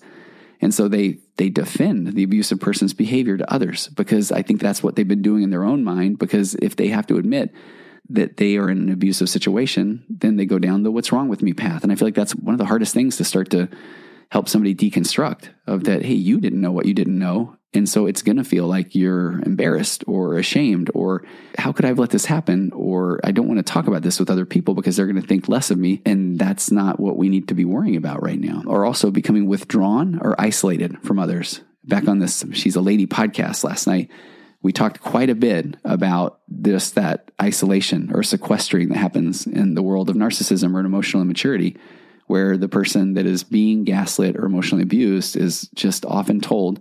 And 0.60 0.74
so 0.74 0.88
they, 0.88 1.19
they 1.38 1.50
defend 1.50 2.13
the 2.13 2.24
abusive 2.24 2.60
person's 2.60 2.93
behavior 2.93 3.38
to 3.38 3.54
others 3.54 3.89
because 3.89 4.32
I 4.32 4.41
think 4.41 4.62
that's 4.62 4.82
what 4.82 4.96
they've 4.96 5.08
been 5.08 5.22
doing 5.22 5.43
in 5.43 5.50
their 5.50 5.63
own 5.63 5.84
mind. 5.84 6.19
Because 6.19 6.56
if 6.56 6.76
they 6.76 6.88
have 6.88 7.06
to 7.08 7.17
admit 7.17 7.54
that 8.10 8.38
they 8.38 8.58
are 8.58 8.69
in 8.69 8.78
an 8.80 8.91
abusive 8.91 9.30
situation, 9.30 10.06
then 10.10 10.38
they 10.38 10.46
go 10.46 10.60
down 10.60 10.84
the 10.84 10.91
what's 10.91 11.12
wrong 11.12 11.28
with 11.28 11.41
me 11.41 11.54
path. 11.54 11.84
And 11.84 11.91
I 11.91 11.96
feel 11.96 12.08
like 12.08 12.15
that's 12.15 12.36
one 12.36 12.54
of 12.54 12.60
the 12.60 12.65
hardest 12.65 12.93
things 12.93 13.17
to 13.17 13.24
start 13.24 13.50
to 13.52 13.69
help 14.30 14.50
somebody 14.50 14.74
deconstruct 14.74 15.50
of 15.67 15.84
that, 15.84 16.04
hey, 16.04 16.13
you 16.13 16.39
didn't 16.39 16.62
know 16.62 16.72
what 16.72 16.86
you 16.86 16.93
didn't 16.93 17.19
know. 17.19 17.58
And 17.74 17.90
so 17.90 18.06
it's 18.06 18.22
going 18.22 18.38
to 18.38 18.44
feel 18.44 18.68
like 18.68 18.94
you're 18.94 19.42
embarrassed 19.42 20.04
or 20.08 20.38
ashamed 20.38 20.92
or 20.94 21.24
how 21.58 21.72
could 21.72 21.86
I 21.86 21.88
have 21.88 22.00
let 22.00 22.12
this 22.12 22.26
happen? 22.26 22.72
Or 22.74 23.20
I 23.24 23.32
don't 23.32 23.48
want 23.48 23.58
to 23.58 23.64
talk 23.64 23.88
about 23.88 24.04
this 24.04 24.20
with 24.20 24.30
other 24.30 24.46
people 24.46 24.76
because 24.76 24.96
they're 24.96 25.08
going 25.08 25.22
to 25.22 25.28
think 25.28 25.50
less 25.50 25.72
of 25.72 25.78
me. 25.78 26.02
And 26.06 26.38
that's 26.38 26.72
not 26.72 27.00
what 27.00 27.18
we 27.18 27.30
need 27.30 27.48
to 27.48 27.56
be 27.56 27.66
worrying 27.66 27.96
about 27.96 28.22
right 28.22 28.40
now. 28.40 28.64
Or 28.68 28.86
also 28.86 29.10
becoming 29.10 29.48
withdrawn 29.48 30.20
or 30.22 30.40
isolated 30.40 31.00
from 31.04 31.18
others. 31.18 31.62
Back 31.84 32.08
on 32.08 32.20
this 32.20 32.46
She's 32.54 32.76
a 32.76 32.82
Lady 32.82 33.08
podcast 33.08 33.64
last 33.64 33.88
night, 33.88 34.10
we 34.62 34.72
talked 34.72 35.02
quite 35.02 35.30
a 35.30 35.36
bit 35.36 35.76
about 35.84 36.40
this 36.48 36.92
that 36.92 37.32
isolation 37.42 38.12
or 38.14 38.24
sequestering 38.24 38.90
that 38.90 38.98
happens 38.98 39.46
in 39.46 39.74
the 39.74 39.84
world 39.84 40.10
of 40.10 40.16
narcissism 40.16 40.74
or 40.74 40.80
emotional 40.80 41.22
immaturity 41.22 41.76
where 42.28 42.56
the 42.56 42.70
person 42.70 43.16
that 43.16 43.26
is 43.26 43.43
being 43.43 43.84
gaslit 43.84 44.38
or 44.38 44.45
emotionally 44.45 44.84
abused 44.84 45.36
is 45.36 45.70
just 45.76 46.06
often 46.06 46.39
told 46.39 46.80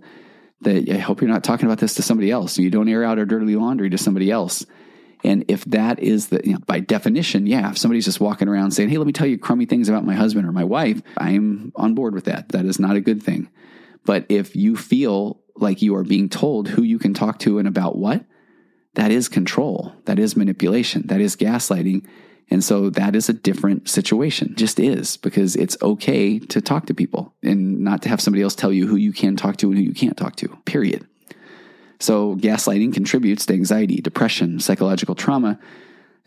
that 0.63 0.89
I 0.89 0.97
hope 0.97 1.21
you're 1.21 1.29
not 1.29 1.43
talking 1.43 1.65
about 1.65 1.79
this 1.79 1.95
to 1.95 2.01
somebody 2.01 2.31
else. 2.31 2.57
You 2.57 2.69
don't 2.69 2.89
air 2.89 3.03
out 3.03 3.19
our 3.19 3.25
dirty 3.25 3.55
laundry 3.55 3.89
to 3.89 3.97
somebody 3.97 4.31
else. 4.31 4.65
And 5.23 5.45
if 5.47 5.63
that 5.65 5.99
is 5.99 6.27
the, 6.27 6.41
you 6.43 6.53
know, 6.53 6.59
by 6.65 6.81
definition, 6.81 7.47
yeah, 7.47 7.69
if 7.69 7.77
somebody's 7.77 8.05
just 8.05 8.19
walking 8.19 8.49
around 8.49 8.71
saying, 8.71 8.89
hey, 8.89 8.97
let 8.97 9.07
me 9.07 9.13
tell 9.13 9.27
you 9.27 9.37
crummy 9.37 9.65
things 9.65 9.87
about 9.87 10.05
my 10.05 10.15
husband 10.15 10.47
or 10.47 10.51
my 10.51 10.65
wife, 10.65 11.01
I'm 11.17 11.71
on 11.75 11.95
board 11.95 12.13
with 12.13 12.25
that. 12.25 12.49
That 12.49 12.65
is 12.65 12.79
not 12.79 12.97
a 12.97 13.01
good 13.01 13.23
thing. 13.23 13.49
But 14.05 14.25
if 14.27 14.55
you 14.55 14.75
feel 14.75 15.39
like 15.55 15.81
you 15.81 15.95
are 15.95 16.03
being 16.03 16.27
told 16.27 16.67
who 16.67 16.83
you 16.83 16.99
can 16.99 17.13
talk 17.13 17.39
to 17.39 17.57
and 17.57 17.67
about 17.67 17.97
what, 17.97 18.25
that 18.95 19.11
is 19.11 19.29
control. 19.29 19.93
That 20.05 20.19
is 20.19 20.35
manipulation. 20.35 21.07
That 21.07 21.21
is 21.21 21.35
gaslighting. 21.35 22.05
And 22.49 22.63
so 22.63 22.89
that 22.91 23.15
is 23.15 23.29
a 23.29 23.33
different 23.33 23.89
situation, 23.89 24.53
just 24.55 24.79
is, 24.79 25.17
because 25.17 25.55
it's 25.55 25.77
okay 25.81 26.39
to 26.39 26.61
talk 26.61 26.85
to 26.87 26.93
people 26.93 27.33
and 27.41 27.79
not 27.79 28.01
to 28.03 28.09
have 28.09 28.21
somebody 28.21 28.43
else 28.43 28.53
tell 28.53 28.71
you 28.71 28.87
who 28.87 28.95
you 28.95 29.13
can 29.13 29.35
talk 29.35 29.57
to 29.57 29.69
and 29.69 29.77
who 29.77 29.83
you 29.83 29.93
can't 29.93 30.17
talk 30.17 30.35
to, 30.37 30.49
period. 30.65 31.07
So, 31.99 32.35
gaslighting 32.35 32.93
contributes 32.93 33.45
to 33.45 33.53
anxiety, 33.53 34.01
depression, 34.01 34.59
psychological 34.59 35.15
trauma, 35.15 35.57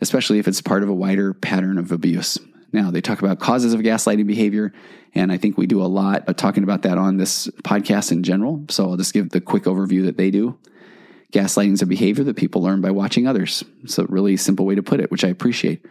especially 0.01 0.39
if 0.39 0.47
it's 0.47 0.61
part 0.61 0.81
of 0.81 0.89
a 0.89 0.93
wider 0.93 1.33
pattern 1.33 1.77
of 1.77 1.91
abuse. 1.91 2.39
Now, 2.73 2.89
they 2.89 2.99
talk 2.99 3.19
about 3.19 3.39
causes 3.39 3.73
of 3.73 3.81
gaslighting 3.81 4.25
behavior, 4.25 4.73
and 5.13 5.31
I 5.31 5.37
think 5.37 5.57
we 5.57 5.67
do 5.67 5.81
a 5.81 5.85
lot 5.85 6.27
of 6.27 6.35
talking 6.35 6.63
about 6.63 6.81
that 6.81 6.97
on 6.97 7.17
this 7.17 7.47
podcast 7.63 8.11
in 8.11 8.23
general. 8.23 8.65
So, 8.69 8.89
I'll 8.89 8.97
just 8.97 9.13
give 9.13 9.29
the 9.29 9.39
quick 9.39 9.63
overview 9.65 10.05
that 10.05 10.17
they 10.17 10.31
do. 10.31 10.57
Gaslighting 11.33 11.73
is 11.73 11.81
a 11.81 11.87
behavior 11.87 12.23
that 12.23 12.37
people 12.37 12.61
learn 12.61 12.81
by 12.81 12.91
watching 12.91 13.27
others. 13.27 13.63
It's 13.83 13.97
a 13.97 14.05
really 14.05 14.37
simple 14.37 14.65
way 14.65 14.75
to 14.75 14.83
put 14.83 15.01
it, 15.01 15.11
which 15.11 15.25
I 15.25 15.29
appreciate. 15.29 15.85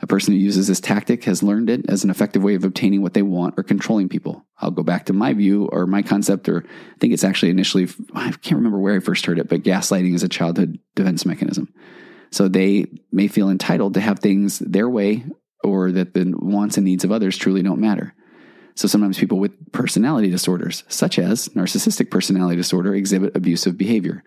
A 0.00 0.06
person 0.06 0.34
who 0.34 0.40
uses 0.40 0.66
this 0.66 0.80
tactic 0.80 1.24
has 1.24 1.42
learned 1.42 1.70
it 1.70 1.88
as 1.88 2.02
an 2.02 2.10
effective 2.10 2.42
way 2.42 2.56
of 2.56 2.64
obtaining 2.64 3.02
what 3.02 3.14
they 3.14 3.22
want 3.22 3.54
or 3.56 3.62
controlling 3.62 4.08
people. 4.08 4.44
I'll 4.58 4.72
go 4.72 4.82
back 4.82 5.06
to 5.06 5.12
my 5.12 5.32
view 5.32 5.68
or 5.72 5.86
my 5.86 6.02
concept, 6.02 6.48
or 6.48 6.64
I 6.66 6.98
think 6.98 7.12
it's 7.12 7.24
actually 7.24 7.50
initially, 7.50 7.88
I 8.12 8.32
can't 8.32 8.56
remember 8.56 8.80
where 8.80 8.96
I 8.96 9.00
first 9.00 9.24
heard 9.24 9.38
it, 9.38 9.48
but 9.48 9.62
gaslighting 9.62 10.14
is 10.14 10.24
a 10.24 10.28
childhood 10.28 10.78
defense 10.96 11.24
mechanism. 11.24 11.72
So 12.32 12.48
they 12.48 12.86
may 13.12 13.28
feel 13.28 13.48
entitled 13.48 13.94
to 13.94 14.00
have 14.00 14.18
things 14.18 14.58
their 14.58 14.90
way 14.90 15.24
or 15.62 15.92
that 15.92 16.14
the 16.14 16.34
wants 16.36 16.76
and 16.76 16.84
needs 16.84 17.04
of 17.04 17.12
others 17.12 17.38
truly 17.38 17.62
don't 17.62 17.80
matter. 17.80 18.14
So 18.74 18.88
sometimes 18.88 19.18
people 19.18 19.38
with 19.38 19.72
personality 19.72 20.30
disorders, 20.30 20.82
such 20.88 21.18
as 21.18 21.48
narcissistic 21.50 22.10
personality 22.10 22.56
disorder, 22.56 22.94
exhibit 22.94 23.36
abusive 23.36 23.78
behavior. 23.78 24.24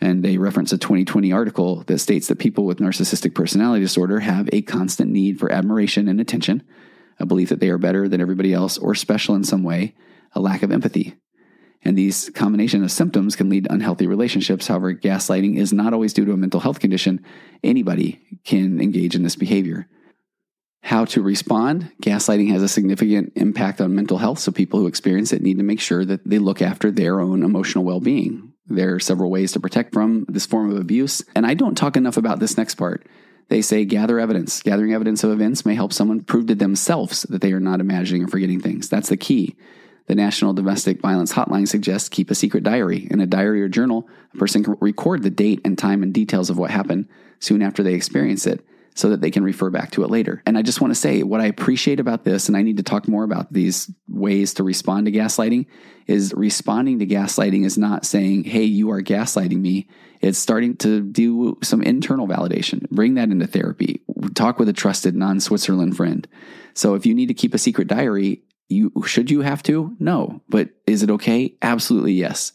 And 0.00 0.22
they 0.22 0.36
reference 0.36 0.72
a 0.72 0.78
2020 0.78 1.32
article 1.32 1.82
that 1.86 1.98
states 1.98 2.28
that 2.28 2.38
people 2.38 2.64
with 2.64 2.78
narcissistic 2.78 3.34
personality 3.34 3.82
disorder 3.82 4.20
have 4.20 4.48
a 4.52 4.62
constant 4.62 5.10
need 5.10 5.38
for 5.38 5.50
admiration 5.50 6.08
and 6.08 6.20
attention, 6.20 6.62
a 7.18 7.26
belief 7.26 7.48
that 7.48 7.60
they 7.60 7.70
are 7.70 7.78
better 7.78 8.08
than 8.08 8.20
everybody 8.20 8.52
else 8.52 8.76
or 8.76 8.94
special 8.94 9.34
in 9.34 9.44
some 9.44 9.62
way, 9.62 9.94
a 10.32 10.40
lack 10.40 10.62
of 10.62 10.70
empathy. 10.70 11.14
And 11.82 11.96
these 11.96 12.30
combination 12.30 12.82
of 12.82 12.90
symptoms 12.90 13.36
can 13.36 13.48
lead 13.48 13.64
to 13.64 13.72
unhealthy 13.72 14.06
relationships. 14.06 14.66
However, 14.66 14.92
gaslighting 14.92 15.56
is 15.56 15.72
not 15.72 15.92
always 15.92 16.12
due 16.12 16.24
to 16.24 16.32
a 16.32 16.36
mental 16.36 16.60
health 16.60 16.80
condition. 16.80 17.24
Anybody 17.62 18.20
can 18.44 18.80
engage 18.80 19.14
in 19.14 19.22
this 19.22 19.36
behavior. 19.36 19.88
How 20.82 21.04
to 21.06 21.22
respond? 21.22 21.92
Gaslighting 22.02 22.50
has 22.50 22.62
a 22.62 22.68
significant 22.68 23.32
impact 23.36 23.80
on 23.80 23.94
mental 23.94 24.18
health, 24.18 24.38
so 24.40 24.52
people 24.52 24.80
who 24.80 24.86
experience 24.86 25.32
it 25.32 25.42
need 25.42 25.58
to 25.58 25.64
make 25.64 25.80
sure 25.80 26.04
that 26.04 26.28
they 26.28 26.38
look 26.38 26.60
after 26.60 26.90
their 26.90 27.20
own 27.20 27.42
emotional 27.42 27.84
well 27.84 28.00
being. 28.00 28.45
There 28.68 28.94
are 28.94 29.00
several 29.00 29.30
ways 29.30 29.52
to 29.52 29.60
protect 29.60 29.92
from 29.92 30.26
this 30.28 30.46
form 30.46 30.70
of 30.70 30.78
abuse. 30.78 31.22
And 31.34 31.46
I 31.46 31.54
don't 31.54 31.76
talk 31.76 31.96
enough 31.96 32.16
about 32.16 32.40
this 32.40 32.56
next 32.56 32.74
part. 32.74 33.06
They 33.48 33.62
say 33.62 33.84
gather 33.84 34.18
evidence. 34.18 34.62
Gathering 34.62 34.92
evidence 34.92 35.22
of 35.22 35.30
events 35.30 35.64
may 35.64 35.74
help 35.74 35.92
someone 35.92 36.24
prove 36.24 36.46
to 36.46 36.54
themselves 36.54 37.22
that 37.22 37.40
they 37.40 37.52
are 37.52 37.60
not 37.60 37.80
imagining 37.80 38.24
or 38.24 38.28
forgetting 38.28 38.60
things. 38.60 38.88
That's 38.88 39.08
the 39.08 39.16
key. 39.16 39.56
The 40.06 40.14
National 40.14 40.52
Domestic 40.52 41.00
Violence 41.00 41.32
Hotline 41.32 41.68
suggests 41.68 42.08
keep 42.08 42.30
a 42.30 42.34
secret 42.34 42.64
diary. 42.64 43.06
In 43.10 43.20
a 43.20 43.26
diary 43.26 43.62
or 43.62 43.68
journal, 43.68 44.08
a 44.34 44.36
person 44.36 44.64
can 44.64 44.76
record 44.80 45.22
the 45.22 45.30
date 45.30 45.60
and 45.64 45.78
time 45.78 46.02
and 46.02 46.12
details 46.12 46.50
of 46.50 46.58
what 46.58 46.70
happened 46.70 47.08
soon 47.38 47.62
after 47.62 47.82
they 47.82 47.94
experience 47.94 48.46
it 48.46 48.64
so 48.96 49.10
that 49.10 49.20
they 49.20 49.30
can 49.30 49.44
refer 49.44 49.68
back 49.68 49.90
to 49.92 50.02
it 50.02 50.10
later. 50.10 50.42
And 50.46 50.56
I 50.56 50.62
just 50.62 50.80
want 50.80 50.90
to 50.90 50.98
say 50.98 51.22
what 51.22 51.40
I 51.40 51.46
appreciate 51.46 52.00
about 52.00 52.24
this, 52.24 52.48
and 52.48 52.56
I 52.56 52.62
need 52.62 52.78
to 52.78 52.82
talk 52.82 53.06
more 53.06 53.24
about 53.24 53.52
these 53.52 53.90
ways 54.08 54.54
to 54.54 54.64
respond 54.64 55.04
to 55.04 55.12
gaslighting, 55.12 55.66
is 56.06 56.32
responding 56.34 56.98
to 57.00 57.06
gaslighting 57.06 57.66
is 57.66 57.76
not 57.76 58.06
saying, 58.06 58.44
hey, 58.44 58.64
you 58.64 58.90
are 58.90 59.02
gaslighting 59.02 59.60
me. 59.60 59.88
It's 60.22 60.38
starting 60.38 60.76
to 60.78 61.02
do 61.02 61.58
some 61.62 61.82
internal 61.82 62.26
validation. 62.26 62.88
Bring 62.90 63.14
that 63.14 63.28
into 63.28 63.46
therapy. 63.46 64.00
Talk 64.34 64.58
with 64.58 64.68
a 64.70 64.72
trusted 64.72 65.14
non 65.14 65.40
Switzerland 65.40 65.94
friend. 65.94 66.26
So 66.72 66.94
if 66.94 67.04
you 67.04 67.14
need 67.14 67.26
to 67.26 67.34
keep 67.34 67.52
a 67.52 67.58
secret 67.58 67.88
diary, 67.88 68.42
you 68.68 68.92
should 69.06 69.30
you 69.30 69.42
have 69.42 69.62
to? 69.64 69.94
No. 70.00 70.40
But 70.48 70.70
is 70.86 71.02
it 71.02 71.10
okay? 71.10 71.54
Absolutely 71.60 72.14
yes. 72.14 72.52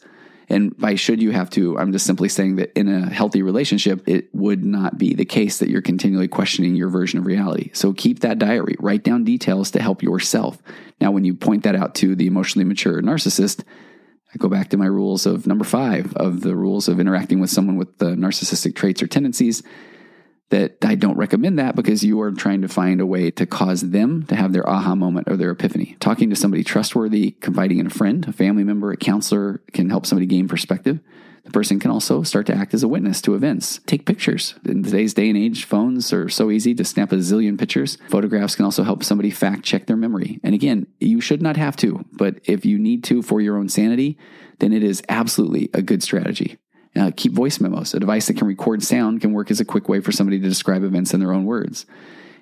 And 0.52 0.76
by 0.76 0.96
should 0.96 1.22
you 1.22 1.30
have 1.30 1.48
to, 1.50 1.78
I'm 1.78 1.92
just 1.92 2.04
simply 2.04 2.28
saying 2.28 2.56
that 2.56 2.78
in 2.78 2.86
a 2.86 3.08
healthy 3.08 3.40
relationship, 3.40 4.06
it 4.06 4.28
would 4.34 4.62
not 4.62 4.98
be 4.98 5.14
the 5.14 5.24
case 5.24 5.58
that 5.58 5.70
you're 5.70 5.80
continually 5.80 6.28
questioning 6.28 6.76
your 6.76 6.90
version 6.90 7.18
of 7.18 7.24
reality. 7.24 7.70
So 7.72 7.94
keep 7.94 8.20
that 8.20 8.38
diary, 8.38 8.76
write 8.78 9.02
down 9.02 9.24
details 9.24 9.70
to 9.70 9.80
help 9.80 10.02
yourself. 10.02 10.58
Now, 11.00 11.10
when 11.10 11.24
you 11.24 11.34
point 11.34 11.62
that 11.62 11.74
out 11.74 11.94
to 11.96 12.14
the 12.14 12.26
emotionally 12.26 12.66
mature 12.66 13.00
narcissist, 13.00 13.64
I 14.34 14.36
go 14.36 14.48
back 14.48 14.68
to 14.68 14.76
my 14.76 14.86
rules 14.86 15.24
of 15.24 15.46
number 15.46 15.64
five 15.64 16.14
of 16.16 16.42
the 16.42 16.54
rules 16.54 16.86
of 16.86 17.00
interacting 17.00 17.40
with 17.40 17.50
someone 17.50 17.76
with 17.76 17.96
the 17.96 18.10
narcissistic 18.10 18.74
traits 18.74 19.02
or 19.02 19.06
tendencies 19.06 19.62
that 20.52 20.76
I 20.84 20.96
don't 20.96 21.16
recommend 21.16 21.58
that 21.58 21.74
because 21.74 22.04
you 22.04 22.20
are 22.20 22.30
trying 22.30 22.60
to 22.60 22.68
find 22.68 23.00
a 23.00 23.06
way 23.06 23.30
to 23.30 23.46
cause 23.46 23.80
them 23.80 24.24
to 24.24 24.36
have 24.36 24.52
their 24.52 24.68
aha 24.68 24.94
moment 24.94 25.26
or 25.30 25.36
their 25.38 25.50
epiphany. 25.50 25.96
Talking 25.98 26.28
to 26.28 26.36
somebody 26.36 26.62
trustworthy, 26.62 27.30
confiding 27.40 27.78
in 27.78 27.86
a 27.86 27.90
friend, 27.90 28.28
a 28.28 28.32
family 28.32 28.62
member, 28.62 28.92
a 28.92 28.98
counselor 28.98 29.62
can 29.72 29.88
help 29.88 30.04
somebody 30.04 30.26
gain 30.26 30.48
perspective. 30.48 31.00
The 31.44 31.50
person 31.52 31.80
can 31.80 31.90
also 31.90 32.22
start 32.22 32.44
to 32.46 32.54
act 32.54 32.74
as 32.74 32.82
a 32.82 32.88
witness 32.88 33.22
to 33.22 33.34
events. 33.34 33.80
Take 33.86 34.04
pictures. 34.04 34.54
In 34.66 34.82
today's 34.82 35.14
day 35.14 35.30
and 35.30 35.38
age, 35.38 35.64
phones 35.64 36.12
are 36.12 36.28
so 36.28 36.50
easy 36.50 36.74
to 36.74 36.84
snap 36.84 37.12
a 37.12 37.16
zillion 37.16 37.58
pictures. 37.58 37.96
Photographs 38.10 38.54
can 38.54 38.66
also 38.66 38.84
help 38.84 39.02
somebody 39.02 39.30
fact 39.30 39.64
check 39.64 39.86
their 39.86 39.96
memory. 39.96 40.38
And 40.44 40.54
again, 40.54 40.86
you 41.00 41.22
should 41.22 41.40
not 41.40 41.56
have 41.56 41.76
to, 41.78 42.04
but 42.12 42.40
if 42.44 42.66
you 42.66 42.78
need 42.78 43.04
to 43.04 43.22
for 43.22 43.40
your 43.40 43.56
own 43.56 43.70
sanity, 43.70 44.18
then 44.58 44.74
it 44.74 44.82
is 44.84 45.02
absolutely 45.08 45.70
a 45.72 45.80
good 45.80 46.02
strategy. 46.02 46.58
Uh, 46.94 47.10
keep 47.16 47.32
voice 47.32 47.58
memos. 47.58 47.94
A 47.94 48.00
device 48.00 48.26
that 48.26 48.36
can 48.36 48.46
record 48.46 48.82
sound 48.82 49.20
can 49.20 49.32
work 49.32 49.50
as 49.50 49.60
a 49.60 49.64
quick 49.64 49.88
way 49.88 50.00
for 50.00 50.12
somebody 50.12 50.38
to 50.38 50.48
describe 50.48 50.84
events 50.84 51.14
in 51.14 51.20
their 51.20 51.32
own 51.32 51.44
words. 51.44 51.86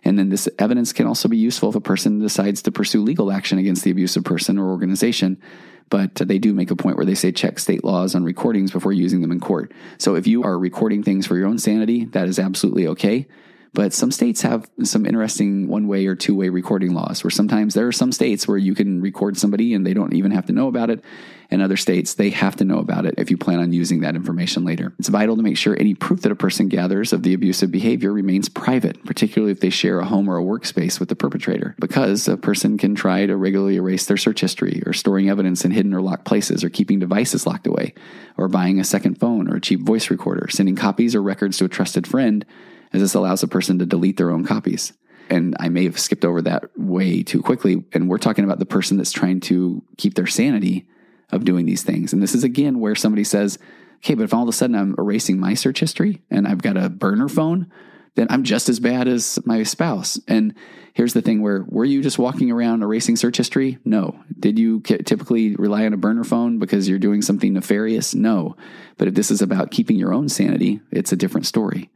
And 0.05 0.19
then 0.19 0.29
this 0.29 0.49
evidence 0.59 0.93
can 0.93 1.07
also 1.07 1.29
be 1.29 1.37
useful 1.37 1.69
if 1.69 1.77
a 1.77 1.81
person 1.81 2.19
decides 2.19 2.63
to 2.63 2.73
pursue 2.73 3.03
legal 3.03 3.31
action 3.31 3.59
against 3.59 3.85
the 3.85 3.91
abusive 3.91 4.25
person 4.25 4.59
or 4.59 4.71
organization. 4.71 5.41
But 5.89 6.15
they 6.15 6.39
do 6.39 6.53
make 6.53 6.71
a 6.71 6.77
point 6.77 6.97
where 6.97 7.07
they 7.07 7.15
say 7.15 7.33
check 7.33 7.59
state 7.59 7.85
laws 7.85 8.15
on 8.15 8.25
recordings 8.25 8.71
before 8.71 8.93
using 8.93 9.21
them 9.21 9.33
in 9.33 9.41
court. 9.41 9.73
So 9.99 10.15
if 10.15 10.27
you 10.27 10.43
are 10.43 10.59
recording 10.59 11.03
things 11.03 11.27
for 11.27 11.37
your 11.37 11.47
own 11.47 11.59
sanity, 11.59 12.07
that 12.07 12.29
is 12.29 12.39
absolutely 12.39 12.87
okay. 12.89 13.27
But 13.73 13.93
some 13.93 14.11
states 14.11 14.43
have 14.43 14.69
some 14.83 15.07
interesting 15.07 15.69
one 15.69 15.87
way 15.87 16.07
or 16.07 16.17
two 16.17 16.35
way 16.35 16.49
recording 16.49 16.93
laws 16.93 17.23
where 17.23 17.31
sometimes 17.31 17.75
there 17.75 17.87
are 17.87 17.93
some 17.93 18.11
states 18.11 18.49
where 18.49 18.59
you 18.59 18.75
can 18.75 19.01
record 19.01 19.37
somebody 19.37 19.75
and 19.75 19.87
they 19.87 19.95
don't 19.95 20.13
even 20.13 20.33
have 20.33 20.47
to 20.47 20.53
know 20.53 20.67
about 20.67 20.91
it. 20.91 21.05
And 21.53 21.63
other 21.63 21.77
states, 21.77 22.15
they 22.15 22.31
have 22.31 22.57
to 22.57 22.65
know 22.65 22.79
about 22.79 23.07
it 23.07 23.15
if 23.19 23.31
you 23.31 23.37
plan 23.37 23.59
on 23.59 23.73
using 23.73 24.01
that 24.01 24.15
information 24.15 24.65
later. 24.65 24.93
It's 24.99 25.09
vital 25.09 25.37
to 25.37 25.43
make 25.43 25.57
sure 25.57 25.77
any 25.79 25.95
proof 25.95 26.23
that 26.23 26.33
a 26.33 26.37
person 26.37 26.69
gathers 26.69 27.13
of 27.13 27.23
the 27.23 27.35
abusive 27.35 27.73
behavior 27.73 28.13
remains 28.13 28.49
private, 28.49 29.05
particularly 29.05 29.51
if 29.51 29.61
they 29.61 29.71
share 29.71 29.99
a 29.99 30.05
home 30.05 30.29
or 30.29 30.39
a 30.39 30.45
workspace 30.45 31.01
with 31.01 31.09
the 31.09 31.17
perpetrator, 31.17 31.75
because 31.81 32.29
a 32.29 32.37
person 32.37 32.79
can 32.79 32.95
try 32.95 33.27
to 33.27 33.37
regularly 33.37 33.77
erase 33.77 34.07
their 34.07 34.17
search 34.17 34.41
history 34.41 34.81
or 34.87 34.93
storing 34.93 35.29
evidence 35.29 35.65
in 35.65 35.73
hidden 35.73 35.93
or 35.93 36.01
locked 36.01 36.25
places 36.25 36.63
or 36.63 36.71
keeping 36.71 37.01
devices 37.01 37.47
locked 37.47 37.67
away 37.67 37.95
or 38.37 38.47
buying 38.47 38.79
a 38.79 38.85
second 38.85 39.19
phone 39.19 39.49
or 39.49 39.57
a 39.57 39.61
cheap 39.61 39.81
voice 39.81 40.09
recorder, 40.09 40.49
sending 40.49 40.77
copies 40.77 41.17
or 41.17 41.23
records 41.23 41.59
to 41.59 41.65
a 41.65 41.69
trusted 41.69 42.07
friend 42.07 42.45
as 42.93 43.01
this 43.01 43.15
allows 43.15 43.43
a 43.43 43.49
person 43.49 43.79
to 43.79 43.87
delete 43.87 44.17
their 44.17 44.31
own 44.31 44.45
copies. 44.45 44.93
And 45.29 45.57
I 45.61 45.69
may 45.69 45.85
have 45.85 45.99
skipped 45.99 46.25
over 46.25 46.43
that 46.43 46.77
way 46.77 47.23
too 47.23 47.41
quickly. 47.41 47.85
And 47.93 48.09
we're 48.09 48.19
talking 48.19 48.45
about 48.45 48.59
the 48.59 48.67
person 48.67 48.97
that's 48.97 49.13
trying 49.13 49.41
to 49.41 49.83
keep 49.97 50.15
their 50.15 50.27
sanity 50.27 50.89
of 51.31 51.45
doing 51.45 51.67
these 51.67 51.85
things. 51.85 52.13
And 52.13 52.23
this 52.23 52.35
is 52.35 52.43
again 52.43 52.81
where 52.81 52.97
somebody 52.97 53.23
says, 53.23 53.59
okay, 53.99 54.15
but 54.15 54.25
if 54.25 54.35
all 54.35 54.43
of 54.43 54.49
a 54.49 54.53
sudden 54.53 54.75
I'm 54.75 54.97
erasing 54.99 55.39
my 55.39 55.55
search 55.55 55.79
history 55.79 56.23
and 56.31 56.49
I've 56.49 56.63
got 56.63 56.77
a 56.77 56.89
burner 56.89 57.29
phone, 57.29 57.71
then 58.17 58.27
I'm 58.29 58.43
just 58.43 58.69
as 58.69 58.81
bad 58.81 59.07
as 59.07 59.39
my 59.45 59.63
spouse. 59.63 60.19
And 60.27 60.55
here's 60.95 61.13
the 61.13 61.23
thing 61.23 61.43
where 61.43 61.65
were 61.69 61.85
you 61.85 62.03
just 62.03 62.19
walking 62.19 62.51
around 62.51 62.83
erasing 62.83 63.15
search 63.15 63.37
history? 63.37 63.79
No. 63.85 64.19
Did 64.39 64.59
you 64.59 64.81
typically 64.81 65.55
rely 65.55 65.87
on 65.87 65.93
a 65.93 65.97
burner 65.97 66.25
phone 66.25 66.59
because 66.59 66.89
you're 66.89 66.99
doing 66.99 67.23
something 67.23 67.53
nefarious? 67.53 68.15
No. 68.15 68.57
But 68.99 69.07
if 69.07 69.15
this 69.15 69.31
is 69.31 69.43
about 69.43 69.71
keeping 69.71 69.97
your 69.97 70.13
own 70.13 70.29
sanity, 70.29 70.81
it's 70.91 71.13
a 71.13 71.17
different 71.17 71.47
story. 71.47 71.89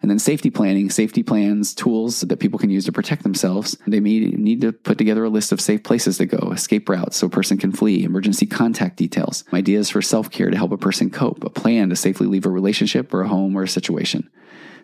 And 0.00 0.10
then 0.10 0.18
safety 0.18 0.50
planning, 0.50 0.90
safety 0.90 1.22
plans, 1.22 1.74
tools 1.74 2.20
that 2.20 2.36
people 2.38 2.58
can 2.58 2.70
use 2.70 2.84
to 2.84 2.92
protect 2.92 3.24
themselves. 3.24 3.76
They 3.86 4.00
may 4.00 4.20
need 4.20 4.60
to 4.60 4.72
put 4.72 4.96
together 4.96 5.24
a 5.24 5.28
list 5.28 5.50
of 5.50 5.60
safe 5.60 5.82
places 5.82 6.18
to 6.18 6.26
go, 6.26 6.52
escape 6.52 6.88
routes 6.88 7.16
so 7.16 7.26
a 7.26 7.30
person 7.30 7.58
can 7.58 7.72
flee, 7.72 8.04
emergency 8.04 8.46
contact 8.46 8.96
details, 8.96 9.44
ideas 9.52 9.90
for 9.90 10.00
self 10.00 10.30
care 10.30 10.50
to 10.50 10.56
help 10.56 10.72
a 10.72 10.78
person 10.78 11.10
cope, 11.10 11.42
a 11.42 11.50
plan 11.50 11.88
to 11.88 11.96
safely 11.96 12.26
leave 12.26 12.46
a 12.46 12.50
relationship 12.50 13.12
or 13.12 13.22
a 13.22 13.28
home 13.28 13.56
or 13.56 13.64
a 13.64 13.68
situation. 13.68 14.30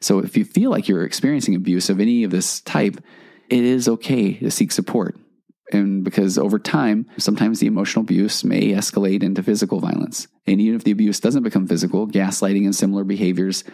So 0.01 0.19
if 0.19 0.37
you 0.37 0.45
feel 0.45 0.71
like 0.71 0.89
you're 0.89 1.05
experiencing 1.05 1.55
abuse 1.55 1.89
of 1.89 2.01
any 2.01 2.25
of 2.25 2.31
this 2.31 2.61
type, 2.61 3.01
it 3.49 3.65
is 3.65 3.89
okay 3.89 4.35
to 4.35 4.51
seek 4.51 4.73
support. 4.73 5.17
And 5.73 6.05
because 6.05 6.37
over 6.39 6.59
time, 6.59 7.07
sometimes 7.17 7.61
the 7.61 7.67
emotional 7.67 8.03
abuse 8.03 8.45
may 8.45 8.73
escalate 8.73 9.23
into 9.23 9.43
physical 9.43 9.81
violence. 9.81 10.29
And 10.47 10.61
even 10.61 10.77
if 10.77 10.85
the 10.85 10.91
abuse 10.91 11.21
doesn't 11.21 11.43
become 11.43 11.67
physical, 11.67 12.07
gaslighting 12.07 12.65
and 12.65 12.75
similar 12.75 13.05
behaviors 13.05 13.65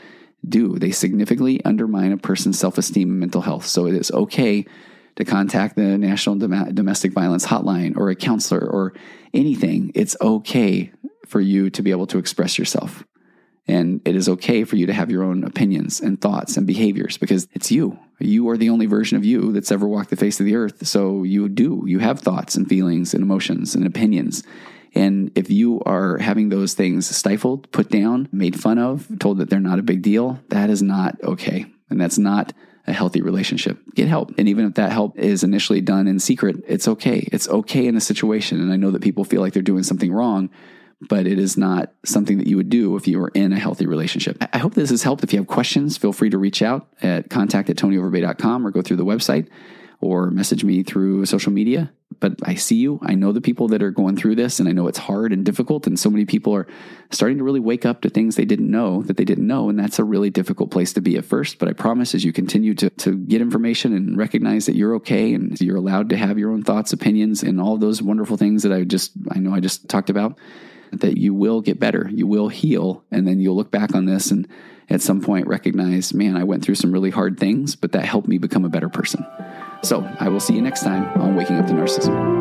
do. 0.48 0.78
They 0.78 0.90
significantly 0.90 1.64
undermine 1.64 2.12
a 2.12 2.16
person's 2.16 2.58
self 2.58 2.78
esteem 2.78 3.10
and 3.10 3.20
mental 3.20 3.42
health. 3.42 3.66
So 3.66 3.86
it 3.86 3.94
is 3.94 4.10
okay 4.10 4.66
to 5.16 5.24
contact 5.24 5.76
the 5.76 5.98
National 5.98 6.36
Dom- 6.36 6.74
Domestic 6.74 7.12
Violence 7.12 7.46
Hotline 7.46 7.96
or 7.96 8.10
a 8.10 8.16
counselor 8.16 8.66
or 8.66 8.94
anything. 9.34 9.92
It's 9.94 10.16
okay 10.20 10.92
for 11.26 11.40
you 11.40 11.70
to 11.70 11.82
be 11.82 11.90
able 11.90 12.06
to 12.08 12.18
express 12.18 12.58
yourself. 12.58 13.04
And 13.68 14.00
it 14.04 14.16
is 14.16 14.28
okay 14.28 14.64
for 14.64 14.76
you 14.76 14.86
to 14.86 14.92
have 14.92 15.10
your 15.10 15.22
own 15.22 15.44
opinions 15.44 16.00
and 16.00 16.20
thoughts 16.20 16.56
and 16.56 16.66
behaviors 16.66 17.18
because 17.18 17.46
it's 17.52 17.70
you. 17.70 17.98
You 18.18 18.48
are 18.48 18.56
the 18.56 18.70
only 18.70 18.86
version 18.86 19.16
of 19.16 19.24
you 19.24 19.52
that's 19.52 19.70
ever 19.70 19.86
walked 19.86 20.10
the 20.10 20.16
face 20.16 20.40
of 20.40 20.46
the 20.46 20.56
earth. 20.56 20.86
So 20.86 21.22
you 21.22 21.48
do. 21.48 21.84
You 21.86 22.00
have 22.00 22.20
thoughts 22.20 22.56
and 22.56 22.68
feelings 22.68 23.14
and 23.14 23.22
emotions 23.22 23.74
and 23.74 23.86
opinions. 23.86 24.42
And 24.94 25.30
if 25.34 25.50
you 25.50 25.80
are 25.86 26.18
having 26.18 26.48
those 26.48 26.74
things 26.74 27.08
stifled, 27.14 27.70
put 27.70 27.90
down, 27.90 28.28
made 28.32 28.60
fun 28.60 28.78
of, 28.78 29.06
told 29.18 29.38
that 29.38 29.50
they're 29.50 29.60
not 29.60 29.78
a 29.78 29.82
big 29.82 30.02
deal, 30.02 30.40
that 30.48 30.70
is 30.70 30.82
not 30.82 31.16
okay. 31.22 31.66
And 31.88 32.00
that's 32.00 32.18
not 32.18 32.52
a 32.86 32.92
healthy 32.92 33.20
relationship. 33.20 33.78
Get 33.94 34.08
help. 34.08 34.32
And 34.36 34.48
even 34.48 34.66
if 34.66 34.74
that 34.74 34.92
help 34.92 35.18
is 35.18 35.44
initially 35.44 35.80
done 35.80 36.08
in 36.08 36.18
secret, 36.18 36.64
it's 36.66 36.88
okay. 36.88 37.28
It's 37.32 37.48
okay 37.48 37.86
in 37.86 37.96
a 37.96 38.00
situation. 38.00 38.60
And 38.60 38.72
I 38.72 38.76
know 38.76 38.90
that 38.90 39.02
people 39.02 39.24
feel 39.24 39.40
like 39.40 39.52
they're 39.52 39.62
doing 39.62 39.82
something 39.82 40.12
wrong, 40.12 40.50
but 41.08 41.26
it 41.26 41.38
is 41.38 41.56
not 41.56 41.92
something 42.04 42.38
that 42.38 42.46
you 42.46 42.56
would 42.56 42.68
do 42.68 42.96
if 42.96 43.06
you 43.06 43.18
were 43.18 43.30
in 43.34 43.52
a 43.52 43.58
healthy 43.58 43.86
relationship. 43.86 44.38
I 44.52 44.58
hope 44.58 44.74
this 44.74 44.90
has 44.90 45.02
helped. 45.02 45.22
If 45.22 45.32
you 45.32 45.38
have 45.38 45.46
questions, 45.46 45.96
feel 45.96 46.12
free 46.12 46.30
to 46.30 46.38
reach 46.38 46.62
out 46.62 46.88
at 47.00 47.30
contact 47.30 47.70
at 47.70 47.76
tonyoverbay.com 47.76 48.66
or 48.66 48.70
go 48.70 48.82
through 48.82 48.96
the 48.96 49.04
website 49.04 49.48
or 50.00 50.30
message 50.30 50.64
me 50.64 50.82
through 50.82 51.26
social 51.26 51.52
media. 51.52 51.92
But 52.18 52.34
I 52.42 52.54
see 52.54 52.76
you. 52.76 52.98
I 53.02 53.14
know 53.14 53.32
the 53.32 53.40
people 53.40 53.68
that 53.68 53.82
are 53.82 53.90
going 53.90 54.16
through 54.16 54.34
this, 54.34 54.58
and 54.58 54.68
I 54.68 54.72
know 54.72 54.88
it's 54.88 54.98
hard 54.98 55.32
and 55.32 55.44
difficult. 55.44 55.86
And 55.86 55.98
so 55.98 56.10
many 56.10 56.24
people 56.24 56.54
are 56.54 56.66
starting 57.10 57.38
to 57.38 57.44
really 57.44 57.60
wake 57.60 57.86
up 57.86 58.02
to 58.02 58.10
things 58.10 58.34
they 58.34 58.44
didn't 58.44 58.70
know 58.70 59.02
that 59.02 59.16
they 59.16 59.24
didn't 59.24 59.46
know. 59.46 59.68
And 59.68 59.78
that's 59.78 59.98
a 59.98 60.04
really 60.04 60.28
difficult 60.28 60.70
place 60.70 60.92
to 60.94 61.00
be 61.00 61.16
at 61.16 61.24
first. 61.24 61.58
But 61.58 61.68
I 61.68 61.72
promise 61.72 62.14
as 62.14 62.24
you 62.24 62.32
continue 62.32 62.74
to, 62.74 62.90
to 62.90 63.16
get 63.16 63.40
information 63.40 63.94
and 63.94 64.18
recognize 64.18 64.66
that 64.66 64.76
you're 64.76 64.96
okay 64.96 65.32
and 65.34 65.58
you're 65.60 65.76
allowed 65.76 66.08
to 66.10 66.16
have 66.16 66.38
your 66.38 66.50
own 66.50 66.62
thoughts, 66.62 66.92
opinions, 66.92 67.42
and 67.42 67.60
all 67.60 67.76
those 67.76 68.02
wonderful 68.02 68.36
things 68.36 68.64
that 68.64 68.72
I 68.72 68.84
just, 68.84 69.12
I 69.30 69.38
know 69.38 69.54
I 69.54 69.60
just 69.60 69.88
talked 69.88 70.10
about, 70.10 70.36
that 70.92 71.16
you 71.16 71.34
will 71.34 71.60
get 71.60 71.78
better. 71.78 72.08
You 72.12 72.26
will 72.26 72.48
heal. 72.48 73.04
And 73.10 73.26
then 73.26 73.40
you'll 73.40 73.56
look 73.56 73.70
back 73.70 73.94
on 73.94 74.06
this 74.06 74.30
and 74.30 74.48
at 74.88 75.00
some 75.00 75.20
point 75.20 75.46
recognize, 75.46 76.12
man, 76.12 76.36
I 76.36 76.44
went 76.44 76.64
through 76.64 76.74
some 76.74 76.92
really 76.92 77.10
hard 77.10 77.38
things, 77.38 77.76
but 77.76 77.92
that 77.92 78.04
helped 78.04 78.28
me 78.28 78.38
become 78.38 78.64
a 78.64 78.68
better 78.68 78.88
person. 78.88 79.24
So 79.82 80.06
I 80.18 80.28
will 80.28 80.40
see 80.40 80.54
you 80.54 80.62
next 80.62 80.82
time 80.82 81.20
on 81.20 81.36
Waking 81.36 81.56
Up 81.56 81.66
to 81.68 81.72
Narcissism. 81.72 82.39